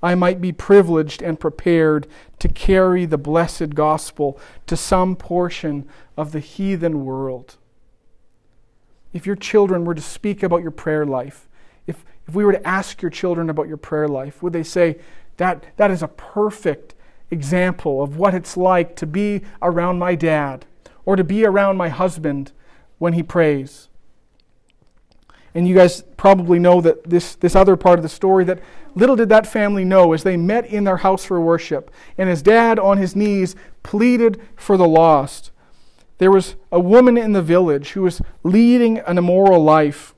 I 0.00 0.14
might 0.14 0.40
be 0.40 0.52
privileged 0.52 1.20
and 1.20 1.40
prepared 1.40 2.06
to 2.38 2.48
carry 2.48 3.06
the 3.06 3.18
blessed 3.18 3.74
gospel 3.74 4.38
to 4.68 4.76
some 4.76 5.16
portion 5.16 5.88
of 6.16 6.30
the 6.30 6.38
heathen 6.38 7.04
world. 7.04 7.56
If 9.12 9.26
your 9.26 9.34
children 9.34 9.84
were 9.84 9.96
to 9.96 10.00
speak 10.00 10.44
about 10.44 10.62
your 10.62 10.70
prayer 10.70 11.04
life, 11.04 11.48
if, 11.88 12.04
if 12.28 12.36
we 12.36 12.44
were 12.44 12.52
to 12.52 12.68
ask 12.68 13.02
your 13.02 13.10
children 13.10 13.50
about 13.50 13.66
your 13.66 13.78
prayer 13.78 14.06
life, 14.06 14.44
would 14.44 14.52
they 14.52 14.62
say, 14.62 14.98
that, 15.38 15.64
that 15.76 15.90
is 15.90 16.04
a 16.04 16.08
perfect 16.08 16.94
example 17.30 18.02
of 18.02 18.16
what 18.16 18.34
it's 18.34 18.56
like 18.56 18.96
to 18.96 19.06
be 19.06 19.42
around 19.60 19.98
my 19.98 20.14
dad 20.14 20.66
or 21.04 21.16
to 21.16 21.24
be 21.24 21.44
around 21.44 21.76
my 21.76 21.88
husband 21.88 22.52
when 22.98 23.12
he 23.12 23.22
prays. 23.22 23.88
And 25.54 25.66
you 25.66 25.74
guys 25.74 26.02
probably 26.16 26.58
know 26.58 26.80
that 26.80 27.08
this, 27.08 27.34
this 27.34 27.56
other 27.56 27.76
part 27.76 27.98
of 27.98 28.02
the 28.02 28.08
story 28.08 28.44
that 28.44 28.60
little 28.94 29.16
did 29.16 29.28
that 29.30 29.46
family 29.46 29.84
know 29.84 30.12
as 30.12 30.22
they 30.22 30.36
met 30.36 30.66
in 30.66 30.84
their 30.84 30.98
house 30.98 31.24
for 31.24 31.40
worship, 31.40 31.90
and 32.16 32.28
his 32.28 32.42
dad 32.42 32.78
on 32.78 32.98
his 32.98 33.16
knees 33.16 33.56
pleaded 33.82 34.40
for 34.56 34.76
the 34.76 34.88
lost. 34.88 35.50
There 36.18 36.30
was 36.30 36.56
a 36.70 36.80
woman 36.80 37.16
in 37.16 37.32
the 37.32 37.42
village 37.42 37.90
who 37.92 38.02
was 38.02 38.20
leading 38.42 38.98
an 38.98 39.18
immoral 39.18 39.62
life. 39.62 40.14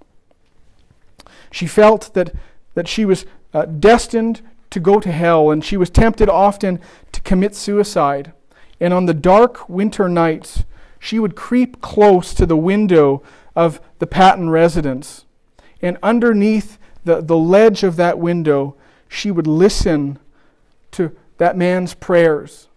She 1.51 1.67
felt 1.67 2.15
that, 2.15 2.35
that 2.75 2.89
she 2.89 3.05
was 3.05 3.27
uh, 3.53 3.67
destined 3.67 4.43
to 4.71 4.81
go 4.81 5.01
to 5.01 5.13
hell, 5.13 5.51
and 5.51 5.65
she 5.65 5.77
was 5.77 5.91
tempted 5.91 6.29
often 6.29 6.81
to 7.13 7.21
commit 7.21 7.55
suicide. 7.55 8.33
And 8.81 8.95
on 8.95 9.07
the 9.07 9.15
dark 9.15 9.69
winter 9.69 10.09
nights, 10.09 10.65
she 10.99 11.19
would 11.19 11.37
creep 11.37 11.81
close 11.81 12.33
to 12.35 12.47
the 12.47 12.57
window 12.57 13.23
of 13.57 13.81
the 13.99 14.07
Paton 14.07 14.51
residence. 14.51 15.25
And 15.83 15.99
underneath 16.03 16.79
the, 17.05 17.21
the 17.21 17.37
ledge 17.37 17.83
of 17.83 17.97
that 17.97 18.19
window, 18.19 18.77
she 19.09 19.31
would 19.31 19.47
listen 19.47 20.19
to 20.93 21.17
that 21.39 21.57
man's 21.57 21.95
prayers. 21.95 22.69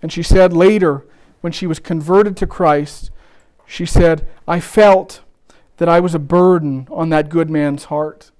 And 0.00 0.12
she 0.12 0.22
said 0.22 0.52
later, 0.52 1.04
when 1.40 1.52
she 1.52 1.66
was 1.66 1.78
converted 1.78 2.36
to 2.38 2.46
Christ, 2.46 3.10
she 3.66 3.84
said, 3.84 4.26
I 4.46 4.60
felt 4.60 5.20
that 5.76 5.88
I 5.88 6.00
was 6.00 6.14
a 6.14 6.20
burden 6.20 6.88
on 6.90 7.10
that 7.10 7.28
good 7.28 7.50
man's 7.50 7.84
heart 7.84 8.30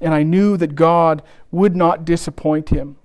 and 0.00 0.14
I 0.14 0.22
knew 0.22 0.56
that 0.56 0.74
God 0.74 1.22
would 1.50 1.76
not 1.76 2.04
disappoint 2.04 2.68
him. 2.68 2.96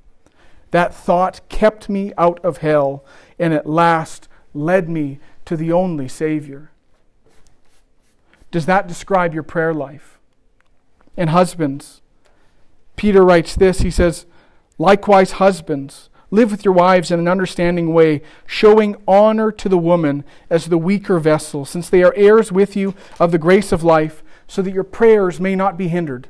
That 0.72 0.94
thought 0.94 1.41
kept 1.50 1.89
me 1.89 2.14
out 2.18 2.44
of 2.44 2.58
hell 2.58 3.06
and 3.38 3.54
at 3.54 3.68
last 3.68 4.28
led 4.54 4.89
me 4.89 5.20
to 5.46 5.56
the 5.56 5.72
only 5.72 6.08
Savior. 6.08 6.72
Does 8.52 8.66
that 8.66 8.88
describe 8.88 9.34
your 9.34 9.44
prayer 9.44 9.74
life? 9.74 10.20
And 11.18 11.30
husbands, 11.30 12.02
Peter 12.96 13.24
writes 13.24 13.56
this 13.56 13.80
he 13.80 13.91
says, 13.91 14.26
Likewise, 14.78 15.34
husbands, 15.34 16.10
live 16.32 16.50
with 16.50 16.66
your 16.66 16.74
wives 16.74 17.12
in 17.12 17.20
an 17.20 17.28
understanding 17.28 17.94
way, 17.94 18.22
showing 18.46 18.96
honor 19.08 19.52
to 19.52 19.70
the 19.70 19.78
woman 19.78 20.24
as 20.50 20.66
the 20.66 20.78
weaker 20.78 21.20
vessel, 21.20 21.66
since 21.66 21.89
they 21.89 22.04
are 22.04 22.14
heirs 22.16 22.52
with 22.52 22.76
you 22.76 22.96
of 23.20 23.32
the 23.32 23.38
grace 23.38 23.72
of 23.72 23.84
life, 23.84 24.24
so 24.48 24.62
that 24.64 24.74
your 24.74 24.84
prayers 24.84 25.39
may 25.39 25.56
not 25.56 25.78
be 25.78 25.88
hindered. 25.88 26.30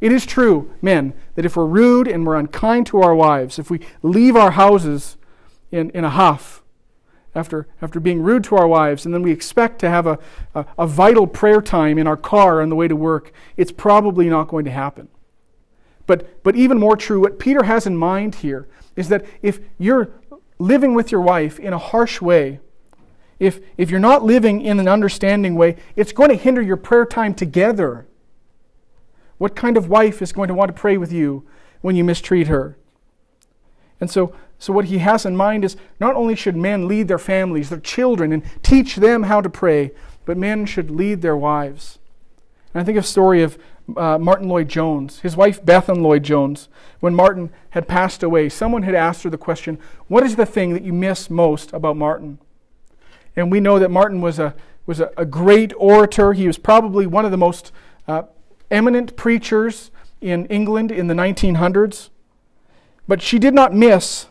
It 0.00 0.12
is 0.12 0.26
true, 0.26 0.72
men, 0.82 1.14
that 1.34 1.44
if 1.44 1.56
we're 1.56 1.66
rude 1.66 2.08
and 2.08 2.26
we're 2.26 2.36
unkind 2.36 2.86
to 2.88 3.00
our 3.00 3.14
wives, 3.14 3.58
if 3.58 3.70
we 3.70 3.80
leave 4.02 4.36
our 4.36 4.52
houses 4.52 5.16
in, 5.70 5.90
in 5.90 6.04
a 6.04 6.10
huff, 6.10 6.62
after, 7.34 7.66
after 7.82 8.00
being 8.00 8.22
rude 8.22 8.44
to 8.44 8.56
our 8.56 8.66
wives, 8.66 9.04
and 9.04 9.14
then 9.14 9.22
we 9.22 9.30
expect 9.30 9.78
to 9.80 9.90
have 9.90 10.06
a, 10.06 10.18
a, 10.54 10.64
a 10.78 10.86
vital 10.86 11.26
prayer 11.26 11.60
time 11.60 11.98
in 11.98 12.06
our 12.06 12.16
car 12.16 12.62
on 12.62 12.70
the 12.70 12.76
way 12.76 12.88
to 12.88 12.96
work, 12.96 13.32
it's 13.56 13.72
probably 13.72 14.28
not 14.28 14.48
going 14.48 14.64
to 14.64 14.70
happen. 14.70 15.08
But, 16.06 16.42
but 16.42 16.56
even 16.56 16.78
more 16.78 16.96
true, 16.96 17.20
what 17.20 17.38
Peter 17.38 17.64
has 17.64 17.86
in 17.86 17.96
mind 17.96 18.36
here 18.36 18.66
is 18.94 19.08
that 19.08 19.26
if 19.42 19.60
you're 19.78 20.10
living 20.58 20.94
with 20.94 21.12
your 21.12 21.20
wife 21.20 21.58
in 21.58 21.72
a 21.72 21.78
harsh 21.78 22.20
way, 22.20 22.60
if, 23.38 23.60
if 23.76 23.90
you're 23.90 24.00
not 24.00 24.24
living 24.24 24.62
in 24.62 24.80
an 24.80 24.88
understanding 24.88 25.56
way, 25.56 25.76
it's 25.94 26.12
going 26.12 26.30
to 26.30 26.36
hinder 26.36 26.62
your 26.62 26.78
prayer 26.78 27.04
time 27.04 27.34
together. 27.34 28.06
What 29.38 29.56
kind 29.56 29.76
of 29.76 29.88
wife 29.88 30.22
is 30.22 30.32
going 30.32 30.48
to 30.48 30.54
want 30.54 30.68
to 30.68 30.80
pray 30.80 30.96
with 30.96 31.12
you 31.12 31.46
when 31.80 31.96
you 31.96 32.04
mistreat 32.04 32.46
her? 32.48 32.76
And 34.00 34.10
so, 34.10 34.34
so 34.58 34.72
what 34.72 34.86
he 34.86 34.98
has 34.98 35.26
in 35.26 35.36
mind 35.36 35.64
is 35.64 35.76
not 36.00 36.14
only 36.14 36.34
should 36.34 36.56
men 36.56 36.88
lead 36.88 37.08
their 37.08 37.18
families, 37.18 37.68
their 37.68 37.80
children, 37.80 38.32
and 38.32 38.42
teach 38.62 38.96
them 38.96 39.24
how 39.24 39.40
to 39.40 39.48
pray, 39.48 39.92
but 40.24 40.36
men 40.36 40.66
should 40.66 40.90
lead 40.90 41.22
their 41.22 41.36
wives. 41.36 41.98
And 42.72 42.80
I 42.80 42.84
think 42.84 42.98
of 42.98 43.04
a 43.04 43.06
story 43.06 43.42
of 43.42 43.58
uh, 43.96 44.18
Martyn 44.18 44.48
Lloyd-Jones, 44.48 45.20
his 45.20 45.36
wife 45.36 45.64
Bethan 45.64 46.02
Lloyd-Jones. 46.02 46.68
When 47.00 47.14
Martyn 47.14 47.50
had 47.70 47.86
passed 47.86 48.22
away, 48.22 48.48
someone 48.48 48.82
had 48.82 48.94
asked 48.94 49.22
her 49.22 49.30
the 49.30 49.38
question, 49.38 49.78
What 50.08 50.24
is 50.24 50.36
the 50.36 50.46
thing 50.46 50.72
that 50.72 50.82
you 50.82 50.92
miss 50.92 51.30
most 51.30 51.72
about 51.72 51.96
Martyn? 51.96 52.38
And 53.36 53.52
we 53.52 53.60
know 53.60 53.78
that 53.78 53.90
Martyn 53.90 54.20
was 54.20 54.38
a, 54.38 54.54
was 54.86 55.00
a, 55.00 55.10
a 55.16 55.24
great 55.24 55.72
orator. 55.76 56.32
He 56.32 56.46
was 56.46 56.58
probably 56.58 57.06
one 57.06 57.24
of 57.24 57.30
the 57.30 57.36
most 57.36 57.70
uh, 58.08 58.22
eminent 58.70 59.16
preachers 59.16 59.90
in 60.20 60.46
England 60.46 60.90
in 60.90 61.06
the 61.06 61.14
1900s. 61.14 62.10
But 63.08 63.22
she 63.22 63.38
did 63.38 63.54
not 63.54 63.74
miss 63.74 64.26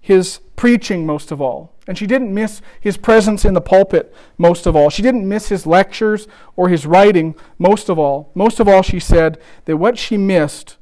his 0.00 0.40
preaching 0.56 1.06
most 1.06 1.30
of 1.30 1.40
all. 1.40 1.72
And 1.86 1.98
she 1.98 2.06
didn't 2.06 2.32
miss 2.32 2.62
his 2.80 2.96
presence 2.96 3.44
in 3.44 3.54
the 3.54 3.60
pulpit 3.60 4.14
most 4.38 4.66
of 4.66 4.76
all. 4.76 4.90
She 4.90 5.02
didn't 5.02 5.28
miss 5.28 5.48
his 5.48 5.66
lectures 5.66 6.28
or 6.56 6.68
his 6.68 6.86
writing 6.86 7.34
most 7.58 7.88
of 7.88 7.98
all. 7.98 8.30
Most 8.34 8.60
of 8.60 8.68
all, 8.68 8.82
she 8.82 9.00
said 9.00 9.38
that 9.64 9.76
what 9.76 9.98
she 9.98 10.16
missed 10.16 10.76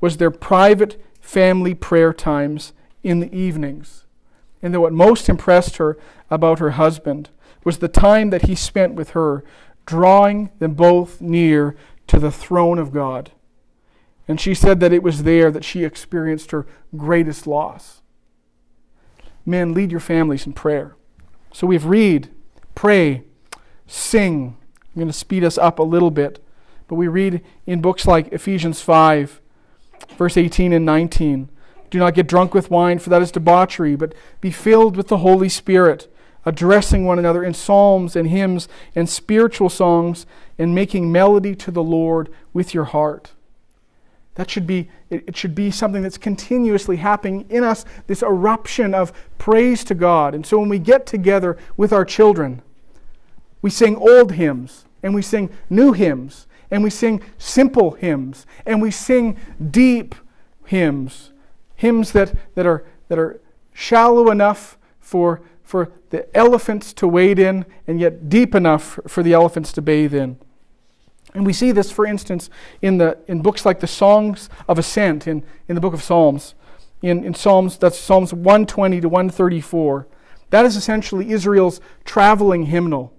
was 0.00 0.16
their 0.16 0.30
private 0.30 1.02
family 1.20 1.74
prayer 1.74 2.12
times 2.12 2.72
in 3.02 3.20
the 3.20 3.34
evenings. 3.34 4.04
And 4.62 4.72
that 4.72 4.80
what 4.80 4.92
most 4.92 5.28
impressed 5.28 5.76
her 5.76 5.98
about 6.30 6.58
her 6.58 6.70
husband 6.70 7.30
was 7.64 7.78
the 7.78 7.88
time 7.88 8.30
that 8.30 8.42
he 8.42 8.54
spent 8.54 8.94
with 8.94 9.10
her, 9.10 9.44
drawing 9.84 10.50
them 10.58 10.74
both 10.74 11.20
near 11.20 11.76
to 12.06 12.18
the 12.18 12.30
throne 12.30 12.78
of 12.78 12.92
God. 12.92 13.32
And 14.28 14.40
she 14.40 14.54
said 14.54 14.80
that 14.80 14.92
it 14.92 15.02
was 15.02 15.22
there 15.22 15.50
that 15.50 15.64
she 15.64 15.84
experienced 15.84 16.50
her 16.50 16.66
greatest 16.96 17.46
loss. 17.46 18.02
Men, 19.44 19.72
lead 19.72 19.90
your 19.90 20.00
families 20.00 20.46
in 20.46 20.52
prayer. 20.52 20.96
So 21.52 21.66
we've 21.66 21.84
read, 21.84 22.28
pray, 22.74 23.22
sing. 23.86 24.56
I'm 24.74 25.00
going 25.00 25.06
to 25.06 25.12
speed 25.12 25.44
us 25.44 25.56
up 25.58 25.78
a 25.78 25.84
little 25.84 26.10
bit. 26.10 26.44
But 26.88 26.96
we 26.96 27.08
read 27.08 27.42
in 27.66 27.80
books 27.80 28.06
like 28.06 28.32
Ephesians 28.32 28.80
5, 28.80 29.40
verse 30.16 30.36
18 30.36 30.72
and 30.72 30.84
19. 30.84 31.50
Do 31.90 31.98
not 31.98 32.14
get 32.14 32.26
drunk 32.26 32.52
with 32.52 32.70
wine, 32.70 32.98
for 32.98 33.10
that 33.10 33.22
is 33.22 33.30
debauchery, 33.30 33.94
but 33.94 34.14
be 34.40 34.50
filled 34.50 34.96
with 34.96 35.08
the 35.08 35.18
Holy 35.18 35.48
Spirit, 35.48 36.12
addressing 36.46 37.04
one 37.04 37.18
another 37.18 37.44
in 37.44 37.52
psalms 37.52 38.16
and 38.16 38.30
hymns 38.30 38.68
and 38.94 39.08
spiritual 39.08 39.68
songs, 39.68 40.24
and 40.58 40.74
making 40.74 41.12
melody 41.12 41.54
to 41.54 41.70
the 41.70 41.82
Lord 41.82 42.30
with 42.54 42.72
your 42.72 42.84
heart 42.84 43.32
that 44.36 44.50
should 44.50 44.66
be, 44.66 44.90
it 45.10 45.34
should 45.34 45.54
be 45.54 45.70
something 45.70 46.02
that's 46.02 46.18
continuously 46.18 46.96
happening 46.96 47.46
in 47.48 47.64
us, 47.64 47.86
this 48.06 48.22
eruption 48.22 48.94
of 48.94 49.12
praise 49.38 49.82
to 49.84 49.94
God. 49.94 50.34
And 50.34 50.46
so 50.46 50.58
when 50.58 50.68
we 50.68 50.78
get 50.78 51.06
together 51.06 51.56
with 51.76 51.90
our 51.92 52.04
children, 52.04 52.62
we 53.62 53.70
sing 53.70 53.96
old 53.96 54.32
hymns, 54.32 54.84
and 55.02 55.14
we 55.14 55.22
sing 55.22 55.50
new 55.70 55.92
hymns, 55.92 56.46
and 56.70 56.84
we 56.84 56.90
sing 56.90 57.22
simple 57.38 57.92
hymns, 57.92 58.46
and 58.66 58.82
we 58.82 58.90
sing 58.90 59.38
deep 59.70 60.14
hymns, 60.66 61.32
hymns 61.74 62.12
that, 62.12 62.34
that, 62.56 62.66
are, 62.66 62.84
that 63.08 63.18
are 63.18 63.40
shallow 63.72 64.30
enough 64.30 64.76
for, 65.00 65.40
for 65.66 65.90
the 66.10 66.34
elephants 66.34 66.92
to 66.94 67.08
wade 67.08 67.40
in, 67.40 67.66
and 67.86 68.00
yet 68.00 68.28
deep 68.28 68.54
enough 68.54 69.00
for 69.06 69.22
the 69.22 69.32
elephants 69.32 69.72
to 69.72 69.82
bathe 69.82 70.14
in. 70.14 70.38
And 71.34 71.44
we 71.44 71.52
see 71.52 71.72
this, 71.72 71.90
for 71.90 72.06
instance, 72.06 72.48
in, 72.80 72.98
the, 72.98 73.18
in 73.26 73.42
books 73.42 73.66
like 73.66 73.80
the 73.80 73.86
Songs 73.86 74.48
of 74.68 74.78
Ascent 74.78 75.26
in, 75.26 75.42
in 75.68 75.74
the 75.74 75.80
book 75.80 75.92
of 75.92 76.02
Psalms. 76.02 76.54
In, 77.02 77.24
in 77.24 77.34
Psalms, 77.34 77.76
that's 77.76 77.98
Psalms 77.98 78.32
120 78.32 79.00
to 79.00 79.08
134. 79.08 80.06
That 80.50 80.64
is 80.64 80.76
essentially 80.76 81.30
Israel's 81.30 81.80
traveling 82.04 82.66
hymnal. 82.66 83.12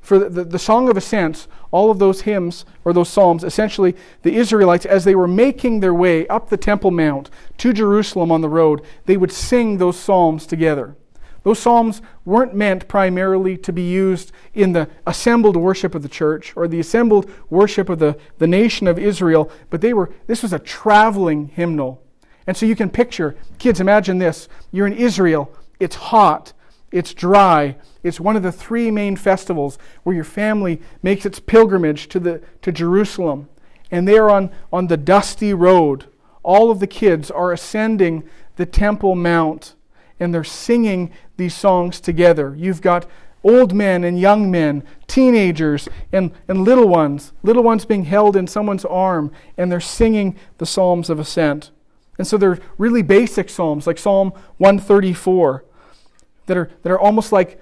For 0.00 0.18
the, 0.18 0.30
the, 0.30 0.44
the, 0.44 0.58
Song 0.58 0.88
of 0.88 0.96
Ascent, 0.96 1.46
all 1.70 1.90
of 1.90 2.00
those 2.00 2.22
hymns 2.22 2.64
or 2.84 2.92
those 2.92 3.08
psalms, 3.08 3.44
essentially 3.44 3.94
the 4.22 4.34
Israelites, 4.34 4.84
as 4.84 5.04
they 5.04 5.14
were 5.14 5.28
making 5.28 5.78
their 5.78 5.94
way 5.94 6.26
up 6.26 6.48
the 6.48 6.56
Temple 6.56 6.90
Mount 6.90 7.30
to 7.58 7.72
Jerusalem 7.72 8.32
on 8.32 8.40
the 8.40 8.48
road, 8.48 8.82
they 9.04 9.16
would 9.16 9.30
sing 9.30 9.78
those 9.78 9.96
psalms 9.96 10.46
together. 10.46 10.96
Those 11.42 11.58
psalms 11.58 12.02
weren't 12.24 12.54
meant 12.54 12.86
primarily 12.86 13.56
to 13.58 13.72
be 13.72 13.82
used 13.82 14.32
in 14.54 14.72
the 14.72 14.88
assembled 15.06 15.56
worship 15.56 15.94
of 15.94 16.02
the 16.02 16.08
church 16.08 16.52
or 16.56 16.68
the 16.68 16.80
assembled 16.80 17.30
worship 17.50 17.88
of 17.88 17.98
the, 17.98 18.16
the 18.38 18.46
nation 18.46 18.86
of 18.86 18.98
Israel, 18.98 19.50
but 19.68 19.80
they 19.80 19.92
were 19.92 20.12
this 20.26 20.42
was 20.42 20.52
a 20.52 20.58
traveling 20.58 21.48
hymnal. 21.48 22.02
And 22.46 22.56
so 22.56 22.66
you 22.66 22.76
can 22.76 22.90
picture, 22.90 23.36
kids, 23.58 23.80
imagine 23.80 24.18
this. 24.18 24.48
You're 24.70 24.86
in 24.86 24.92
Israel, 24.92 25.52
it's 25.80 25.96
hot, 25.96 26.52
it's 26.90 27.14
dry, 27.14 27.76
it's 28.02 28.20
one 28.20 28.36
of 28.36 28.42
the 28.42 28.52
three 28.52 28.90
main 28.90 29.16
festivals 29.16 29.78
where 30.02 30.14
your 30.14 30.24
family 30.24 30.80
makes 31.02 31.24
its 31.24 31.40
pilgrimage 31.40 32.08
to, 32.08 32.20
the, 32.20 32.42
to 32.62 32.72
Jerusalem. 32.72 33.48
And 33.90 34.08
they're 34.08 34.30
on, 34.30 34.50
on 34.72 34.88
the 34.88 34.96
dusty 34.96 35.54
road. 35.54 36.06
All 36.42 36.70
of 36.70 36.80
the 36.80 36.86
kids 36.86 37.30
are 37.30 37.52
ascending 37.52 38.24
the 38.56 38.66
Temple 38.66 39.14
Mount 39.14 39.74
and 40.22 40.32
they're 40.32 40.44
singing 40.44 41.10
these 41.42 41.54
songs 41.54 42.00
together. 42.00 42.54
You've 42.56 42.80
got 42.80 43.04
old 43.42 43.74
men 43.74 44.04
and 44.04 44.18
young 44.18 44.48
men, 44.48 44.84
teenagers 45.08 45.88
and, 46.12 46.30
and 46.46 46.62
little 46.62 46.86
ones, 46.86 47.32
little 47.42 47.64
ones 47.64 47.84
being 47.84 48.04
held 48.04 48.36
in 48.36 48.46
someone's 48.46 48.84
arm, 48.84 49.32
and 49.56 49.72
they're 49.72 49.80
singing 49.80 50.36
the 50.58 50.66
Psalms 50.66 51.10
of 51.10 51.18
Ascent. 51.18 51.72
And 52.16 52.26
so 52.26 52.36
they're 52.36 52.60
really 52.78 53.02
basic 53.02 53.48
Psalms, 53.48 53.88
like 53.88 53.98
Psalm 53.98 54.30
134, 54.58 55.64
that 56.46 56.56
are, 56.56 56.70
that 56.82 56.92
are 56.92 57.00
almost 57.00 57.32
like 57.32 57.60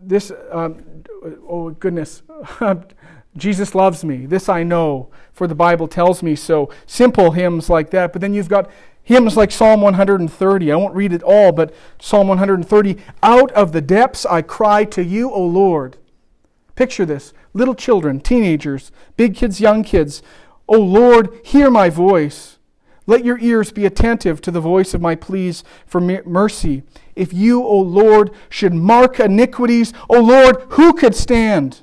this 0.00 0.30
um, 0.52 1.02
oh, 1.48 1.70
goodness. 1.70 2.22
Jesus 3.36 3.74
loves 3.74 4.04
me. 4.04 4.26
This 4.26 4.48
I 4.48 4.62
know, 4.62 5.10
for 5.32 5.48
the 5.48 5.54
Bible 5.54 5.88
tells 5.88 6.22
me 6.22 6.36
so. 6.36 6.70
Simple 6.86 7.32
hymns 7.32 7.68
like 7.68 7.90
that. 7.90 8.12
But 8.12 8.20
then 8.20 8.34
you've 8.34 8.48
got 8.48 8.70
Hymns 9.08 9.38
like 9.38 9.50
Psalm 9.50 9.80
130. 9.80 10.70
I 10.70 10.76
won't 10.76 10.94
read 10.94 11.14
it 11.14 11.22
all, 11.22 11.50
but 11.50 11.74
Psalm 11.98 12.28
130. 12.28 12.98
Out 13.22 13.50
of 13.52 13.72
the 13.72 13.80
depths 13.80 14.26
I 14.26 14.42
cry 14.42 14.84
to 14.84 15.02
you, 15.02 15.30
O 15.30 15.42
Lord. 15.42 15.96
Picture 16.74 17.06
this 17.06 17.32
little 17.54 17.74
children, 17.74 18.20
teenagers, 18.20 18.92
big 19.16 19.34
kids, 19.34 19.62
young 19.62 19.82
kids. 19.82 20.22
O 20.68 20.78
Lord, 20.78 21.30
hear 21.42 21.70
my 21.70 21.88
voice. 21.88 22.58
Let 23.06 23.24
your 23.24 23.38
ears 23.38 23.72
be 23.72 23.86
attentive 23.86 24.42
to 24.42 24.50
the 24.50 24.60
voice 24.60 24.92
of 24.92 25.00
my 25.00 25.14
pleas 25.14 25.64
for 25.86 26.02
mercy. 26.02 26.82
If 27.16 27.32
you, 27.32 27.64
O 27.64 27.78
Lord, 27.78 28.30
should 28.50 28.74
mark 28.74 29.18
iniquities, 29.18 29.94
O 30.10 30.20
Lord, 30.20 30.66
who 30.72 30.92
could 30.92 31.14
stand? 31.14 31.80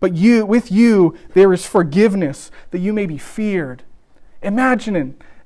But 0.00 0.14
you, 0.14 0.46
with 0.46 0.72
you, 0.72 1.14
there 1.34 1.52
is 1.52 1.66
forgiveness, 1.66 2.50
that 2.70 2.78
you 2.78 2.94
may 2.94 3.04
be 3.04 3.18
feared. 3.18 3.82
Imagine 4.40 4.96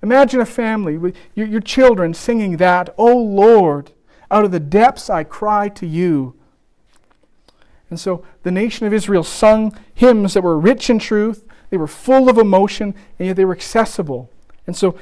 Imagine 0.02 0.40
a 0.40 0.46
family 0.46 0.98
with 0.98 1.16
your, 1.34 1.46
your 1.46 1.60
children 1.60 2.14
singing 2.14 2.58
that, 2.58 2.94
Oh 2.98 3.16
Lord, 3.16 3.92
out 4.30 4.44
of 4.44 4.52
the 4.52 4.60
depths 4.60 5.08
I 5.08 5.24
cry 5.24 5.68
to 5.70 5.86
you. 5.86 6.34
And 7.88 8.00
so 8.00 8.24
the 8.42 8.50
nation 8.50 8.86
of 8.86 8.92
Israel 8.92 9.22
sung 9.22 9.76
hymns 9.94 10.34
that 10.34 10.42
were 10.42 10.58
rich 10.58 10.90
in 10.90 10.98
truth, 10.98 11.44
they 11.70 11.76
were 11.76 11.86
full 11.86 12.28
of 12.28 12.38
emotion, 12.38 12.94
and 13.18 13.28
yet 13.28 13.36
they 13.36 13.44
were 13.44 13.54
accessible. 13.54 14.30
And 14.66 14.76
so 14.76 14.96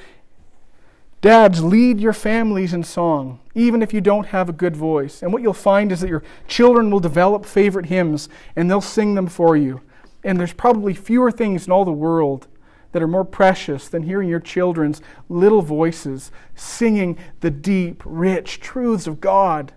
Dads, 1.24 1.64
lead 1.64 2.00
your 2.00 2.12
families 2.12 2.74
in 2.74 2.84
song, 2.84 3.40
even 3.54 3.80
if 3.80 3.94
you 3.94 4.02
don't 4.02 4.26
have 4.26 4.50
a 4.50 4.52
good 4.52 4.76
voice. 4.76 5.22
And 5.22 5.32
what 5.32 5.40
you'll 5.40 5.54
find 5.54 5.90
is 5.90 6.02
that 6.02 6.10
your 6.10 6.22
children 6.48 6.90
will 6.90 7.00
develop 7.00 7.46
favorite 7.46 7.86
hymns 7.86 8.28
and 8.54 8.70
they'll 8.70 8.82
sing 8.82 9.14
them 9.14 9.28
for 9.28 9.56
you. 9.56 9.80
And 10.22 10.38
there's 10.38 10.52
probably 10.52 10.92
fewer 10.92 11.32
things 11.32 11.66
in 11.66 11.72
all 11.72 11.86
the 11.86 11.92
world 11.92 12.46
that 12.94 13.02
are 13.02 13.08
more 13.08 13.24
precious 13.24 13.88
than 13.88 14.04
hearing 14.04 14.28
your 14.28 14.38
children's 14.38 15.02
little 15.28 15.62
voices 15.62 16.30
singing 16.54 17.18
the 17.40 17.50
deep, 17.50 18.00
rich 18.06 18.60
truths 18.60 19.08
of 19.08 19.20
God. 19.20 19.72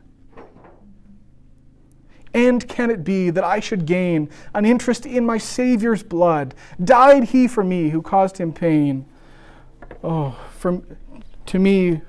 And 2.31 2.67
can 2.67 2.91
it 2.91 3.03
be 3.03 3.31
that 3.31 3.43
I 3.43 3.59
should 3.59 3.87
gain 3.87 4.29
an 4.53 4.65
interest 4.65 5.07
in 5.07 5.25
my 5.25 5.39
Savior's 5.39 6.03
blood? 6.03 6.53
Died 6.81 7.23
he 7.23 7.47
for 7.47 7.63
me 7.63 7.89
who 7.89 8.03
caused 8.03 8.37
him 8.37 8.53
pain? 8.53 9.07
Oh, 10.03 10.37
from, 10.55 10.85
to 11.47 11.57
me 11.57 12.01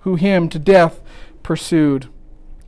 who 0.00 0.16
him 0.16 0.48
to 0.48 0.58
death 0.58 1.00
pursued. 1.44 2.08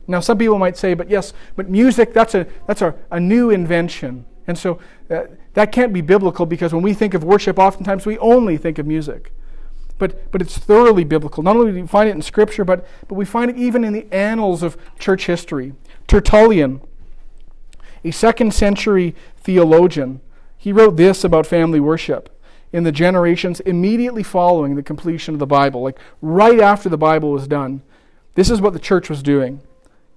Now, 0.07 0.21
some 0.21 0.37
people 0.37 0.57
might 0.57 0.77
say, 0.77 0.93
but 0.93 1.09
yes, 1.09 1.33
but 1.57 1.69
music, 1.69 2.13
that's 2.13 2.33
a, 2.33 2.47
that's 2.65 2.81
a, 2.81 2.95
a 3.11 3.19
new 3.19 3.49
invention. 3.49 4.23
And 4.47 4.57
so 4.57 4.79
uh, 5.09 5.23
that 5.53 5.71
can't 5.71 5.93
be 5.93 6.01
biblical 6.01 6.45
because 6.45 6.73
when 6.73 6.83
we 6.83 6.93
think 6.93 7.13
of 7.13 7.23
worship, 7.23 7.59
oftentimes 7.59 8.05
we 8.05 8.17
only 8.17 8.57
think 8.57 8.79
of 8.79 8.87
music. 8.87 9.31
But, 9.97 10.31
but 10.31 10.41
it's 10.41 10.57
thoroughly 10.57 11.03
biblical. 11.03 11.43
Not 11.43 11.55
only 11.55 11.71
do 11.71 11.81
we 11.81 11.87
find 11.87 12.09
it 12.09 12.15
in 12.15 12.21
Scripture, 12.21 12.65
but, 12.65 12.85
but 13.07 13.15
we 13.15 13.25
find 13.25 13.51
it 13.51 13.57
even 13.57 13.83
in 13.83 13.93
the 13.93 14.07
annals 14.11 14.63
of 14.63 14.77
church 14.97 15.27
history. 15.27 15.73
Tertullian, 16.07 16.81
a 18.03 18.11
second 18.11 18.53
century 18.53 19.15
theologian, 19.37 20.19
he 20.57 20.73
wrote 20.73 20.97
this 20.97 21.23
about 21.23 21.45
family 21.45 21.79
worship 21.79 22.29
in 22.71 22.83
the 22.83 22.91
generations 22.91 23.59
immediately 23.61 24.23
following 24.23 24.75
the 24.75 24.83
completion 24.83 25.35
of 25.35 25.39
the 25.39 25.45
Bible, 25.45 25.83
like 25.83 25.99
right 26.21 26.59
after 26.59 26.89
the 26.89 26.97
Bible 26.97 27.31
was 27.31 27.47
done. 27.47 27.83
This 28.33 28.49
is 28.49 28.59
what 28.59 28.73
the 28.73 28.79
church 28.79 29.09
was 29.09 29.21
doing. 29.21 29.61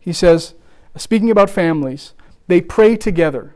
He 0.01 0.13
says, 0.13 0.55
speaking 0.97 1.31
about 1.31 1.51
families, 1.51 2.15
they 2.47 2.63
pray 2.63 2.97
together. 2.97 3.55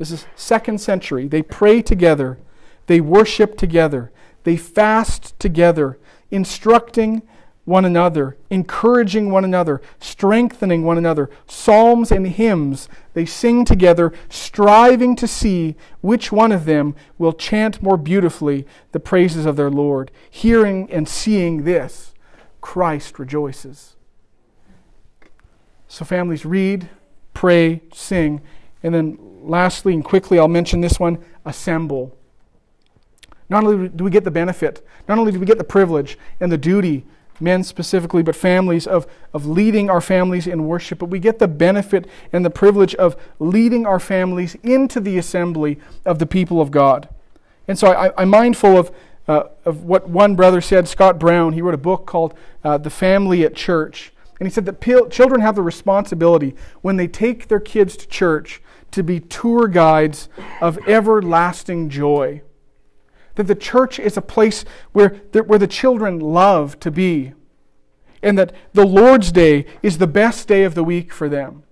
This 0.00 0.10
is 0.12 0.26
second 0.34 0.80
century. 0.80 1.28
They 1.28 1.42
pray 1.42 1.82
together. 1.82 2.38
They 2.86 3.02
worship 3.02 3.58
together. 3.58 4.10
They 4.44 4.56
fast 4.56 5.38
together, 5.38 5.98
instructing 6.30 7.20
one 7.66 7.84
another, 7.84 8.38
encouraging 8.48 9.30
one 9.30 9.44
another, 9.44 9.82
strengthening 9.98 10.84
one 10.84 10.96
another. 10.96 11.28
Psalms 11.46 12.10
and 12.10 12.26
hymns 12.26 12.88
they 13.12 13.26
sing 13.26 13.66
together, 13.66 14.10
striving 14.30 15.16
to 15.16 15.28
see 15.28 15.76
which 16.00 16.32
one 16.32 16.50
of 16.50 16.64
them 16.64 16.94
will 17.18 17.34
chant 17.34 17.82
more 17.82 17.98
beautifully 17.98 18.66
the 18.92 19.00
praises 19.00 19.44
of 19.44 19.56
their 19.56 19.70
Lord. 19.70 20.10
Hearing 20.30 20.90
and 20.90 21.06
seeing 21.06 21.64
this, 21.64 22.14
Christ 22.62 23.18
rejoices. 23.18 23.96
So, 25.88 26.06
families, 26.06 26.46
read, 26.46 26.88
pray, 27.34 27.82
sing, 27.92 28.40
and 28.82 28.94
then 28.94 29.18
lastly 29.42 29.94
and 29.94 30.04
quickly, 30.04 30.38
I'll 30.38 30.48
mention 30.48 30.80
this 30.80 30.98
one 30.98 31.18
assemble. 31.44 32.16
Not 33.48 33.64
only 33.64 33.88
do 33.88 34.04
we 34.04 34.10
get 34.10 34.24
the 34.24 34.30
benefit, 34.30 34.86
not 35.08 35.18
only 35.18 35.32
do 35.32 35.40
we 35.40 35.46
get 35.46 35.58
the 35.58 35.64
privilege 35.64 36.18
and 36.38 36.50
the 36.52 36.58
duty 36.58 37.04
men 37.40 37.64
specifically, 37.64 38.22
but 38.22 38.36
families, 38.36 38.86
of, 38.86 39.06
of 39.32 39.46
leading 39.46 39.88
our 39.88 40.00
families 40.00 40.46
in 40.46 40.66
worship. 40.66 40.98
But 40.98 41.06
we 41.06 41.18
get 41.18 41.38
the 41.38 41.48
benefit 41.48 42.06
and 42.32 42.44
the 42.44 42.50
privilege 42.50 42.94
of 42.96 43.16
leading 43.38 43.86
our 43.86 43.98
families 43.98 44.56
into 44.62 45.00
the 45.00 45.18
assembly 45.18 45.78
of 46.04 46.18
the 46.18 46.26
people 46.26 46.60
of 46.60 46.70
God. 46.70 47.08
And 47.66 47.78
so 47.78 47.88
I, 47.88 48.22
am 48.22 48.28
mindful 48.28 48.76
of, 48.76 48.92
uh, 49.26 49.44
of 49.64 49.84
what 49.84 50.08
one 50.08 50.36
brother 50.36 50.60
said, 50.60 50.86
Scott 50.86 51.18
Brown. 51.18 51.54
He 51.54 51.62
wrote 51.62 51.74
a 51.74 51.78
book 51.78 52.06
called 52.06 52.34
uh, 52.62 52.78
The 52.78 52.90
Family 52.90 53.44
at 53.44 53.54
Church. 53.54 54.12
And 54.38 54.46
he 54.46 54.52
said 54.52 54.64
that 54.66 55.10
children 55.10 55.40
have 55.40 55.54
the 55.54 55.62
responsibility 55.62 56.54
when 56.80 56.96
they 56.96 57.06
take 57.06 57.48
their 57.48 57.60
kids 57.60 57.96
to 57.98 58.08
church 58.08 58.62
to 58.92 59.02
be 59.02 59.20
tour 59.20 59.68
guides 59.68 60.28
of 60.60 60.78
everlasting 60.88 61.88
joy 61.88 62.42
that 63.40 63.46
the 63.46 63.54
church 63.54 63.98
is 63.98 64.16
a 64.18 64.22
place 64.22 64.66
where, 64.92 65.10
where 65.46 65.58
the 65.58 65.66
children 65.66 66.18
love 66.18 66.78
to 66.80 66.90
be, 66.90 67.32
and 68.22 68.38
that 68.38 68.52
the 68.74 68.84
Lord's 68.84 69.32
Day 69.32 69.64
is 69.82 69.96
the 69.96 70.06
best 70.06 70.46
day 70.46 70.64
of 70.64 70.74
the 70.74 70.84
week 70.84 71.10
for 71.10 71.26
them. 71.26 71.62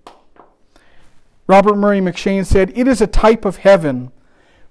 Robert 1.45 1.75
Murray 1.75 2.01
M'Cheyne 2.01 2.45
said, 2.45 2.71
It 2.75 2.87
is 2.87 3.01
a 3.01 3.07
type 3.07 3.45
of 3.45 3.57
heaven 3.57 4.11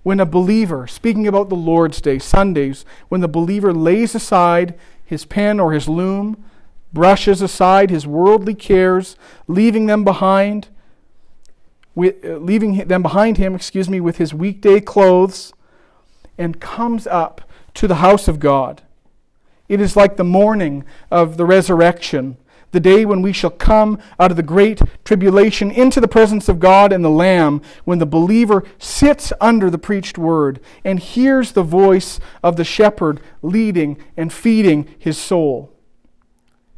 when 0.03 0.19
a 0.19 0.27
believer, 0.27 0.89
speaking 0.89 1.29
about 1.29 1.49
the 1.49 1.55
Lord's 1.55 2.01
Day, 2.01 2.19
Sundays, 2.19 2.85
when 3.09 3.21
the 3.21 3.29
believer 3.29 3.73
lays 3.73 4.15
aside 4.17 4.75
his 5.05 5.25
pen 5.25 5.61
or 5.61 5.73
his 5.73 5.89
loom, 5.89 6.43
brushes 6.93 7.43
aside 7.43 7.91
his 7.91 8.07
worldly 8.09 8.55
cares, 8.55 9.17
leaving 9.47 9.87
them 9.87 10.03
behind, 10.03 10.69
with, 11.99 12.25
uh, 12.25 12.37
leaving 12.37 12.77
them 12.87 13.03
behind 13.03 13.39
him, 13.39 13.57
excuse 13.57 13.91
me, 13.91 13.99
with 13.99 14.19
his 14.19 14.33
weekday 14.33 14.79
clothes, 14.79 15.53
and 16.39 16.61
comes 16.61 17.09
up 17.09 17.41
to 17.75 17.89
the 17.89 17.97
house 17.97 18.29
of 18.29 18.39
God. 18.39 18.83
It 19.69 19.81
is 19.81 19.97
like 19.97 20.17
the 20.17 20.23
morning 20.23 20.85
of 21.11 21.37
the 21.37 21.45
resurrection, 21.45 22.37
the 22.71 22.79
day 22.79 23.05
when 23.05 23.21
we 23.21 23.33
shall 23.33 23.51
come 23.51 23.99
out 24.21 24.31
of 24.31 24.37
the 24.37 24.45
great 24.45 24.81
tribulation 25.05 25.73
into 25.73 26.01
the 26.01 26.07
presence 26.07 26.49
of 26.49 26.61
God 26.61 26.93
and 26.93 27.05
the 27.05 27.11
Lamb, 27.11 27.63
when 27.85 27.99
the 27.99 28.07
believer 28.07 28.63
sits 28.79 29.33
under 29.41 29.69
the 29.69 29.77
preached 29.77 30.19
word 30.19 30.61
and 30.85 31.01
hears 31.01 31.51
the 31.51 31.65
voice 31.65 32.21
of 32.45 32.55
the 32.55 32.65
shepherd 32.65 33.21
leading 33.43 33.99
and 34.17 34.33
feeding 34.33 34.87
his 35.01 35.19
soul. 35.19 35.73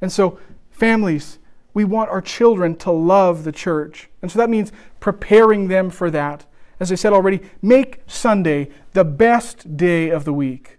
And 0.01 0.11
so, 0.11 0.39
families, 0.71 1.39
we 1.73 1.85
want 1.85 2.11
our 2.11 2.21
children 2.21 2.77
to 2.77 2.91
love 2.91 3.45
the 3.45 3.53
church. 3.53 4.09
And 4.23 4.31
so 4.31 4.39
that 4.39 4.51
means 4.51 4.73
preparing 4.99 5.69
them 5.69 5.91
for 5.91 6.11
that 6.11 6.47
as 6.81 6.91
I 6.91 6.95
said 6.95 7.13
already, 7.13 7.41
make 7.61 8.01
Sunday 8.07 8.71
the 8.95 9.05
best 9.05 9.77
day 9.77 10.09
of 10.09 10.25
the 10.25 10.33
week. 10.33 10.79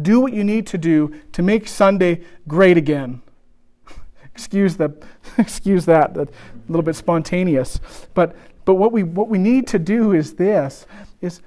Do 0.00 0.18
what 0.20 0.32
you 0.32 0.42
need 0.42 0.66
to 0.68 0.78
do 0.78 1.14
to 1.32 1.42
make 1.42 1.68
Sunday 1.68 2.22
great 2.48 2.78
again. 2.78 3.20
excuse, 4.24 4.78
the, 4.78 4.90
excuse 5.38 5.84
that, 5.84 6.16
a 6.16 6.26
little 6.68 6.82
bit 6.82 6.96
spontaneous. 6.96 7.80
But, 8.14 8.34
but 8.64 8.76
what, 8.76 8.92
we, 8.92 9.02
what 9.02 9.28
we 9.28 9.36
need 9.36 9.66
to 9.68 9.78
do 9.78 10.12
is 10.12 10.34
this, 10.34 10.86
is 11.20 11.42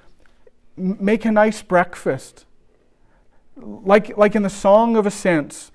make 0.76 1.24
a 1.24 1.32
nice 1.32 1.60
breakfast. 1.60 2.46
Like, 3.56 4.16
like 4.16 4.36
in 4.36 4.44
the 4.44 4.50
Song 4.50 4.96
of 4.96 5.04
Ascents, 5.04 5.72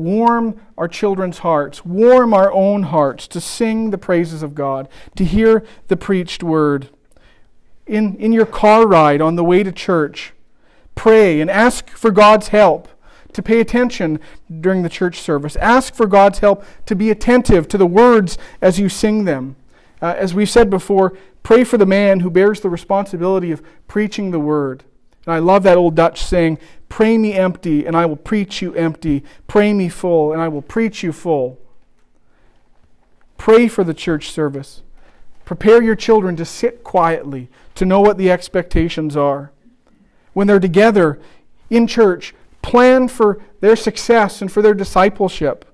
warm 0.00 0.60
our 0.78 0.88
children's 0.88 1.38
hearts, 1.38 1.84
warm 1.84 2.32
our 2.34 2.52
own 2.52 2.84
hearts 2.84 3.28
to 3.28 3.40
sing 3.40 3.90
the 3.90 3.98
praises 3.98 4.42
of 4.42 4.54
God, 4.54 4.88
to 5.16 5.24
hear 5.24 5.64
the 5.88 5.96
preached 5.96 6.42
word 6.42 6.88
in, 7.86 8.16
in 8.16 8.32
your 8.32 8.46
car 8.46 8.86
ride 8.86 9.20
on 9.20 9.36
the 9.36 9.44
way 9.44 9.62
to 9.62 9.72
church. 9.72 10.32
Pray 10.94 11.40
and 11.40 11.50
ask 11.50 11.88
for 11.90 12.10
God's 12.10 12.48
help 12.48 12.88
to 13.32 13.42
pay 13.42 13.60
attention 13.60 14.20
during 14.60 14.82
the 14.82 14.88
church 14.88 15.20
service. 15.20 15.56
Ask 15.56 15.94
for 15.94 16.06
God's 16.06 16.40
help 16.40 16.64
to 16.86 16.96
be 16.96 17.10
attentive 17.10 17.68
to 17.68 17.78
the 17.78 17.86
words 17.86 18.38
as 18.60 18.78
you 18.78 18.88
sing 18.88 19.24
them. 19.24 19.56
Uh, 20.02 20.14
as 20.16 20.34
we've 20.34 20.50
said 20.50 20.70
before, 20.70 21.16
pray 21.42 21.64
for 21.64 21.78
the 21.78 21.86
man 21.86 22.20
who 22.20 22.30
bears 22.30 22.60
the 22.60 22.70
responsibility 22.70 23.52
of 23.52 23.62
preaching 23.86 24.30
the 24.30 24.40
word. 24.40 24.84
And 25.30 25.36
I 25.36 25.38
love 25.38 25.62
that 25.62 25.76
old 25.76 25.94
Dutch 25.94 26.24
saying, 26.24 26.58
Pray 26.88 27.16
me 27.16 27.34
empty, 27.34 27.86
and 27.86 27.96
I 27.96 28.04
will 28.04 28.16
preach 28.16 28.60
you 28.60 28.74
empty. 28.74 29.22
Pray 29.46 29.72
me 29.72 29.88
full, 29.88 30.32
and 30.32 30.42
I 30.42 30.48
will 30.48 30.60
preach 30.60 31.04
you 31.04 31.12
full. 31.12 31.56
Pray 33.38 33.68
for 33.68 33.84
the 33.84 33.94
church 33.94 34.30
service. 34.30 34.82
Prepare 35.44 35.84
your 35.84 35.94
children 35.94 36.34
to 36.34 36.44
sit 36.44 36.82
quietly, 36.82 37.48
to 37.76 37.84
know 37.84 38.00
what 38.00 38.18
the 38.18 38.28
expectations 38.28 39.16
are. 39.16 39.52
When 40.32 40.48
they're 40.48 40.58
together 40.58 41.20
in 41.70 41.86
church, 41.86 42.34
plan 42.60 43.06
for 43.06 43.40
their 43.60 43.76
success 43.76 44.42
and 44.42 44.50
for 44.50 44.62
their 44.62 44.74
discipleship. 44.74 45.64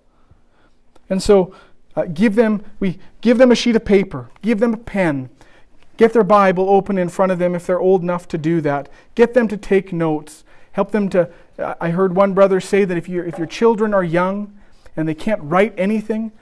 And 1.08 1.22
so, 1.22 1.54
uh, 1.96 2.04
give 2.04 2.34
them 2.34 2.62
we 2.78 2.98
give 3.22 3.38
them 3.38 3.50
a 3.50 3.54
sheet 3.54 3.76
of 3.76 3.86
paper, 3.86 4.28
give 4.42 4.60
them 4.60 4.74
a 4.74 4.76
pen, 4.76 5.30
get 5.96 6.12
their 6.12 6.24
Bible 6.24 6.68
open 6.68 6.98
in 6.98 7.08
front 7.08 7.32
of 7.32 7.38
them 7.38 7.54
if 7.54 7.66
they're 7.66 7.80
old 7.80 8.02
enough 8.02 8.28
to 8.28 8.38
do 8.38 8.60
that. 8.62 8.88
Get 9.14 9.34
them 9.34 9.48
to 9.48 9.56
take 9.56 9.92
notes. 9.92 10.44
Help 10.72 10.90
them 10.90 11.08
to. 11.10 11.30
I 11.80 11.90
heard 11.90 12.14
one 12.14 12.34
brother 12.34 12.60
say 12.60 12.84
that 12.84 12.96
if 12.96 13.08
if 13.08 13.38
your 13.38 13.46
children 13.46 13.94
are 13.94 14.04
young 14.04 14.56
and 14.96 15.08
they 15.08 15.14
can't 15.14 15.42
write 15.42 15.74
anything, 15.78 16.32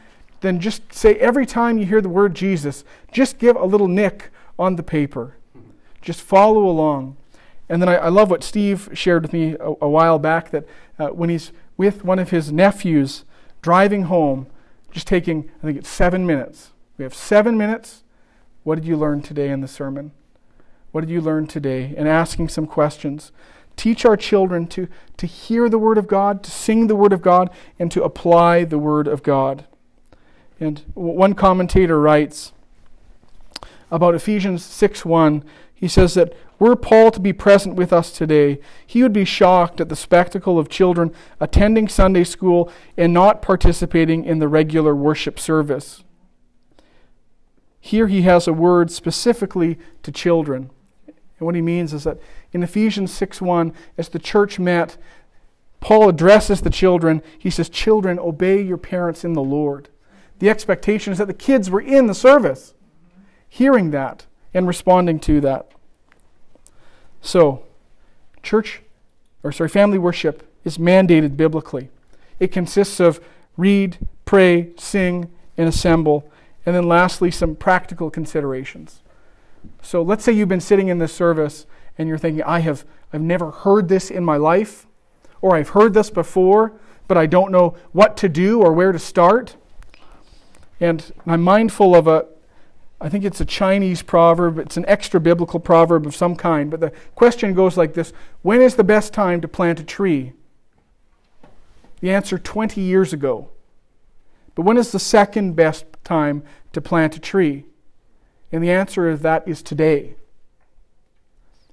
then 0.41 0.61
just 0.61 0.93
say 0.93 1.15
every 1.17 1.47
time 1.47 1.79
you 1.79 1.87
hear 1.87 2.01
the 2.01 2.09
word 2.09 2.35
Jesus, 2.35 2.85
just 3.13 3.39
give 3.39 3.57
a 3.57 3.65
little 3.65 3.89
nick 3.89 4.31
on 4.59 4.77
the 4.77 4.83
paper. 4.83 5.37
Just 6.03 6.21
follow 6.21 6.69
along. 6.69 7.17
And 7.69 7.81
then 7.81 7.89
I, 7.89 7.97
I 7.97 8.09
love 8.09 8.31
what 8.31 8.45
Steve 8.45 8.91
shared 8.93 9.23
with 9.23 9.33
me 9.33 9.57
a, 9.59 9.73
a 9.81 9.89
while 9.89 10.19
back 10.19 10.51
that 10.51 10.67
uh, 10.99 11.09
when 11.09 11.31
he's 11.31 11.51
with 11.77 12.05
one 12.05 12.19
of 12.19 12.31
his 12.31 12.53
nephews 12.53 13.25
driving 13.63 14.05
home, 14.05 14.47
just 14.93 15.07
taking, 15.07 15.51
I 15.63 15.67
think 15.67 15.79
it's 15.79 15.89
seven 15.89 16.27
minutes. 16.27 16.71
We 16.99 17.03
have 17.05 17.15
seven 17.15 17.57
minutes. 17.57 18.04
What 18.65 18.77
did 18.77 18.87
you 18.87 18.97
learn 18.97 19.23
today 19.23 19.51
in 19.51 19.61
the 19.61 19.69
sermon? 19.69 20.13
What 20.91 21.03
did 21.03 21.11
you 21.11 21.21
learn 21.21 21.47
today? 21.47 21.95
And 21.97 22.09
asking 22.09 22.49
some 22.49 22.67
questions 22.67 23.31
teach 23.77 24.05
our 24.05 24.17
children 24.17 24.67
to, 24.69 24.89
to 25.17 25.27
hear 25.27 25.69
the 25.69 25.79
Word 25.79 25.99
of 25.99 26.07
God, 26.07 26.43
to 26.45 26.51
sing 26.51 26.87
the 26.87 26.97
Word 26.97 27.13
of 27.13 27.21
God, 27.21 27.51
and 27.79 27.91
to 27.91 28.03
apply 28.03 28.65
the 28.65 28.79
Word 28.79 29.09
of 29.09 29.23
God. 29.23 29.67
And 30.61 30.83
one 30.95 31.35
commentator 31.35 32.01
writes 32.01 32.53
about 33.91 34.15
Ephesians 34.15 34.65
6 34.65 35.05
1, 35.05 35.45
he 35.75 35.89
says 35.89 36.15
that 36.15 36.33
were 36.59 36.77
Paul 36.77 37.11
to 37.11 37.21
be 37.21 37.33
present 37.33 37.75
with 37.75 37.93
us 37.93 38.13
today, 38.13 38.61
he 38.87 39.03
would 39.03 39.13
be 39.13 39.25
shocked 39.25 39.81
at 39.81 39.89
the 39.89 39.97
spectacle 39.97 40.59
of 40.59 40.69
children 40.69 41.13
attending 41.41 41.89
Sunday 41.89 42.25
school 42.25 42.73
and 42.97 43.13
not 43.13 43.43
participating 43.43 44.25
in 44.25 44.39
the 44.39 44.49
regular 44.49 44.95
worship 44.95 45.39
service. 45.39 46.05
Here 47.85 48.09
he 48.09 48.23
has 48.23 48.49
a 48.49 48.53
word 48.55 48.91
specifically 48.91 49.79
to 50.05 50.11
children. 50.11 50.71
And 51.07 51.45
what 51.45 51.55
he 51.55 51.61
means 51.61 51.93
is 51.93 52.05
that 52.05 52.17
in 52.51 52.63
Ephesians 52.63 53.13
6:1, 53.13 53.75
as 53.99 54.09
the 54.09 54.19
church 54.19 54.59
met, 54.59 54.97
Paul 55.81 56.09
addresses 56.09 56.63
the 56.63 56.71
children. 56.71 57.23
He 57.39 57.51
says, 57.51 57.69
Children, 57.69 58.19
obey 58.19 58.63
your 58.63 58.79
parents 58.79 59.23
in 59.23 59.35
the 59.35 59.43
Lord. 59.43 59.91
The 60.39 60.49
expectation 60.49 61.13
is 61.13 61.19
that 61.19 61.27
the 61.27 61.35
kids 61.35 61.69
were 61.69 61.83
in 61.83 62.07
the 62.07 62.15
service, 62.15 62.73
hearing 63.51 63.91
that 63.91 64.25
and 64.55 64.67
responding 64.67 65.21
to 65.21 65.43
that. 65.43 65.71
So, 67.21 67.65
church, 68.43 68.81
or 69.43 69.53
sorry, 69.53 69.69
family 69.69 69.99
worship 69.99 70.43
is 70.65 70.79
mandated 70.79 71.37
biblically. 71.37 71.91
It 72.41 72.51
consists 72.51 72.99
of 72.99 73.21
read, 73.59 73.99
pray, 74.25 74.71
sing, 74.79 75.31
and 75.59 75.69
assemble. 75.69 76.33
And 76.67 76.75
then 76.75 76.89
lastly, 76.89 77.31
some 77.31 77.57
practical 77.57 78.11
considerations. 78.11 79.03
So 79.83 80.03
let's 80.03 80.25
say 80.25 80.33
you've 80.33 80.49
been 80.49 80.61
sitting 80.61 80.89
in 80.89 80.99
this 80.99 81.13
service 81.13 81.67
and 81.99 82.09
you're 82.09 82.19
thinking, 82.19 82.43
I 82.43 82.61
have 82.61 82.85
I've 83.13 83.23
never 83.23 83.51
heard 83.51 83.89
this 83.89 84.11
in 84.11 84.25
my 84.25 84.37
life, 84.37 84.87
or 85.41 85.55
I've 85.55 85.69
heard 85.71 85.95
this 85.95 86.11
before, 86.11 86.73
but 87.07 87.17
I 87.17 87.27
don't 87.27 87.53
know 87.53 87.77
what 87.93 88.17
to 88.19 88.29
do 88.29 88.61
or 88.61 88.73
where 88.73 88.91
to 88.91 88.99
start. 88.99 89.57
And 90.81 91.13
I'm 91.27 91.43
mindful 91.43 91.95
of 91.95 92.09
a 92.09 92.27
I 93.01 93.09
think 93.11 93.25
it's 93.25 93.41
a 93.41 93.45
Chinese 93.45 94.03
proverb. 94.03 94.59
It's 94.59 94.79
an 94.79 94.87
extra 94.89 95.21
biblical 95.21 95.61
proverb 95.61 96.07
of 96.07 96.17
some 96.17 96.35
kind. 96.35 96.71
But 96.71 96.81
the 96.81 96.93
question 97.15 97.53
goes 97.53 97.77
like 97.77 97.95
this 97.95 98.13
When 98.43 98.63
is 98.63 98.77
the 98.77 98.85
best 98.85 99.13
time 99.13 99.41
to 99.43 99.49
plant 99.49 99.79
a 99.79 99.85
tree? 99.85 100.33
The 102.01 102.11
answer 102.11 102.39
20 102.39 102.81
years 102.81 103.13
ago. 103.13 103.51
But 104.55 104.63
when 104.63 104.77
is 104.77 104.93
the 104.93 104.99
second 104.99 105.55
best 105.55 105.85
time 106.05 106.43
to 106.73 106.81
plant 106.81 107.17
a 107.17 107.21
tree? 107.21 107.65
And 108.53 108.63
the 108.63 108.71
answer 108.71 109.09
is 109.09 109.21
that 109.21 109.47
is 109.49 109.63
today. 109.63 110.15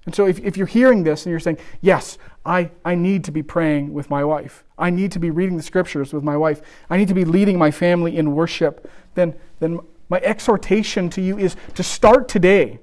And 0.06 0.16
so 0.16 0.26
if, 0.26 0.40
if 0.40 0.58
you're 0.58 0.68
hearing 0.68 1.04
this 1.04 1.26
and 1.26 1.32
you're 1.32 1.40
saying, 1.40 1.60
Yes, 1.80 2.18
I, 2.46 2.72
I 2.84 2.96
need 2.96 3.24
to 3.26 3.32
be 3.32 3.44
praying 3.44 3.94
with 3.94 4.10
my 4.10 4.24
wife, 4.24 4.64
I 4.78 4.90
need 4.90 5.12
to 5.12 5.20
be 5.20 5.30
reading 5.30 5.58
the 5.58 5.64
scriptures 5.64 6.12
with 6.12 6.24
my 6.24 6.36
wife, 6.36 6.62
I 6.90 6.98
need 6.98 7.08
to 7.10 7.14
be 7.14 7.26
leading 7.26 7.60
my 7.60 7.70
family 7.70 8.18
in 8.18 8.34
worship, 8.34 8.90
then, 9.14 9.36
then 9.60 9.80
my 10.10 10.20
exhortation 10.24 11.10
to 11.12 11.22
you 11.22 11.38
is 11.38 11.56
to 11.76 11.84
start 11.84 12.28
today. 12.28 12.80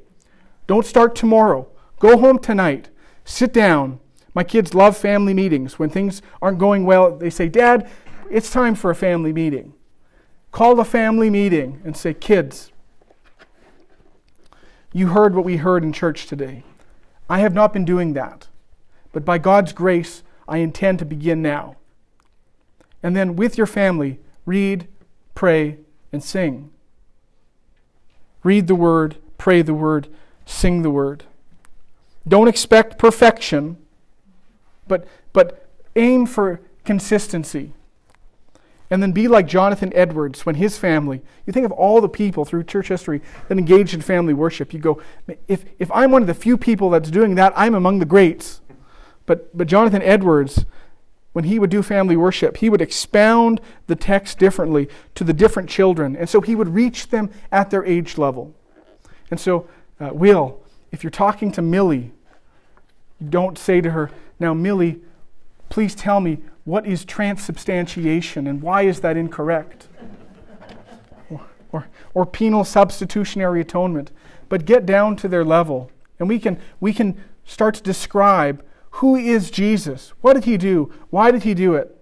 Don't 0.67 0.87
start 0.87 1.17
tomorrow. 1.17 1.69
Go 1.99 2.19
home 2.19 2.39
tonight. 2.39 2.91
Sit 3.25 3.53
down. 3.53 4.01
My 4.33 4.45
kids 4.45 4.75
love 4.75 4.97
family 4.97 5.35
meetings. 5.35 5.79
When 5.79 5.91
things 5.91 6.23
aren't 6.41 6.59
going 6.59 6.85
well, 6.85 7.17
they 7.17 7.31
say, 7.31 7.49
Dad, 7.49 7.91
it's 8.31 8.51
time 8.51 8.75
for 8.75 8.91
a 8.91 8.95
family 8.95 9.33
meeting. 9.33 9.75
Call 10.59 10.75
the 10.75 10.85
family 10.85 11.31
meeting 11.31 11.81
and 11.85 11.97
say, 11.97 12.13
Kids, 12.13 12.73
you 14.93 15.07
heard 15.07 15.37
what 15.37 15.45
we 15.45 15.59
heard 15.59 15.85
in 15.85 15.93
church 15.93 16.27
today. 16.27 16.65
I 17.31 17.39
have 17.39 17.55
not 17.55 17.73
been 17.73 17.85
doing 17.85 18.15
that. 18.15 18.49
But 19.13 19.25
by 19.25 19.39
God's 19.39 19.73
grace, 19.73 20.25
I 20.49 20.57
intend 20.57 20.99
to 20.99 21.05
begin 21.05 21.43
now. 21.43 21.77
And 23.05 23.15
then 23.15 23.37
with 23.37 23.57
your 23.57 23.69
family, 23.69 24.19
read, 24.47 24.89
pray, 25.37 25.79
and 26.11 26.25
sing. 26.25 26.71
Read 28.43 28.67
the 28.67 28.75
word, 28.75 29.15
pray 29.39 29.63
the 29.63 29.75
word, 29.75 30.09
sing 30.45 30.83
the 30.83 30.91
word. 30.91 31.23
Don't 32.27 32.49
expect 32.49 32.99
perfection, 32.99 33.77
but, 34.89 35.07
but 35.33 35.69
aim 35.95 36.27
for 36.27 36.61
consistency. 36.85 37.75
And 38.91 39.03
then 39.03 39.13
be 39.13 39.29
like 39.29 39.47
Jonathan 39.47 39.93
Edwards 39.95 40.47
when 40.47 40.55
his 40.55 40.79
family, 40.79 41.21
you 41.47 41.53
think 41.53 41.67
of 41.67 41.73
all 41.73 42.01
the 42.01 42.09
people 42.09 42.45
through 42.45 42.65
church 42.65 42.89
history 42.89 43.21
that 43.49 43.59
engaged 43.59 43.93
in 43.93 44.01
family 44.01 44.33
worship. 44.33 44.73
You 44.73 44.79
go, 44.79 45.03
if, 45.47 45.65
if 45.79 45.91
I'm 45.93 46.11
one 46.11 46.23
of 46.23 46.29
the 46.29 46.35
few 46.35 46.57
people 46.57 46.89
that's 46.91 47.11
doing 47.11 47.35
that, 47.35 47.53
I'm 47.55 47.75
among 47.75 47.99
the 47.99 48.07
greats. 48.07 48.63
But, 49.27 49.57
but 49.57 49.67
Jonathan 49.67 50.01
Edwards, 50.01 50.65
when 51.35 51.45
he 51.45 51.59
would 51.59 51.69
do 51.69 51.83
family 51.83 52.17
worship, 52.17 52.57
he 52.57 52.71
would 52.71 52.81
expound 52.81 53.61
the 53.89 53.95
text 53.95 54.39
differently 54.39 54.89
to 55.15 55.23
the 55.23 55.35
different 55.35 55.69
children. 55.69 56.17
And 56.17 56.29
so 56.29 56.41
he 56.41 56.55
would 56.55 56.69
reach 56.69 57.09
them 57.09 57.31
at 57.53 57.69
their 57.71 57.85
age 57.85 58.17
level. 58.17 58.55
And 59.31 59.39
so, 59.39 59.69
uh, 60.01 60.11
Will, 60.13 60.63
if 60.91 61.05
you're 61.05 61.11
talking 61.11 61.53
to 61.53 61.63
Millie, 61.63 62.13
don't 63.29 63.59
say 63.59 63.83
to 63.83 63.91
her, 63.91 64.11
Now, 64.41 64.55
Millie, 64.55 65.01
please 65.69 65.95
tell 65.95 66.21
me 66.21 66.39
what 66.69 66.87
is 66.87 67.07
transubstantiation 67.07 68.47
and 68.47 68.61
why 68.61 68.83
is 68.83 69.01
that 69.01 69.17
incorrect? 69.17 69.89
or, 71.31 71.41
or, 71.73 71.89
or 72.13 72.27
penal 72.27 72.63
substitutionary 72.63 73.63
atonement. 73.63 74.11
But 74.51 74.67
get 74.67 74.85
down 74.85 75.17
to 75.17 75.29
their 75.29 75.47
level. 75.47 75.91
And 76.19 76.29
we 76.29 76.39
can, 76.39 76.61
we 76.79 76.93
can 76.93 77.25
start 77.43 77.77
to 77.77 77.83
describe 77.83 78.63
who 78.91 79.17
is 79.17 79.51
Jesus? 79.51 80.13
What 80.21 80.35
did 80.35 80.45
he 80.45 80.59
do? 80.59 80.93
Why 81.09 81.31
did 81.31 81.45
he 81.45 81.55
do 81.55 81.75
it? 81.75 81.97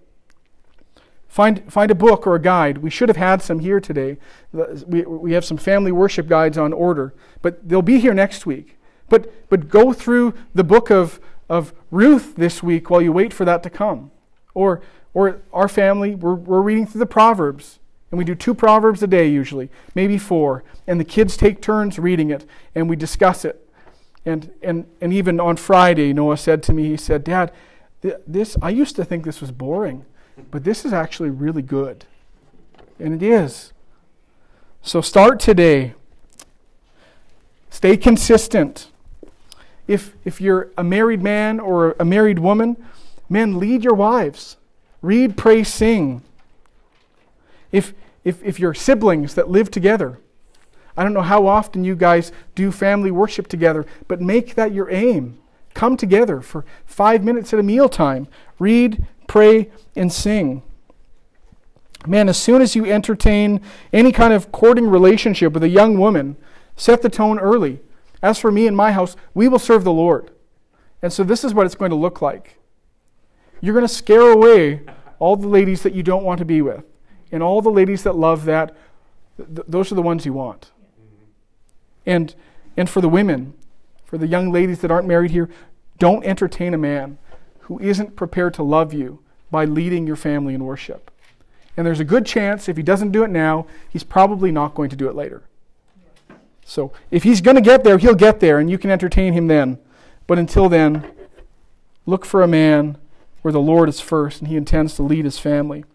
Find, 1.29 1.71
find 1.71 1.89
a 1.89 1.95
book 1.95 2.27
or 2.27 2.35
a 2.35 2.41
guide. 2.41 2.79
We 2.79 2.89
should 2.89 3.07
have 3.07 3.15
had 3.15 3.41
some 3.41 3.59
here 3.59 3.79
today. 3.79 4.17
We, 4.51 5.03
we 5.03 5.31
have 5.31 5.45
some 5.45 5.57
family 5.57 5.93
worship 5.93 6.27
guides 6.27 6.57
on 6.57 6.73
order, 6.73 7.13
but 7.41 7.65
they'll 7.69 7.81
be 7.81 7.99
here 7.99 8.13
next 8.13 8.45
week. 8.45 8.77
But, 9.07 9.49
but 9.49 9.69
go 9.69 9.93
through 9.93 10.33
the 10.53 10.65
book 10.65 10.89
of, 10.89 11.21
of 11.47 11.73
Ruth 11.89 12.35
this 12.35 12.61
week 12.61 12.89
while 12.89 13.01
you 13.01 13.13
wait 13.13 13.31
for 13.31 13.45
that 13.45 13.63
to 13.63 13.69
come. 13.69 14.11
Or, 14.57 14.81
or 15.13 15.39
our 15.53 15.67
family, 15.67 16.15
we're, 16.15 16.33
we're 16.33 16.61
reading 16.61 16.87
through 16.87 16.97
the 16.97 17.05
Proverbs. 17.05 17.77
And 18.09 18.17
we 18.17 18.25
do 18.25 18.33
two 18.33 18.55
Proverbs 18.55 19.03
a 19.03 19.07
day 19.07 19.27
usually, 19.27 19.69
maybe 19.93 20.17
four. 20.17 20.63
And 20.87 20.99
the 20.99 21.05
kids 21.05 21.37
take 21.37 21.61
turns 21.61 21.99
reading 21.99 22.31
it, 22.31 22.43
and 22.73 22.89
we 22.89 22.95
discuss 22.95 23.45
it. 23.45 23.69
And, 24.25 24.49
and, 24.63 24.87
and 24.99 25.13
even 25.13 25.39
on 25.39 25.57
Friday, 25.57 26.11
Noah 26.11 26.37
said 26.37 26.63
to 26.63 26.73
me, 26.73 26.87
he 26.87 26.97
said, 26.97 27.23
Dad, 27.23 27.51
this, 28.01 28.57
I 28.59 28.71
used 28.71 28.95
to 28.95 29.05
think 29.05 29.25
this 29.25 29.41
was 29.41 29.51
boring, 29.51 30.05
but 30.49 30.63
this 30.63 30.85
is 30.85 30.91
actually 30.91 31.29
really 31.29 31.61
good. 31.61 32.05
And 32.99 33.13
it 33.13 33.21
is. 33.21 33.73
So 34.81 35.01
start 35.01 35.39
today. 35.39 35.93
Stay 37.69 37.95
consistent. 37.95 38.87
If, 39.87 40.15
if 40.25 40.41
you're 40.41 40.71
a 40.77 40.83
married 40.83 41.21
man 41.21 41.59
or 41.59 41.95
a 41.99 42.05
married 42.05 42.39
woman, 42.39 42.75
men, 43.29 43.59
lead 43.59 43.83
your 43.83 43.93
wives. 43.93 44.57
Read, 45.01 45.37
pray, 45.37 45.63
sing. 45.63 46.21
If, 47.71 47.93
if, 48.23 48.43
if 48.43 48.59
you're 48.59 48.73
siblings 48.73 49.35
that 49.35 49.49
live 49.49 49.69
together, 49.69 50.19
I 50.95 51.03
don't 51.03 51.13
know 51.13 51.21
how 51.21 51.45
often 51.45 51.83
you 51.83 51.95
guys 51.95 52.31
do 52.55 52.71
family 52.71 53.11
worship 53.11 53.47
together, 53.47 53.85
but 54.07 54.21
make 54.21 54.55
that 54.55 54.73
your 54.73 54.89
aim. 54.89 55.39
Come 55.75 55.95
together 55.95 56.41
for 56.41 56.65
five 56.85 57.23
minutes 57.23 57.53
at 57.53 57.59
a 57.59 57.63
mealtime. 57.63 58.27
Read, 58.57 59.05
pray, 59.27 59.69
and 59.95 60.11
sing. 60.11 60.63
Man, 62.07 62.29
as 62.29 62.37
soon 62.37 62.61
as 62.61 62.75
you 62.75 62.85
entertain 62.85 63.61
any 63.93 64.11
kind 64.11 64.33
of 64.33 64.51
courting 64.51 64.87
relationship 64.87 65.53
with 65.53 65.63
a 65.63 65.69
young 65.69 65.99
woman, 65.99 66.35
set 66.75 67.03
the 67.03 67.09
tone 67.09 67.37
early. 67.37 67.79
As 68.23 68.39
for 68.39 68.51
me 68.51 68.65
and 68.65 68.75
my 68.75 68.91
house, 68.91 69.15
we 69.35 69.47
will 69.47 69.59
serve 69.59 69.83
the 69.83 69.91
Lord. 69.91 70.31
And 71.01 71.13
so 71.13 71.23
this 71.23 71.43
is 71.43 71.53
what 71.53 71.65
it's 71.65 71.75
going 71.75 71.91
to 71.91 71.95
look 71.95 72.21
like. 72.21 72.56
You're 73.61 73.73
going 73.73 73.87
to 73.87 73.93
scare 73.93 74.31
away 74.31 74.81
all 75.19 75.35
the 75.35 75.47
ladies 75.47 75.83
that 75.83 75.93
you 75.93 76.03
don't 76.03 76.23
want 76.23 76.39
to 76.39 76.45
be 76.45 76.61
with. 76.61 76.83
And 77.31 77.43
all 77.43 77.61
the 77.61 77.71
ladies 77.71 78.03
that 78.03 78.15
love 78.15 78.45
that, 78.45 78.75
th- 79.37 79.67
those 79.67 79.91
are 79.91 79.95
the 79.95 80.01
ones 80.01 80.25
you 80.25 80.33
want. 80.33 80.71
Mm-hmm. 81.01 81.25
And, 82.05 82.35
and 82.77 82.89
for 82.89 83.01
the 83.01 83.09
women, 83.09 83.53
for 84.05 84.17
the 84.17 84.27
young 84.27 84.51
ladies 84.51 84.79
that 84.79 84.91
aren't 84.91 85.07
married 85.07 85.31
here, 85.31 85.49
don't 85.99 86.23
entertain 86.23 86.73
a 86.73 86.77
man 86.77 87.17
who 87.61 87.79
isn't 87.79 88.15
prepared 88.15 88.53
to 88.53 88.63
love 88.63 88.93
you 88.93 89.19
by 89.51 89.65
leading 89.65 90.07
your 90.07 90.15
family 90.15 90.53
in 90.53 90.63
worship. 90.63 91.11
And 91.75 91.85
there's 91.85 91.99
a 91.99 92.05
good 92.05 92.25
chance 92.25 92.69
if 92.69 92.77
he 92.77 92.83
doesn't 92.83 93.11
do 93.11 93.23
it 93.23 93.29
now, 93.29 93.67
he's 93.89 94.03
probably 94.03 94.51
not 94.51 94.73
going 94.73 94.89
to 94.89 94.95
do 94.95 95.09
it 95.09 95.15
later. 95.15 95.43
So 96.65 96.91
if 97.11 97.23
he's 97.23 97.41
going 97.41 97.55
to 97.55 97.61
get 97.61 97.83
there, 97.83 97.97
he'll 97.97 98.15
get 98.15 98.39
there, 98.39 98.59
and 98.59 98.69
you 98.69 98.77
can 98.77 98.89
entertain 98.89 99.33
him 99.33 99.47
then. 99.47 99.77
But 100.25 100.39
until 100.39 100.69
then, 100.69 101.09
look 102.05 102.25
for 102.25 102.41
a 102.41 102.47
man 102.47 102.97
where 103.47 103.53
the 103.53 103.61
Lord 103.61 103.87
is 103.87 104.01
first 104.01 104.41
and 104.41 104.49
he 104.49 104.57
intends 104.57 104.95
to 104.95 105.03
lead 105.03 105.23
his 105.23 105.39
family. 105.39 105.85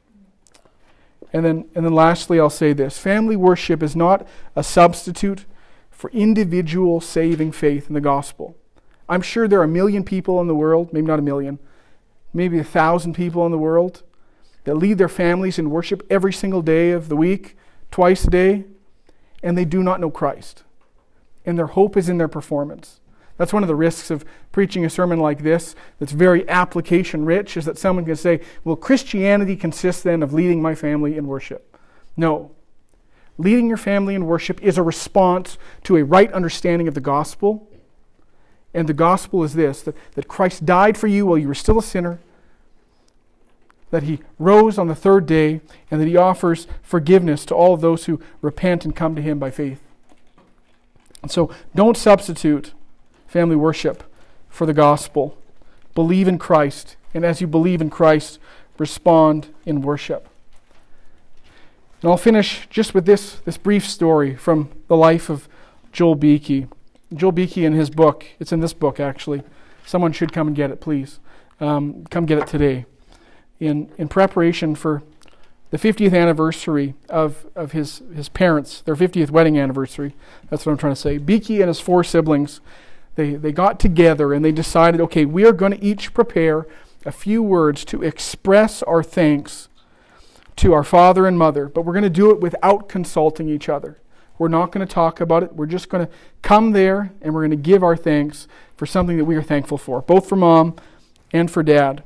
And 1.34 1.44
then, 1.44 1.68
and 1.74 1.84
then 1.84 1.92
lastly, 1.92 2.40
I'll 2.40 2.48
say 2.48 2.72
this 2.72 2.96
family 2.96 3.36
worship 3.36 3.82
is 3.82 3.94
not 3.94 4.26
a 4.57 4.62
substitute 4.62 5.44
for 5.90 6.09
individual 6.12 6.98
saving 7.03 7.53
faith 7.53 7.88
in 7.88 7.92
the 7.92 8.00
gospel. 8.00 8.57
I'm 9.07 9.20
sure 9.20 9.46
there 9.46 9.61
are 9.61 9.64
a 9.64 9.68
million 9.68 10.03
people 10.03 10.40
in 10.40 10.46
the 10.46 10.55
world, 10.55 10.94
maybe 10.94 11.07
not 11.07 11.18
a 11.18 11.22
million, 11.22 11.59
maybe 12.32 12.59
a 12.59 12.64
thousand 12.64 13.16
people 13.16 13.44
in 13.44 13.53
the 13.53 13.59
world 13.59 14.03
that 14.64 14.76
lead 14.76 14.96
their 14.96 15.07
families 15.07 15.59
in 15.59 15.68
worship 15.68 16.07
every 16.09 16.32
single 16.32 16.62
day 16.62 16.92
of 16.92 17.11
the 17.11 17.16
week, 17.16 17.55
twice 17.90 18.24
a 18.24 18.30
day, 18.30 18.64
and 19.42 19.59
they 19.59 19.66
do 19.66 19.82
not 19.82 20.00
know 20.00 20.11
Christ. 20.11 20.62
And 21.44 21.59
their 21.59 21.66
hope 21.66 21.98
is 21.98 22.09
in 22.09 22.16
their 22.16 22.28
performance. 22.28 23.01
That's 23.39 23.53
one 23.53 23.62
of 23.62 23.68
the 23.68 23.74
risks 23.74 24.11
of 24.11 24.24
preaching 24.53 24.85
a 24.85 24.91
sermon 24.91 25.18
like 25.18 25.43
this 25.43 25.74
that's 25.99 26.12
very 26.12 26.49
application 26.49 27.24
rich, 27.24 27.57
is 27.57 27.64
that 27.64 27.78
someone 27.78 28.05
can 28.05 28.16
say, 28.16 28.41
well, 28.64 28.76
Christianity 28.76 29.57
consists 29.57 30.03
then 30.03 30.22
of 30.22 30.33
leading 30.33 30.61
my 30.61 30.74
family 30.74 31.16
in 31.16 31.26
worship. 31.26 31.76
No. 32.16 32.53
Leading 33.39 33.68
your 33.68 33.78
family 33.78 34.14
in 34.14 34.26
worship 34.26 34.62
is 34.62 34.76
a 34.76 34.83
response 34.83 35.57
to 35.85 35.97
a 35.97 36.05
right 36.05 36.30
understanding 36.33 36.87
of 36.87 36.95
the 36.95 37.01
gospel. 37.01 37.68
And 38.74 38.89
the 38.89 38.95
gospel 38.95 39.43
is 39.43 39.55
this 39.55 39.83
that, 39.83 39.97
that 40.14 40.28
Christ 40.28 40.66
died 40.66 40.97
for 40.97 41.07
you 41.07 41.26
while 41.26 41.39
you 41.39 41.49
were 41.49 41.55
still 41.55 41.78
a 41.78 41.83
sinner, 41.83 42.20
that 43.91 44.05
he 44.05 44.20
rose 44.39 44.78
on 44.78 44.89
the 44.89 44.95
third 44.95 45.26
day, 45.26 45.61
and 45.91 46.01
that 46.01 46.09
he 46.09 46.16
offers 46.16 46.66
forgiveness 46.83 47.45
to 47.47 47.55
all 47.55 47.74
of 47.74 47.80
those 47.80 48.05
who 48.05 48.20
repent 48.41 48.85
and 48.85 48.95
come 48.95 49.14
to 49.14 49.22
him 49.22 49.39
by 49.39 49.51
faith. 49.51 49.80
And 51.22 51.30
so 51.30 51.51
don't 51.74 51.97
substitute 51.97 52.72
family 53.33 53.57
worship 53.57 54.05
for 54.51 54.66
the 54.66 54.74
gospel. 54.74 55.39
Believe 55.95 56.28
in 56.28 56.39
Christ, 56.39 56.97
and 57.14 57.24
as 57.24 57.41
you 57.41 57.47
believe 57.47 57.80
in 57.80 57.89
Christ, 57.89 58.39
respond 58.78 59.49
in 59.64 59.80
worship. 59.80 60.28
And 62.03 62.11
I'll 62.11 62.18
finish 62.18 62.66
just 62.68 62.93
with 62.93 63.07
this, 63.07 63.37
this 63.47 63.57
brief 63.57 63.89
story 63.89 64.37
from 64.37 64.68
the 64.89 64.97
life 64.97 65.30
of 65.30 65.49
Joel 65.93 66.14
Beeke. 66.14 66.66
Joel 67.14 67.33
Beeke 67.33 67.57
in 67.59 67.72
his 67.72 67.89
book, 67.89 68.26
it's 68.39 68.53
in 68.53 68.61
this 68.61 68.74
book 68.74 69.01
actually. 69.01 69.43
Someone 69.87 70.12
should 70.12 70.33
come 70.33 70.49
and 70.49 70.57
get 70.57 70.70
it, 70.70 70.83
please. 70.83 71.18
Um, 71.59 72.05
come 72.11 72.26
get 72.26 72.39
it 72.39 72.47
today. 72.47 72.85
In, 73.61 73.91
in 73.97 74.09
preparation 74.09 74.74
for 74.74 75.03
the 75.70 75.78
50th 75.78 76.14
anniversary 76.14 76.95
of, 77.09 77.47
of 77.55 77.72
his, 77.72 78.03
his 78.14 78.28
parents, 78.28 78.83
their 78.83 78.97
50th 78.97 79.30
wedding 79.30 79.59
anniversary, 79.59 80.14
that's 80.51 80.66
what 80.66 80.72
I'm 80.72 80.78
trying 80.78 80.95
to 80.95 81.01
say. 81.01 81.16
Beeke 81.16 81.51
and 81.51 81.68
his 81.68 81.80
four 81.80 82.05
siblings 82.05 82.61
they, 83.14 83.34
they 83.34 83.52
got 83.52 83.78
together 83.78 84.32
and 84.32 84.44
they 84.44 84.52
decided 84.52 85.00
okay, 85.00 85.24
we 85.24 85.44
are 85.44 85.52
going 85.52 85.72
to 85.72 85.84
each 85.84 86.14
prepare 86.14 86.66
a 87.04 87.12
few 87.12 87.42
words 87.42 87.84
to 87.86 88.02
express 88.02 88.82
our 88.84 89.02
thanks 89.02 89.68
to 90.56 90.72
our 90.72 90.84
father 90.84 91.26
and 91.26 91.38
mother, 91.38 91.68
but 91.68 91.82
we're 91.82 91.92
going 91.92 92.02
to 92.02 92.10
do 92.10 92.30
it 92.30 92.40
without 92.40 92.88
consulting 92.88 93.48
each 93.48 93.68
other. 93.68 93.98
We're 94.38 94.48
not 94.48 94.72
going 94.72 94.86
to 94.86 94.92
talk 94.92 95.20
about 95.20 95.42
it. 95.42 95.54
We're 95.54 95.66
just 95.66 95.88
going 95.88 96.06
to 96.06 96.12
come 96.42 96.72
there 96.72 97.12
and 97.20 97.34
we're 97.34 97.42
going 97.42 97.50
to 97.50 97.56
give 97.56 97.82
our 97.82 97.96
thanks 97.96 98.48
for 98.76 98.86
something 98.86 99.16
that 99.16 99.24
we 99.24 99.36
are 99.36 99.42
thankful 99.42 99.78
for, 99.78 100.02
both 100.02 100.28
for 100.28 100.36
mom 100.36 100.76
and 101.32 101.50
for 101.50 101.62
dad. 101.62 102.02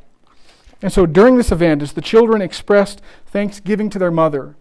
And 0.82 0.92
so 0.92 1.07
during 1.07 1.36
this 1.36 1.50
event, 1.50 1.82
as 1.82 1.94
the 1.94 2.02
children 2.02 2.42
expressed 2.42 3.00
thanksgiving 3.26 3.88
to 3.90 3.98
their 3.98 4.11
mother, 4.11 4.54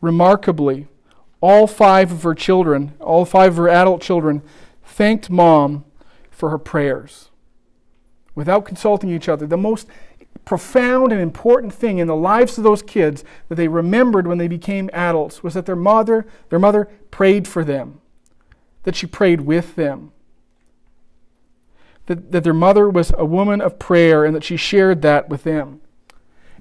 remarkably, 0.00 0.86
all 1.40 1.66
five 1.66 2.10
of 2.12 2.22
her 2.22 2.34
children, 2.34 2.94
all 3.00 3.24
five 3.24 3.52
of 3.52 3.56
her 3.58 3.68
adult 3.68 4.02
children, 4.02 4.42
thanked 4.90 5.30
mom 5.30 5.84
for 6.30 6.50
her 6.50 6.58
prayers 6.58 7.30
without 8.34 8.64
consulting 8.64 9.10
each 9.10 9.28
other. 9.28 9.46
The 9.46 9.56
most 9.56 9.86
profound 10.44 11.12
and 11.12 11.20
important 11.20 11.72
thing 11.72 11.98
in 11.98 12.06
the 12.06 12.16
lives 12.16 12.58
of 12.58 12.64
those 12.64 12.82
kids 12.82 13.24
that 13.48 13.54
they 13.54 13.68
remembered 13.68 14.26
when 14.26 14.38
they 14.38 14.48
became 14.48 14.90
adults 14.92 15.42
was 15.42 15.54
that 15.54 15.66
their 15.66 15.76
mother, 15.76 16.26
their 16.48 16.58
mother 16.58 16.88
prayed 17.10 17.46
for 17.46 17.64
them, 17.64 18.00
that 18.82 18.96
she 18.96 19.06
prayed 19.06 19.42
with 19.42 19.76
them. 19.76 20.12
That, 22.06 22.32
that 22.32 22.44
their 22.44 22.54
mother 22.54 22.88
was 22.88 23.12
a 23.16 23.24
woman 23.24 23.60
of 23.60 23.78
prayer 23.78 24.24
and 24.24 24.34
that 24.34 24.44
she 24.44 24.56
shared 24.56 25.02
that 25.02 25.28
with 25.28 25.44
them. 25.44 25.80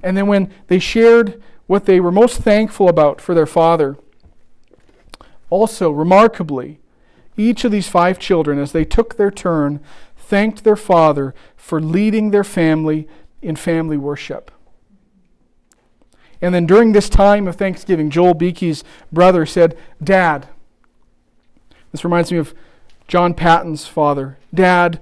And 0.04 0.16
then 0.16 0.28
when 0.28 0.54
they 0.68 0.80
shared 0.80 1.42
what 1.66 1.86
they 1.86 2.00
were 2.00 2.12
most 2.12 2.42
thankful 2.42 2.88
about 2.88 3.20
for 3.20 3.34
their 3.34 3.48
father, 3.48 3.98
also 5.50 5.90
remarkably, 5.90 6.80
each 7.40 7.64
of 7.64 7.72
these 7.72 7.88
five 7.88 8.20
children, 8.20 8.60
as 8.60 8.72
they 8.72 8.86
took 8.86 9.16
their 9.16 9.32
turn, 9.32 9.80
thanked 10.18 10.64
their 10.64 10.76
father 10.76 11.34
for 11.56 11.82
leading 11.82 12.32
their 12.32 12.44
family 12.44 13.08
in 13.42 13.56
family 13.56 13.98
worship. 13.98 14.52
And 16.42 16.54
then 16.54 16.66
during 16.66 16.92
this 16.92 17.10
time 17.10 17.48
of 17.48 17.56
Thanksgiving, 17.56 18.10
Joel 18.10 18.34
Beeke's 18.34 18.84
brother 19.12 19.46
said, 19.46 19.78
Dad, 20.04 20.48
this 21.92 22.04
reminds 22.04 22.32
me 22.32 22.38
of 22.38 22.54
John 23.08 23.34
Paton's 23.34 23.88
father. 23.88 24.38
Dad, 24.54 25.00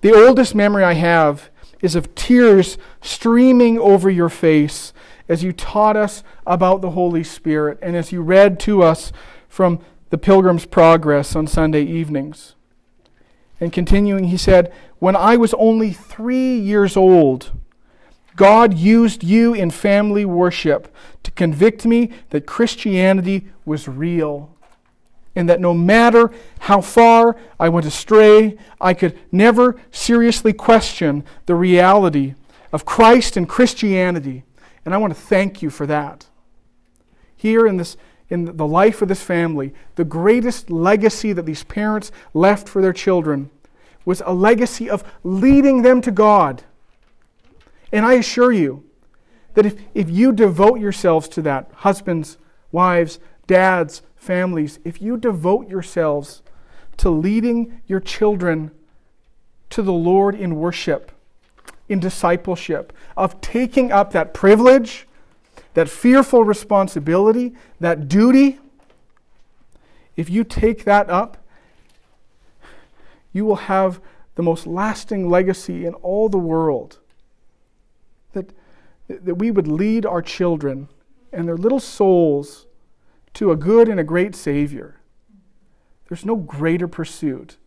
the 0.00 0.12
oldest 0.12 0.54
memory 0.54 0.84
I 0.84 0.92
have 0.94 1.50
is 1.80 1.94
of 1.94 2.14
tears 2.14 2.78
streaming 3.00 3.78
over 3.78 4.10
your 4.10 4.28
face 4.28 4.92
as 5.28 5.42
you 5.42 5.52
taught 5.52 5.96
us 5.96 6.22
about 6.46 6.80
the 6.80 6.90
Holy 6.90 7.24
Spirit 7.24 7.78
and 7.82 7.96
as 7.96 8.12
you 8.12 8.22
read 8.22 8.60
to 8.60 8.82
us 8.82 9.12
from 9.48 9.80
the 10.10 10.18
Pilgrim's 10.18 10.66
Progress 10.66 11.34
on 11.34 11.46
Sunday 11.46 11.82
evenings. 11.82 12.54
And 13.60 13.72
continuing, 13.72 14.24
he 14.24 14.36
said, 14.36 14.72
When 14.98 15.16
I 15.16 15.36
was 15.36 15.54
only 15.54 15.92
three 15.92 16.58
years 16.58 16.96
old, 16.96 17.52
God 18.36 18.74
used 18.74 19.24
you 19.24 19.54
in 19.54 19.70
family 19.70 20.24
worship 20.24 20.94
to 21.22 21.30
convict 21.30 21.86
me 21.86 22.10
that 22.30 22.46
Christianity 22.46 23.48
was 23.64 23.88
real. 23.88 24.54
And 25.34 25.48
that 25.48 25.60
no 25.60 25.74
matter 25.74 26.30
how 26.60 26.80
far 26.80 27.36
I 27.58 27.68
went 27.68 27.86
astray, 27.86 28.56
I 28.80 28.94
could 28.94 29.18
never 29.32 29.76
seriously 29.90 30.52
question 30.52 31.24
the 31.46 31.54
reality 31.54 32.34
of 32.72 32.84
Christ 32.84 33.36
and 33.36 33.48
Christianity. 33.48 34.44
And 34.84 34.94
I 34.94 34.98
want 34.98 35.14
to 35.14 35.20
thank 35.20 35.62
you 35.62 35.68
for 35.68 35.86
that. 35.86 36.26
Here 37.36 37.66
in 37.66 37.76
this 37.76 37.96
in 38.28 38.56
the 38.56 38.66
life 38.66 39.02
of 39.02 39.08
this 39.08 39.22
family, 39.22 39.72
the 39.94 40.04
greatest 40.04 40.70
legacy 40.70 41.32
that 41.32 41.46
these 41.46 41.64
parents 41.64 42.10
left 42.34 42.68
for 42.68 42.82
their 42.82 42.92
children 42.92 43.50
was 44.04 44.22
a 44.24 44.32
legacy 44.32 44.88
of 44.88 45.04
leading 45.22 45.82
them 45.82 46.00
to 46.00 46.10
God. 46.10 46.62
And 47.92 48.04
I 48.04 48.14
assure 48.14 48.52
you 48.52 48.84
that 49.54 49.66
if, 49.66 49.76
if 49.94 50.10
you 50.10 50.32
devote 50.32 50.80
yourselves 50.80 51.28
to 51.30 51.42
that, 51.42 51.70
husbands, 51.76 52.36
wives, 52.72 53.18
dads, 53.46 54.02
families, 54.16 54.78
if 54.84 55.00
you 55.00 55.16
devote 55.16 55.68
yourselves 55.68 56.42
to 56.98 57.10
leading 57.10 57.80
your 57.86 58.00
children 58.00 58.70
to 59.70 59.82
the 59.82 59.92
Lord 59.92 60.34
in 60.34 60.56
worship, 60.56 61.12
in 61.88 62.00
discipleship, 62.00 62.92
of 63.16 63.40
taking 63.40 63.92
up 63.92 64.12
that 64.12 64.34
privilege 64.34 65.06
that 65.76 65.90
fearful 65.90 66.42
responsibility, 66.42 67.52
that 67.80 68.08
duty, 68.08 68.58
if 70.16 70.30
you 70.30 70.42
take 70.42 70.84
that 70.84 71.10
up, 71.10 71.36
you 73.34 73.44
will 73.44 73.56
have 73.56 74.00
the 74.36 74.42
most 74.42 74.66
lasting 74.66 75.28
legacy 75.28 75.84
in 75.84 75.92
all 75.96 76.30
the 76.30 76.38
world. 76.38 76.98
That, 78.32 78.54
that 79.06 79.34
we 79.34 79.50
would 79.50 79.68
lead 79.68 80.06
our 80.06 80.22
children 80.22 80.88
and 81.30 81.46
their 81.46 81.58
little 81.58 81.80
souls 81.80 82.64
to 83.34 83.50
a 83.50 83.56
good 83.56 83.86
and 83.86 84.00
a 84.00 84.04
great 84.04 84.34
Savior. 84.34 84.98
There's 86.08 86.24
no 86.24 86.36
greater 86.36 86.88
pursuit 86.88 87.58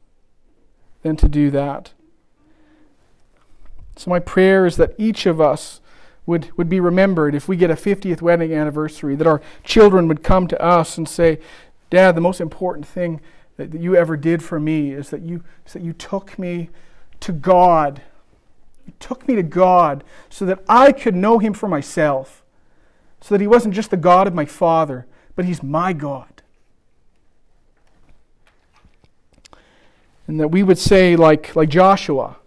than 1.04 1.16
to 1.18 1.30
do 1.30 1.52
that. 1.52 1.94
So, 3.98 4.10
my 4.10 4.18
prayer 4.18 4.66
is 4.66 4.78
that 4.78 4.96
each 4.98 5.28
of 5.28 5.40
us 5.40 5.79
would, 6.30 6.56
would 6.58 6.70
be 6.70 6.80
remembered 6.80 7.34
if 7.34 7.48
we 7.48 7.58
get 7.58 7.72
a 7.72 7.76
50th 7.76 8.22
wedding 8.22 8.54
anniversary, 8.54 9.16
that 9.16 9.26
our 9.26 9.42
children 9.64 10.08
would 10.08 10.24
come 10.24 10.48
to 10.48 10.62
us 10.62 10.96
and 10.96 11.10
say, 11.10 11.40
Dad, 11.90 12.16
the 12.16 12.22
most 12.22 12.40
important 12.40 12.86
thing 12.86 13.20
that, 13.58 13.72
that 13.72 13.82
you 13.82 13.96
ever 13.96 14.16
did 14.16 14.44
for 14.44 14.60
me 14.60 14.92
is 14.92 15.10
that 15.10 15.24
you, 15.24 15.44
is 15.66 15.74
that 15.74 15.82
you 15.82 15.92
took 15.92 16.38
me 16.38 16.70
to 17.22 17.32
God. 17.32 18.04
You 18.86 18.94
took 19.00 19.28
me 19.28 19.36
to 19.36 19.44
God 19.44 20.04
so 20.30 20.46
that 20.46 20.64
I 20.70 20.92
could 20.92 21.16
know 21.16 21.40
Him 21.40 21.54
for 21.54 21.68
myself, 21.68 22.44
so 23.22 23.34
that 23.34 23.42
He 23.42 23.48
wasn't 23.48 23.74
just 23.74 23.90
the 23.90 23.98
God 23.98 24.28
of 24.28 24.36
my 24.36 24.46
father, 24.46 25.08
but 25.36 25.46
He's 25.46 25.64
my 25.64 25.94
God. 25.94 26.44
And 30.28 30.40
that 30.40 30.50
we 30.50 30.62
would 30.62 30.78
say, 30.78 31.16
like, 31.16 31.56
like 31.56 31.70
Joshua, 31.70 32.38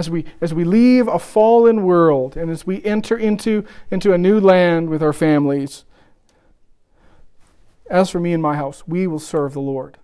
as 0.00 0.08
we, 0.08 0.24
as 0.40 0.54
we 0.54 0.64
leave 0.64 1.06
a 1.08 1.18
fallen 1.18 1.84
world 1.84 2.34
and 2.34 2.50
as 2.50 2.66
we 2.66 2.82
enter 2.84 3.18
into, 3.18 3.66
into 3.90 4.14
a 4.14 4.18
new 4.18 4.40
land 4.40 4.88
with 4.88 5.02
our 5.02 5.12
families, 5.12 5.84
as 7.90 8.08
for 8.08 8.18
me 8.18 8.32
and 8.32 8.42
my 8.42 8.56
house, 8.56 8.82
we 8.86 9.06
will 9.06 9.18
serve 9.18 9.52
the 9.52 9.60
Lord. 9.60 9.98